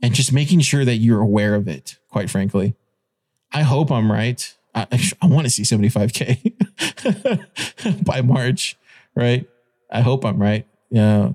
and 0.01 0.13
just 0.13 0.31
making 0.31 0.61
sure 0.61 0.85
that 0.85 0.95
you're 0.95 1.19
aware 1.19 1.55
of 1.55 1.67
it, 1.67 1.97
quite 2.09 2.29
frankly. 2.29 2.75
I 3.51 3.63
hope 3.63 3.91
I'm 3.91 4.09
right. 4.11 4.55
I, 4.73 4.87
I 5.21 5.25
want 5.25 5.47
to 5.47 5.49
see 5.49 5.63
75K 5.63 6.53
by 8.05 8.21
March, 8.21 8.77
right? 9.15 9.49
I 9.91 10.01
hope 10.01 10.23
I'm 10.23 10.39
right. 10.39 10.65
Yeah 10.91 11.31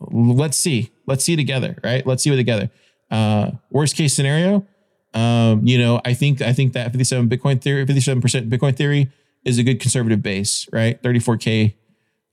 let's 0.00 0.58
see. 0.58 0.90
Let's 1.06 1.24
see 1.24 1.36
together, 1.36 1.76
right? 1.84 2.06
Let's 2.06 2.22
see 2.22 2.32
it 2.32 2.36
together. 2.36 2.70
Uh, 3.10 3.52
worst 3.70 3.96
case 3.96 4.14
scenario, 4.14 4.66
um, 5.14 5.66
you 5.66 5.78
know, 5.78 6.00
I 6.04 6.14
think 6.14 6.40
I 6.40 6.52
think 6.52 6.72
that 6.74 6.92
57 6.92 7.28
Bitcoin 7.28 7.60
theory, 7.60 7.84
57% 7.84 8.48
Bitcoin 8.48 8.76
theory 8.76 9.10
is 9.44 9.58
a 9.58 9.62
good 9.62 9.80
conservative 9.80 10.22
base, 10.22 10.68
right? 10.72 11.02
34K, 11.02 11.74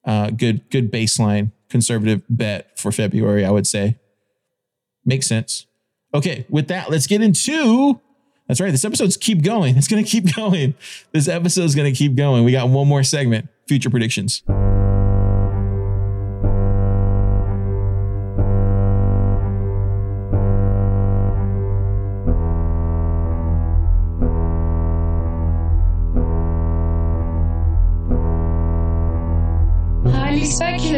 uh, 0.06 0.30
good, 0.30 0.70
good 0.70 0.92
baseline 0.92 1.52
conservative 1.70 2.22
bet 2.30 2.80
for 2.80 2.92
February, 2.92 3.44
I 3.44 3.52
would 3.52 3.68
say. 3.68 3.98
Makes 5.06 5.28
sense. 5.28 5.66
Okay, 6.14 6.46
with 6.50 6.68
that, 6.68 6.90
let's 6.90 7.08
get 7.08 7.22
into 7.22 8.00
that's 8.48 8.62
right. 8.62 8.72
This 8.72 8.86
episode's 8.86 9.18
keep 9.18 9.44
going. 9.44 9.78
It's 9.78 9.88
gonna 9.88 10.04
keep 10.04 10.36
going. 10.36 10.76
This 11.12 11.28
episode's 11.28 11.76
gonna 11.76 11.92
keep 11.92 12.16
going. 12.16 12.44
We 12.44 12.52
got 12.52 12.70
one 12.70 12.88
more 12.88 13.04
segment, 13.04 13.50
future 13.68 13.90
predictions. 13.90 14.44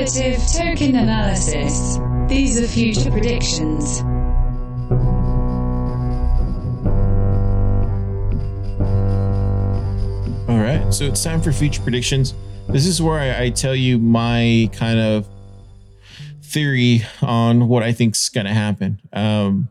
Speculative 0.10 0.52
token 0.52 0.96
analysis. 0.96 2.00
These 2.28 2.60
are 2.60 2.68
future 2.68 3.12
predictions. 3.12 4.02
All 10.50 10.58
right, 10.58 10.84
so 10.92 11.06
it's 11.06 11.24
time 11.24 11.40
for 11.44 11.52
future 11.52 11.84
predictions. 11.84 12.34
This 12.70 12.88
is 12.88 13.00
where 13.00 13.20
I, 13.20 13.44
I 13.44 13.50
tell 13.52 13.76
you 13.76 14.00
my 14.00 14.72
kind 14.74 14.98
of 14.98 15.30
theory 16.42 17.06
on 17.22 17.68
what 17.68 17.84
I 17.84 17.92
think 17.92 18.16
is 18.16 18.30
going 18.30 18.48
to 18.48 18.54
happen. 18.54 19.00
Um, 19.14 19.70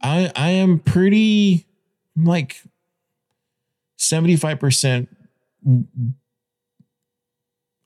I 0.00 0.32
I 0.34 0.48
am 0.52 0.78
pretty 0.78 1.66
like 2.16 2.62
seventy 3.98 4.36
five 4.36 4.58
percent 4.58 5.14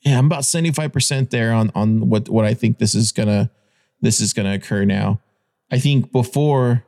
yeah, 0.03 0.19
I'm 0.19 0.27
about 0.27 0.43
75% 0.43 1.31
there 1.31 1.53
on 1.53 1.71
on 1.75 2.09
what 2.09 2.29
what 2.29 2.45
I 2.45 2.55
think 2.55 2.79
this 2.79 2.95
is 2.95 3.13
gonna 3.13 3.51
this 4.01 4.21
is 4.21 4.33
gonna 4.33 4.55
occur 4.55 4.85
now. 4.85 5.21
I 5.71 5.79
think 5.79 6.11
before 6.11 6.85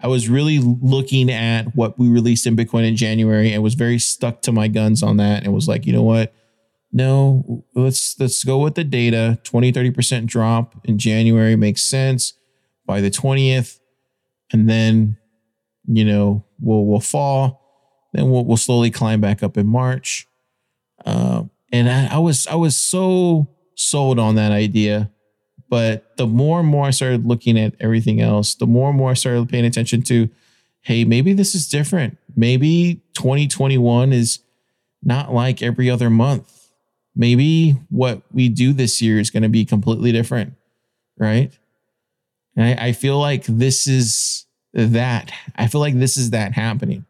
I 0.00 0.08
was 0.08 0.28
really 0.28 0.58
looking 0.58 1.30
at 1.30 1.74
what 1.74 1.98
we 1.98 2.08
released 2.08 2.46
in 2.46 2.56
Bitcoin 2.56 2.86
in 2.86 2.96
January 2.96 3.52
and 3.52 3.62
was 3.62 3.74
very 3.74 3.98
stuck 3.98 4.42
to 4.42 4.52
my 4.52 4.68
guns 4.68 5.02
on 5.02 5.16
that 5.16 5.44
and 5.44 5.54
was 5.54 5.66
like, 5.68 5.86
you 5.86 5.92
know 5.92 6.02
what? 6.02 6.34
No, 6.92 7.64
let's 7.74 8.14
let's 8.20 8.44
go 8.44 8.58
with 8.58 8.74
the 8.74 8.84
data. 8.84 9.38
20, 9.44 9.72
30% 9.72 10.26
drop 10.26 10.74
in 10.84 10.98
January 10.98 11.56
makes 11.56 11.82
sense 11.82 12.34
by 12.86 13.00
the 13.00 13.10
20th. 13.10 13.80
And 14.52 14.68
then, 14.68 15.16
you 15.86 16.04
know, 16.04 16.44
we'll 16.60 16.84
we'll 16.84 17.00
fall. 17.00 17.62
Then 18.12 18.30
we'll 18.30 18.44
we'll 18.44 18.56
slowly 18.56 18.90
climb 18.90 19.20
back 19.20 19.42
up 19.42 19.56
in 19.56 19.66
March. 19.66 20.28
Uh, 21.04 21.44
and 21.72 21.88
I, 21.90 22.16
I 22.16 22.18
was 22.18 22.46
I 22.46 22.54
was 22.54 22.76
so 22.76 23.48
sold 23.74 24.18
on 24.18 24.34
that 24.36 24.52
idea. 24.52 25.10
But 25.68 26.16
the 26.16 26.26
more 26.26 26.60
and 26.60 26.68
more 26.68 26.86
I 26.86 26.90
started 26.90 27.26
looking 27.26 27.58
at 27.58 27.74
everything 27.80 28.20
else, 28.20 28.54
the 28.54 28.66
more 28.66 28.90
and 28.90 28.98
more 28.98 29.10
I 29.10 29.14
started 29.14 29.48
paying 29.48 29.64
attention 29.64 30.02
to, 30.02 30.28
hey, 30.82 31.04
maybe 31.04 31.32
this 31.32 31.54
is 31.54 31.66
different. 31.66 32.18
Maybe 32.36 33.02
2021 33.14 34.12
is 34.12 34.40
not 35.02 35.32
like 35.32 35.62
every 35.62 35.90
other 35.90 36.10
month. 36.10 36.70
Maybe 37.16 37.72
what 37.88 38.22
we 38.32 38.48
do 38.48 38.72
this 38.72 39.00
year 39.00 39.18
is 39.18 39.30
going 39.30 39.42
to 39.42 39.48
be 39.48 39.64
completely 39.64 40.12
different. 40.12 40.54
Right. 41.18 41.52
And 42.56 42.78
I, 42.78 42.88
I 42.88 42.92
feel 42.92 43.18
like 43.18 43.44
this 43.46 43.86
is 43.86 44.46
that. 44.74 45.32
I 45.56 45.66
feel 45.66 45.80
like 45.80 45.98
this 45.98 46.16
is 46.16 46.30
that 46.30 46.52
happening. 46.52 47.04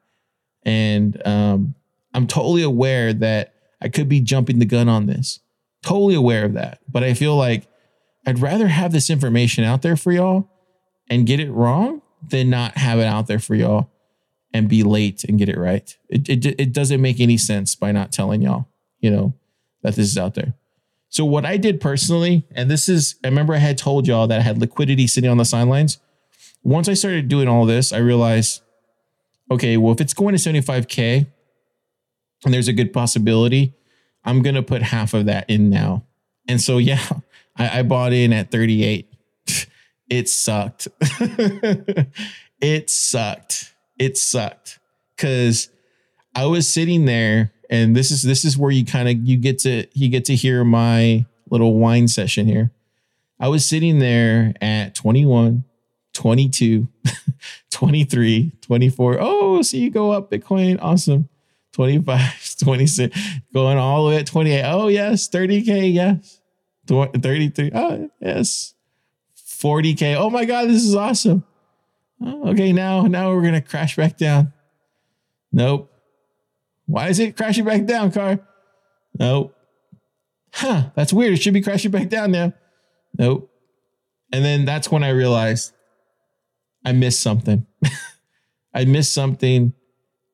And 0.62 1.20
um, 1.26 1.74
I'm 2.12 2.26
totally 2.26 2.62
aware 2.62 3.12
that 3.12 3.53
I 3.85 3.89
could 3.89 4.09
be 4.09 4.20
jumping 4.20 4.59
the 4.59 4.64
gun 4.64 4.89
on 4.89 5.07
this. 5.07 5.41
Totally 5.82 6.14
aware 6.14 6.47
of 6.47 6.55
that. 6.55 6.78
But 6.91 7.05
I 7.05 7.12
feel 7.12 7.37
like 7.37 7.68
I'd 8.26 8.41
rather 8.41 8.68
have 8.68 8.91
this 8.91 9.11
information 9.11 9.62
out 9.62 9.82
there 9.82 9.97
for 9.97 10.11
y'all 10.11 10.49
and 11.11 11.26
get 11.26 11.39
it 11.39 11.51
wrong 11.51 12.01
than 12.26 12.49
not 12.49 12.78
have 12.78 12.99
it 12.99 13.05
out 13.05 13.26
there 13.26 13.39
for 13.39 13.55
y'all 13.55 13.91
and 14.55 14.68
be 14.68 14.82
late 14.82 15.24
and 15.24 15.39
get 15.39 15.51
it 15.51 15.59
right. 15.59 15.97
It, 16.09 16.28
it, 16.28 16.47
it 16.59 16.72
doesn't 16.72 17.03
make 17.03 17.20
any 17.20 17.37
sense 17.37 17.74
by 17.74 17.93
not 17.93 18.11
telling 18.11 18.41
y'all, 18.41 18.68
you 19.01 19.11
know, 19.11 19.35
that 19.82 19.97
this 19.97 20.07
is 20.07 20.16
out 20.16 20.35
there. 20.35 20.55
So 21.11 21.24
what 21.24 21.45
I 21.45 21.59
did 21.59 21.80
personally, 21.80 22.47
and 22.53 22.70
this 22.70 22.89
is, 22.89 23.16
I 23.22 23.28
remember 23.28 23.55
I 23.55 23.59
had 23.59 23.76
told 23.76 24.07
y'all 24.07 24.26
that 24.28 24.41
I 24.41 24.43
had 24.43 24.59
liquidity 24.59 25.07
sitting 25.07 25.30
on 25.30 25.37
the 25.37 25.45
sidelines. 25.45 25.99
Once 26.62 26.89
I 26.89 26.95
started 26.95 27.28
doing 27.28 27.47
all 27.47 27.66
this, 27.66 27.93
I 27.93 27.99
realized, 27.99 28.62
okay, 29.51 29.76
well, 29.76 29.93
if 29.93 30.01
it's 30.01 30.14
going 30.14 30.35
to 30.35 30.41
75K, 30.41 31.26
and 32.45 32.53
there's 32.53 32.68
a 32.68 32.72
good 32.72 32.92
possibility 32.92 33.74
I'm 34.24 34.42
gonna 34.42 34.62
put 34.62 34.82
half 34.82 35.14
of 35.14 35.26
that 35.26 35.49
in 35.51 35.70
now. 35.70 36.05
And 36.49 36.61
so 36.61 36.78
yeah, 36.78 37.07
I, 37.57 37.80
I 37.80 37.82
bought 37.82 38.12
in 38.12 38.32
at 38.32 38.51
38. 38.51 39.12
it 40.11 40.28
sucked. 40.28 40.88
it 42.61 42.90
sucked. 42.90 43.74
It 43.99 44.16
sucked. 44.16 44.78
Cause 45.16 45.68
I 46.34 46.47
was 46.47 46.66
sitting 46.66 47.05
there 47.05 47.53
and 47.70 47.95
this 47.95 48.11
is 48.11 48.22
this 48.22 48.45
is 48.45 48.59
where 48.59 48.70
you 48.70 48.84
kind 48.84 49.09
of 49.09 49.16
you 49.28 49.36
get 49.36 49.61
to 49.61 49.86
you 49.92 50.09
get 50.09 50.24
to 50.26 50.34
hear 50.34 50.64
my 50.64 51.26
little 51.51 51.78
whine 51.78 52.09
session 52.09 52.47
here. 52.47 52.72
I 53.38 53.49
was 53.49 53.66
sitting 53.66 53.99
there 53.99 54.55
at 54.61 54.95
21, 54.95 55.64
22, 56.12 56.88
23, 57.70 58.53
24. 58.61 59.18
Oh, 59.20 59.62
see 59.62 59.80
you 59.80 59.90
go 59.90 60.12
up 60.12 60.30
Bitcoin. 60.30 60.78
Awesome. 60.80 61.28
25, 61.75 62.57
26, 62.62 63.20
going 63.53 63.79
all 63.79 64.05
the 64.05 64.11
way 64.11 64.16
at 64.18 64.27
28. 64.27 64.62
Oh, 64.64 64.89
yes. 64.89 65.29
30K. 65.29 65.93
Yes. 65.93 66.41
33. 66.87 67.70
Oh, 67.75 68.11
yes. 68.20 68.75
40K. 69.37 70.16
Oh 70.16 70.31
my 70.31 70.45
God, 70.45 70.68
this 70.68 70.85
is 70.85 70.95
awesome. 70.95 71.45
Oh, 72.22 72.51
okay, 72.51 72.72
now, 72.72 73.03
now 73.03 73.35
we're 73.35 73.43
going 73.43 73.55
to 73.55 73.61
crash 73.61 73.97
back 73.97 74.16
down. 74.16 74.53
Nope. 75.53 75.91
Why 76.87 77.09
is 77.09 77.18
it 77.18 77.37
crashing 77.37 77.64
back 77.64 77.85
down, 77.87 78.12
car? 78.12 78.39
Nope. 79.18 79.57
Huh, 80.53 80.91
that's 80.95 81.12
weird. 81.12 81.33
It 81.33 81.43
should 81.43 81.55
be 81.55 81.62
crashing 81.62 81.91
back 81.91 82.09
down 82.09 82.31
now. 82.31 82.53
Nope. 83.18 83.51
And 84.33 84.45
then 84.45 84.64
that's 84.64 84.91
when 84.91 85.03
I 85.03 85.11
realized 85.11 85.72
I 86.85 86.93
missed 86.93 87.20
something. 87.20 87.66
I 88.75 88.85
missed 88.85 89.12
something 89.12 89.72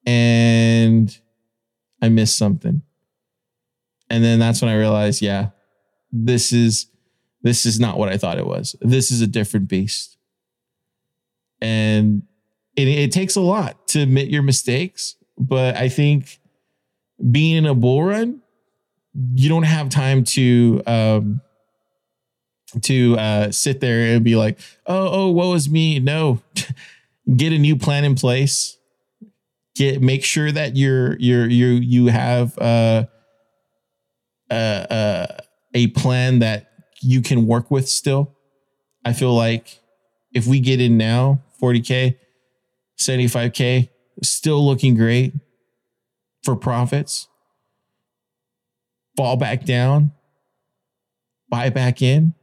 and 0.06 1.18
I 2.02 2.08
missed 2.08 2.36
something. 2.36 2.82
And 4.08 4.24
then 4.24 4.38
that's 4.38 4.60
when 4.60 4.70
I 4.70 4.76
realized, 4.76 5.22
yeah, 5.22 5.50
this 6.10 6.52
is 6.52 6.86
this 7.42 7.64
is 7.64 7.80
not 7.80 7.96
what 7.96 8.10
I 8.10 8.18
thought 8.18 8.38
it 8.38 8.46
was. 8.46 8.76
This 8.80 9.10
is 9.10 9.20
a 9.20 9.26
different 9.26 9.68
beast. 9.68 10.18
And 11.62 12.22
it, 12.76 12.88
it 12.88 13.12
takes 13.12 13.36
a 13.36 13.40
lot 13.40 13.88
to 13.88 14.00
admit 14.00 14.28
your 14.28 14.42
mistakes, 14.42 15.16
but 15.38 15.76
I 15.76 15.88
think 15.88 16.38
being 17.30 17.56
in 17.56 17.66
a 17.66 17.74
bull 17.74 18.02
run, 18.02 18.42
you 19.34 19.48
don't 19.48 19.64
have 19.64 19.88
time 19.88 20.24
to 20.24 20.82
um, 20.86 21.40
to 22.82 23.18
uh, 23.18 23.50
sit 23.50 23.80
there 23.80 24.14
and 24.14 24.24
be 24.24 24.36
like, 24.36 24.58
oh, 24.86 25.08
oh, 25.12 25.30
what 25.30 25.46
was 25.46 25.68
me? 25.68 25.98
No, 25.98 26.40
get 27.36 27.52
a 27.52 27.58
new 27.58 27.76
plan 27.76 28.04
in 28.04 28.14
place. 28.14 28.76
Get 29.80 30.02
make 30.02 30.22
sure 30.26 30.52
that 30.52 30.76
you're 30.76 31.18
you're 31.18 31.46
you 31.46 31.68
you 31.68 32.08
have 32.08 32.58
uh, 32.58 33.06
uh, 34.50 34.52
uh, 34.52 35.26
a 35.72 35.86
plan 35.86 36.40
that 36.40 36.70
you 37.00 37.22
can 37.22 37.46
work 37.46 37.70
with 37.70 37.88
still. 37.88 38.36
I 39.06 39.14
feel 39.14 39.32
like 39.32 39.80
if 40.34 40.46
we 40.46 40.60
get 40.60 40.82
in 40.82 40.98
now, 40.98 41.40
40K, 41.62 42.18
75K, 43.00 43.88
still 44.22 44.62
looking 44.66 44.96
great 44.96 45.32
for 46.42 46.56
profits. 46.56 47.28
Fall 49.16 49.38
back 49.38 49.64
down, 49.64 50.12
buy 51.48 51.70
back 51.70 52.02
in, 52.02 52.34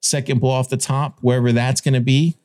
second 0.00 0.38
blow 0.40 0.52
off 0.52 0.68
the 0.68 0.76
top, 0.76 1.18
wherever 1.22 1.50
that's 1.50 1.80
going 1.80 1.94
to 1.94 2.00
be. 2.00 2.36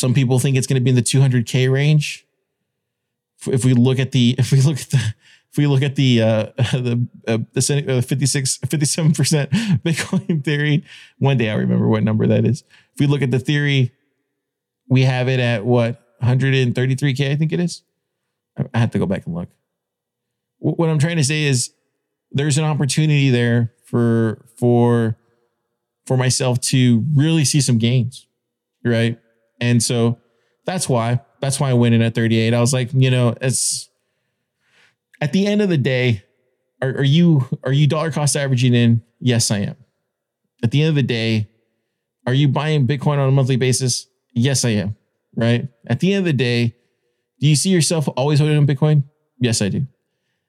Some 0.00 0.14
people 0.14 0.38
think 0.38 0.56
it's 0.56 0.66
going 0.66 0.80
to 0.80 0.80
be 0.80 0.88
in 0.88 0.96
the 0.96 1.02
200K 1.02 1.70
range. 1.70 2.26
If 3.46 3.66
we 3.66 3.74
look 3.74 3.98
at 3.98 4.12
the, 4.12 4.34
if 4.38 4.50
we 4.50 4.62
look 4.62 4.80
at 4.80 4.88
the, 4.90 5.14
if 5.50 5.58
we 5.58 5.66
look 5.66 5.82
at 5.82 5.94
the 5.94 6.22
uh, 6.22 6.46
the 6.72 7.06
uh, 7.28 7.38
the 7.52 7.98
uh, 7.98 8.00
56 8.00 8.56
57 8.58 9.12
percent 9.12 9.50
Bitcoin 9.84 10.42
theory, 10.42 10.84
one 11.18 11.36
day 11.36 11.50
I 11.50 11.54
remember 11.54 11.86
what 11.86 12.02
number 12.02 12.26
that 12.26 12.46
is. 12.46 12.64
If 12.94 13.00
we 13.00 13.06
look 13.06 13.20
at 13.20 13.30
the 13.30 13.38
theory, 13.38 13.92
we 14.88 15.02
have 15.02 15.28
it 15.28 15.38
at 15.38 15.66
what 15.66 16.02
133k, 16.22 17.30
I 17.30 17.36
think 17.36 17.52
it 17.52 17.60
is. 17.60 17.82
I 18.72 18.78
have 18.78 18.92
to 18.92 18.98
go 18.98 19.06
back 19.06 19.26
and 19.26 19.34
look. 19.34 19.48
What 20.58 20.88
I'm 20.88 20.98
trying 20.98 21.16
to 21.16 21.24
say 21.24 21.44
is, 21.44 21.72
there's 22.32 22.58
an 22.58 22.64
opportunity 22.64 23.28
there 23.28 23.74
for 23.84 24.46
for 24.56 25.18
for 26.06 26.16
myself 26.16 26.58
to 26.60 27.04
really 27.14 27.44
see 27.44 27.60
some 27.60 27.76
gains, 27.76 28.26
right? 28.82 29.18
And 29.60 29.82
so 29.82 30.18
that's 30.64 30.88
why 30.88 31.20
that's 31.40 31.58
why 31.58 31.70
I 31.70 31.74
went 31.74 31.94
in 31.94 32.02
at 32.02 32.14
38. 32.14 32.52
I 32.54 32.60
was 32.60 32.72
like, 32.72 32.90
you 32.92 33.10
know, 33.10 33.34
it's 33.40 33.88
at 35.20 35.32
the 35.32 35.46
end 35.46 35.62
of 35.62 35.68
the 35.68 35.78
day, 35.78 36.22
are, 36.82 36.90
are 36.90 37.04
you 37.04 37.46
are 37.64 37.72
you 37.72 37.86
dollar 37.86 38.10
cost 38.10 38.36
averaging 38.36 38.74
in? 38.74 39.02
Yes, 39.20 39.50
I 39.50 39.58
am. 39.58 39.76
At 40.62 40.70
the 40.70 40.82
end 40.82 40.90
of 40.90 40.94
the 40.94 41.02
day, 41.02 41.48
are 42.26 42.34
you 42.34 42.48
buying 42.48 42.86
Bitcoin 42.86 43.18
on 43.18 43.28
a 43.28 43.32
monthly 43.32 43.56
basis? 43.56 44.06
Yes, 44.32 44.64
I 44.64 44.70
am. 44.70 44.96
Right. 45.36 45.68
At 45.86 46.00
the 46.00 46.12
end 46.12 46.20
of 46.20 46.24
the 46.26 46.32
day, 46.32 46.74
do 47.40 47.48
you 47.48 47.56
see 47.56 47.70
yourself 47.70 48.08
always 48.16 48.38
holding 48.38 48.58
on 48.58 48.66
Bitcoin? 48.66 49.04
Yes, 49.38 49.62
I 49.62 49.68
do. 49.68 49.86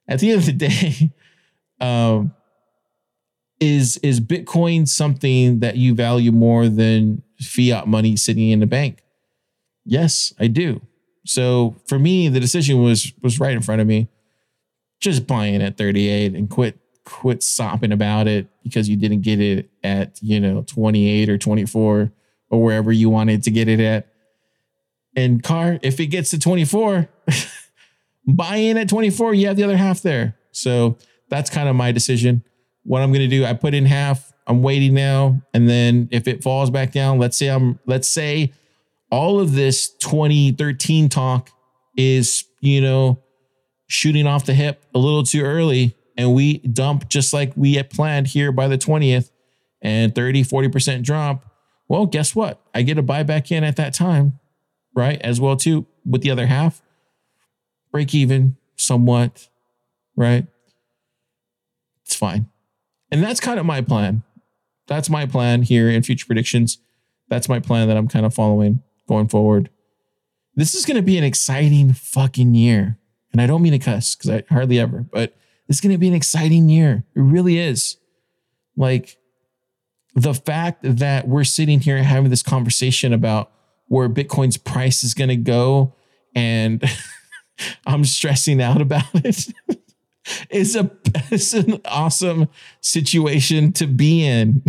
At 0.08 0.20
the 0.20 0.32
end 0.32 0.40
of 0.40 0.46
the 0.46 0.54
day, 0.54 1.12
um, 1.80 2.34
is 3.60 3.98
is 3.98 4.20
Bitcoin 4.20 4.88
something 4.88 5.60
that 5.60 5.78
you 5.78 5.94
value 5.94 6.32
more 6.32 6.68
than 6.68 7.22
fiat 7.42 7.88
money 7.88 8.16
sitting 8.16 8.50
in 8.50 8.60
the 8.60 8.68
bank? 8.68 9.00
Yes, 9.86 10.34
I 10.40 10.48
do. 10.48 10.82
So 11.26 11.76
for 11.88 12.00
me, 12.00 12.30
the 12.30 12.40
decision 12.40 12.82
was 12.82 13.14
was 13.22 13.40
right 13.40 13.54
in 13.54 13.62
front 13.62 13.82
of 13.82 13.88
me 13.88 14.10
just 15.00 15.26
buying 15.26 15.62
at 15.62 15.78
38 15.78 16.36
and 16.36 16.50
quit 16.50 16.78
quit 17.04 17.42
sopping 17.42 17.92
about 17.92 18.28
it 18.28 18.48
because 18.64 18.88
you 18.88 18.96
didn't 18.96 19.22
get 19.22 19.40
it 19.40 19.70
at, 19.84 20.20
you 20.22 20.40
know, 20.40 20.62
28 20.68 21.30
or 21.30 21.38
24 21.38 22.14
or 22.50 22.64
wherever 22.64 22.92
you 22.92 23.10
wanted 23.10 23.44
to 23.44 23.52
get 23.52 23.68
it 23.68 23.80
at. 23.80 24.08
And 25.16 25.42
car, 25.44 25.80
if 25.82 26.00
it 26.00 26.08
gets 26.08 26.30
to 26.30 26.40
24, 26.40 27.10
buy 28.28 28.58
in 28.58 28.78
at 28.78 28.88
24, 28.88 29.34
you 29.34 29.48
have 29.48 29.58
the 29.58 29.64
other 29.64 29.78
half 29.78 30.02
there. 30.02 30.38
So 30.52 30.98
that's 31.30 31.50
kind 31.50 31.68
of 31.68 31.76
my 31.76 31.92
decision. 31.92 32.44
What 32.84 33.02
I'm 33.02 33.12
going 33.12 33.28
to 33.28 33.36
do, 33.36 33.46
I 33.46 33.54
put 33.54 33.74
in 33.74 33.86
half. 33.86 34.31
I'm 34.48 34.62
waiting 34.64 34.94
now. 34.94 35.42
And 35.54 35.70
then 35.70 36.10
if 36.12 36.28
it 36.28 36.44
falls 36.44 36.70
back 36.70 36.92
down, 36.92 37.20
let's 37.20 37.38
say 37.38 37.48
I'm, 37.48 37.80
let's 37.86 38.10
say 38.10 38.54
all 39.10 39.40
of 39.40 39.54
this 39.54 39.90
2013 39.96 41.10
talk 41.10 41.52
is, 41.98 42.46
you 42.60 42.82
know, 42.82 43.20
shooting 43.88 44.26
off 44.26 44.46
the 44.46 44.54
hip 44.54 44.84
a 44.96 45.00
little 45.00 45.24
too 45.24 45.42
early 45.42 45.96
and 46.18 46.34
we 46.34 46.60
dump 46.60 47.10
just 47.10 47.34
like 47.34 47.52
we 47.56 47.76
had 47.76 47.90
planned 47.90 48.28
here 48.28 48.52
by 48.52 48.68
the 48.68 48.78
20th 48.78 49.32
and 49.82 50.14
30, 50.14 50.44
40% 50.44 51.04
drop, 51.04 51.46
well, 51.88 52.06
guess 52.06 52.36
what? 52.36 52.62
I 52.74 52.84
get 52.84 52.98
a 52.98 53.02
buy 53.02 53.24
back 53.24 53.52
in 53.52 53.64
at 53.64 53.76
that 53.76 53.94
time, 53.94 54.40
right? 54.96 55.22
As 55.22 55.42
well 55.42 55.56
too 55.56 55.88
with 56.06 56.22
the 56.22 56.32
other 56.32 56.48
half, 56.48 56.82
break 57.92 58.16
even 58.16 58.56
somewhat, 58.78 59.50
right? 60.16 60.48
It's 62.06 62.16
fine. 62.16 62.50
And 63.12 63.22
that's 63.22 63.40
kind 63.40 63.60
of 63.60 63.66
my 63.66 63.82
plan. 63.82 64.24
That's 64.88 65.10
my 65.10 65.26
plan 65.26 65.64
here 65.64 65.90
in 65.90 66.04
future 66.04 66.26
predictions. 66.26 66.80
That's 67.30 67.48
my 67.48 67.60
plan 67.60 67.88
that 67.88 67.98
I'm 67.98 68.08
kind 68.08 68.26
of 68.26 68.34
following 68.34 68.82
going 69.08 69.28
forward. 69.28 69.70
This 70.56 70.76
is 70.76 70.86
going 70.86 70.98
to 70.98 71.04
be 71.04 71.18
an 71.18 71.24
exciting 71.24 71.94
fucking 71.94 72.54
year. 72.56 72.98
And 73.32 73.42
I 73.42 73.48
don't 73.48 73.62
mean 73.62 73.72
to 73.72 73.80
cuss 73.80 74.16
because 74.16 74.30
I 74.30 74.44
hardly 74.54 74.80
ever, 74.80 75.06
but 75.12 75.36
it's 75.70 75.80
going 75.80 75.94
to 75.94 75.98
be 75.98 76.10
an 76.10 76.14
exciting 76.14 76.68
year. 76.68 77.06
It 77.16 77.22
really 77.22 77.58
is. 77.58 77.98
Like 78.76 79.18
the 80.16 80.34
fact 80.34 80.80
that 80.84 81.28
we're 81.28 81.46
sitting 81.46 81.80
here 81.80 82.04
having 82.04 82.30
this 82.30 82.44
conversation 82.44 83.14
about 83.14 83.52
where 83.88 84.10
Bitcoin's 84.10 84.58
price 84.58 85.04
is 85.04 85.14
going 85.14 85.30
to 85.30 85.38
go 85.38 85.94
and 86.36 86.84
I'm 87.86 88.04
stressing 88.04 88.62
out 88.62 88.82
about 88.82 89.06
it 89.14 89.48
is 90.50 90.76
a 90.76 90.90
it's 91.32 91.54
an 91.54 91.82
awesome 91.86 92.48
situation 92.82 93.74
to 93.74 93.88
be 93.88 94.26
in. 94.26 94.64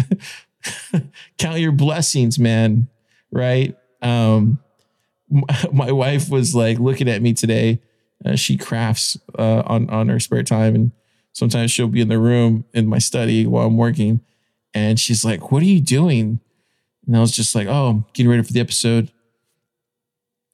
Count 1.38 1.60
your 1.60 1.72
blessings, 1.72 2.38
man. 2.38 2.88
Right? 3.30 3.76
Um, 4.00 4.58
my 5.72 5.92
wife 5.92 6.28
was 6.28 6.54
like 6.54 6.78
looking 6.78 7.08
at 7.08 7.22
me 7.22 7.32
today 7.32 7.80
uh, 8.24 8.36
she 8.36 8.56
crafts 8.56 9.18
uh, 9.38 9.62
on 9.66 9.88
on 9.90 10.08
her 10.08 10.20
spare 10.20 10.42
time, 10.42 10.74
and 10.74 10.92
sometimes 11.32 11.70
she'll 11.70 11.88
be 11.88 12.00
in 12.00 12.08
the 12.08 12.18
room 12.18 12.64
in 12.72 12.86
my 12.86 12.98
study 12.98 13.46
while 13.46 13.66
I'm 13.66 13.76
working, 13.76 14.20
and 14.74 14.98
she's 14.98 15.24
like, 15.24 15.50
"What 15.50 15.62
are 15.62 15.66
you 15.66 15.80
doing?" 15.80 16.40
And 17.06 17.16
I 17.16 17.20
was 17.20 17.32
just 17.32 17.54
like, 17.54 17.66
"Oh, 17.66 17.88
I'm 17.88 18.04
getting 18.12 18.30
ready 18.30 18.42
for 18.42 18.52
the 18.52 18.60
episode." 18.60 19.10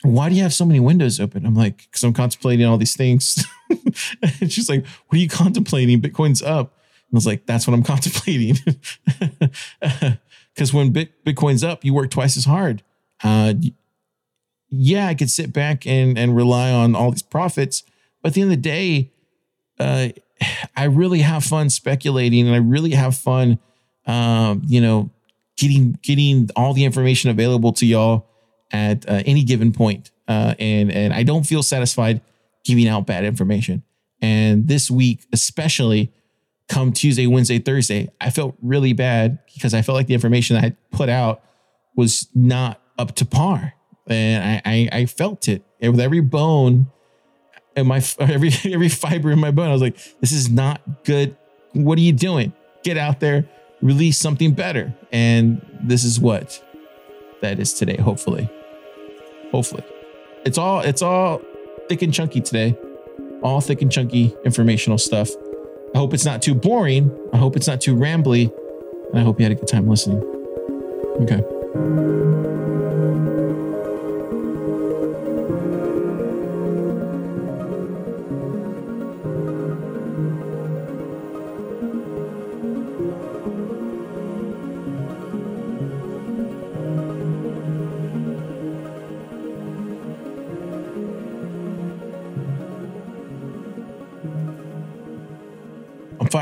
Why 0.03 0.29
do 0.29 0.37
you 0.37 0.43
have 0.43 0.55
so 0.55 0.65
many 0.65 0.81
windows 0.81 1.19
open? 1.19 1.45
I'm 1.45 1.55
like, 1.55 1.79
because 1.79 2.05
I'm 2.05 2.13
contemplating 2.13 2.67
all 2.67 2.77
these 2.77 2.97
things. 2.97 3.45
and 4.41 4.53
she's 4.53 4.69
like, 4.69 4.87
What 4.87 5.17
are 5.17 5.21
you 5.21 5.29
contemplating? 5.29 6.01
Bitcoin's 6.01 6.43
up. 6.43 6.75
And 7.11 7.15
I 7.15 7.17
was 7.17 7.27
like, 7.27 7.47
That's 7.47 7.67
what 7.67 7.75
I'm 7.75 7.83
contemplating. 7.85 8.57
Because 10.59 10.75
when 10.75 10.93
Bitcoin's 10.93 11.63
up, 11.63 11.85
you 11.85 11.95
work 11.95 12.11
twice 12.11 12.37
as 12.37 12.45
hard. 12.45 12.83
Uh, 13.23 13.55
yeah, 14.71 15.07
I 15.07 15.15
could 15.15 15.31
sit 15.31 15.53
back 15.53 15.87
and 15.87 16.19
and 16.19 16.35
rely 16.35 16.73
on 16.73 16.97
all 16.97 17.13
these 17.13 17.23
profits, 17.23 17.85
but 18.21 18.31
at 18.31 18.35
the 18.35 18.43
end 18.43 18.51
of 18.51 18.57
the 18.57 18.63
day, 18.63 19.13
uh, 19.79 20.09
I 20.77 20.85
really 20.85 21.21
have 21.21 21.45
fun 21.45 21.71
speculating, 21.71 22.47
and 22.47 22.57
I 22.57 22.59
really 22.59 22.91
have 22.91 23.17
fun, 23.17 23.61
um, 24.05 24.63
you 24.67 24.81
know, 24.81 25.11
getting 25.57 25.97
getting 26.03 26.51
all 26.57 26.75
the 26.75 26.85
information 26.85 27.31
available 27.31 27.73
to 27.75 27.87
y'all 27.87 28.27
at 28.71 29.09
uh, 29.09 29.23
any 29.27 29.45
given 29.45 29.73
point. 29.73 30.11
Uh, 30.27 30.55
and 30.59 30.93
and 30.93 31.13
I 31.15 31.23
don't 31.23 31.45
feel 31.45 31.63
satisfied 31.63 32.21
giving 32.65 32.89
out 32.89 33.07
bad 33.07 33.25
information. 33.25 33.83
And 34.21 34.69
this 34.69 34.91
week, 34.91 35.27
especially 35.33 36.13
come 36.69 36.93
Tuesday, 36.93 37.27
Wednesday, 37.27 37.59
Thursday, 37.59 38.11
I 38.21 38.31
felt 38.31 38.57
really 38.61 38.93
bad 38.93 39.39
because 39.55 39.73
I 39.73 39.81
felt 39.81 39.97
like 39.97 40.07
the 40.07 40.15
information 40.15 40.57
I 40.57 40.61
had 40.61 40.77
put 40.91 41.09
out 41.09 41.43
was 41.97 42.29
not 42.35 42.81
up 42.99 43.15
to 43.17 43.25
par 43.25 43.75
and 44.09 44.63
I, 44.65 44.71
I, 44.71 44.89
I 45.01 45.07
felt 45.07 45.49
it 45.49 45.63
with 45.81 46.01
every 46.01 46.21
bone 46.21 46.89
and 47.77 47.87
my 47.87 48.03
every 48.19 48.51
every 48.65 48.89
fiber 48.89 49.31
in 49.31 49.39
my 49.39 49.51
bone. 49.51 49.69
I 49.69 49.73
was 49.73 49.83
like, 49.83 49.97
this 50.21 50.33
is 50.33 50.51
not 50.51 51.05
good. 51.05 51.37
What 51.73 51.99
are 51.99 52.03
you 52.03 52.13
doing? 52.13 52.53
Get 52.83 52.97
out 52.97 53.21
there, 53.21 53.49
release 53.83 54.19
something 54.19 54.53
better. 54.53 54.95
And 55.13 55.65
this 55.83 56.05
is 56.05 56.19
what 56.19 56.65
that 57.43 57.61
is 57.61 57.75
today, 57.75 57.97
hopefully. 57.97 58.49
Hopefully. 59.53 59.85
It's 60.45 60.59
all 60.59 60.81
it's 60.81 61.03
all 61.03 61.41
thick 61.89 62.03
and 62.03 62.13
chunky 62.13 62.41
today. 62.41 62.77
All 63.43 63.61
thick 63.61 63.83
and 63.83 63.91
chunky 63.91 64.35
informational 64.45 64.99
stuff. 64.99 65.31
I 65.95 65.99
hope 65.99 66.13
it's 66.13 66.25
not 66.25 66.43
too 66.43 66.55
boring. 66.55 67.17
I 67.33 67.39
hope 67.39 67.57
it's 67.57 67.67
not 67.67 67.81
too 67.81 67.97
rambly. 67.97 68.53
And 69.11 69.19
I 69.19 69.23
hope 69.23 69.39
you 69.39 69.45
had 69.45 69.53
a 69.53 69.55
good 69.55 69.69
time 69.69 69.89
listening. 69.89 70.23
Okay. 71.23 72.28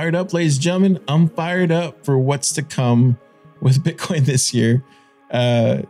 Fired 0.06 0.14
up, 0.14 0.32
ladies 0.32 0.54
and 0.54 0.62
gentlemen. 0.62 1.00
I'm 1.08 1.28
fired 1.28 1.72
up 1.72 2.04
for 2.04 2.16
what's 2.16 2.52
to 2.52 2.62
come 2.62 3.18
with 3.60 3.82
Bitcoin 3.84 4.24
this 4.24 4.54
year. 4.54 4.84
Uh, 5.32 5.82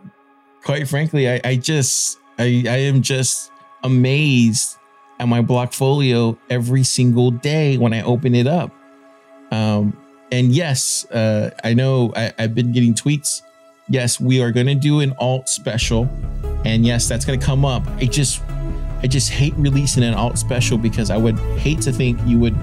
quite 0.64 0.88
frankly, 0.88 1.28
I, 1.28 1.38
I 1.44 1.56
just 1.56 2.18
I, 2.38 2.64
I 2.66 2.78
am 2.78 3.02
just 3.02 3.50
amazed 3.84 4.78
at 5.20 5.28
my 5.28 5.42
blockfolio 5.42 6.38
every 6.48 6.82
single 6.82 7.30
day 7.30 7.76
when 7.76 7.92
I 7.92 8.00
open 8.04 8.34
it 8.34 8.46
up. 8.46 8.72
Um, 9.50 9.94
and 10.32 10.50
yes, 10.50 11.04
uh, 11.10 11.50
I 11.62 11.74
know 11.74 12.14
I, 12.16 12.32
I've 12.38 12.54
been 12.54 12.72
getting 12.72 12.94
tweets. 12.94 13.42
Yes, 13.90 14.18
we 14.18 14.40
are 14.40 14.50
going 14.50 14.66
to 14.66 14.74
do 14.74 15.00
an 15.00 15.12
alt 15.18 15.50
special, 15.50 16.08
and 16.64 16.86
yes, 16.86 17.06
that's 17.06 17.26
going 17.26 17.38
to 17.38 17.44
come 17.44 17.66
up. 17.66 17.86
I 17.98 18.06
just 18.06 18.42
I 19.02 19.08
just 19.08 19.30
hate 19.30 19.52
releasing 19.58 20.04
an 20.04 20.14
alt 20.14 20.38
special 20.38 20.78
because 20.78 21.10
I 21.10 21.18
would 21.18 21.38
hate 21.58 21.82
to 21.82 21.92
think 21.92 22.18
you 22.24 22.38
would 22.38 22.56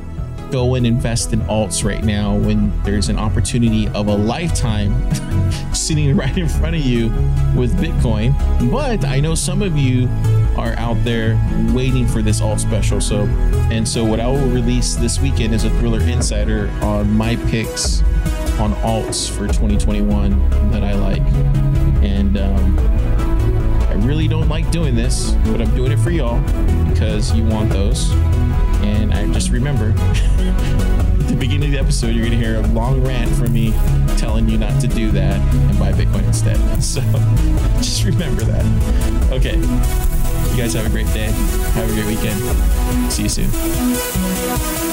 go 0.53 0.75
and 0.75 0.85
invest 0.85 1.33
in 1.33 1.39
alts 1.41 1.83
right 1.83 2.03
now 2.03 2.35
when 2.37 2.71
there's 2.83 3.09
an 3.09 3.17
opportunity 3.17 3.87
of 3.87 4.05
a 4.05 4.15
lifetime 4.15 4.93
sitting 5.73 6.15
right 6.15 6.37
in 6.37 6.47
front 6.47 6.75
of 6.75 6.81
you 6.85 7.07
with 7.55 7.75
Bitcoin. 7.79 8.31
But 8.69 9.03
I 9.03 9.19
know 9.19 9.33
some 9.33 9.63
of 9.63 9.75
you 9.75 10.07
are 10.55 10.75
out 10.77 11.03
there 11.03 11.41
waiting 11.73 12.07
for 12.07 12.21
this 12.21 12.39
alt 12.39 12.59
special. 12.59 13.01
So, 13.01 13.23
and 13.71 13.87
so 13.87 14.05
what 14.05 14.19
I 14.19 14.27
will 14.27 14.47
release 14.49 14.93
this 14.93 15.19
weekend 15.19 15.55
is 15.55 15.63
a 15.63 15.71
Thriller 15.79 16.01
Insider 16.01 16.69
on 16.83 17.11
my 17.17 17.35
picks 17.47 18.03
on 18.59 18.73
alts 18.83 19.27
for 19.27 19.47
2021 19.47 20.69
that 20.69 20.83
I 20.83 20.93
like. 20.93 21.23
And 22.03 22.37
um, 22.37 22.77
I 23.89 23.93
really 24.05 24.27
don't 24.27 24.49
like 24.49 24.69
doing 24.69 24.93
this, 24.93 25.31
but 25.45 25.61
I'm 25.61 25.75
doing 25.75 25.91
it 25.91 25.97
for 25.97 26.11
y'all 26.11 26.39
because 26.89 27.33
you 27.33 27.43
want 27.43 27.71
those. 27.71 28.13
And 28.83 29.13
I 29.13 29.31
just 29.31 29.49
remember 29.49 29.89
at 29.97 31.27
the 31.27 31.35
beginning 31.39 31.65
of 31.65 31.71
the 31.71 31.79
episode, 31.79 32.07
you're 32.07 32.25
going 32.25 32.37
to 32.37 32.45
hear 32.45 32.57
a 32.57 32.67
long 32.67 33.01
rant 33.03 33.33
from 33.35 33.53
me 33.53 33.71
telling 34.17 34.47
you 34.49 34.57
not 34.57 34.79
to 34.81 34.87
do 34.87 35.11
that 35.11 35.39
and 35.39 35.79
buy 35.79 35.91
Bitcoin 35.91 36.25
instead. 36.25 36.57
So 36.83 37.01
just 37.77 38.03
remember 38.03 38.43
that. 38.43 39.31
Okay. 39.31 39.55
You 39.55 40.57
guys 40.57 40.73
have 40.73 40.85
a 40.85 40.89
great 40.89 41.07
day. 41.07 41.31
Have 41.73 41.89
a 41.89 41.93
great 41.93 42.05
weekend. 42.05 42.39
See 43.11 43.23
you 43.23 43.29
soon. 43.29 44.92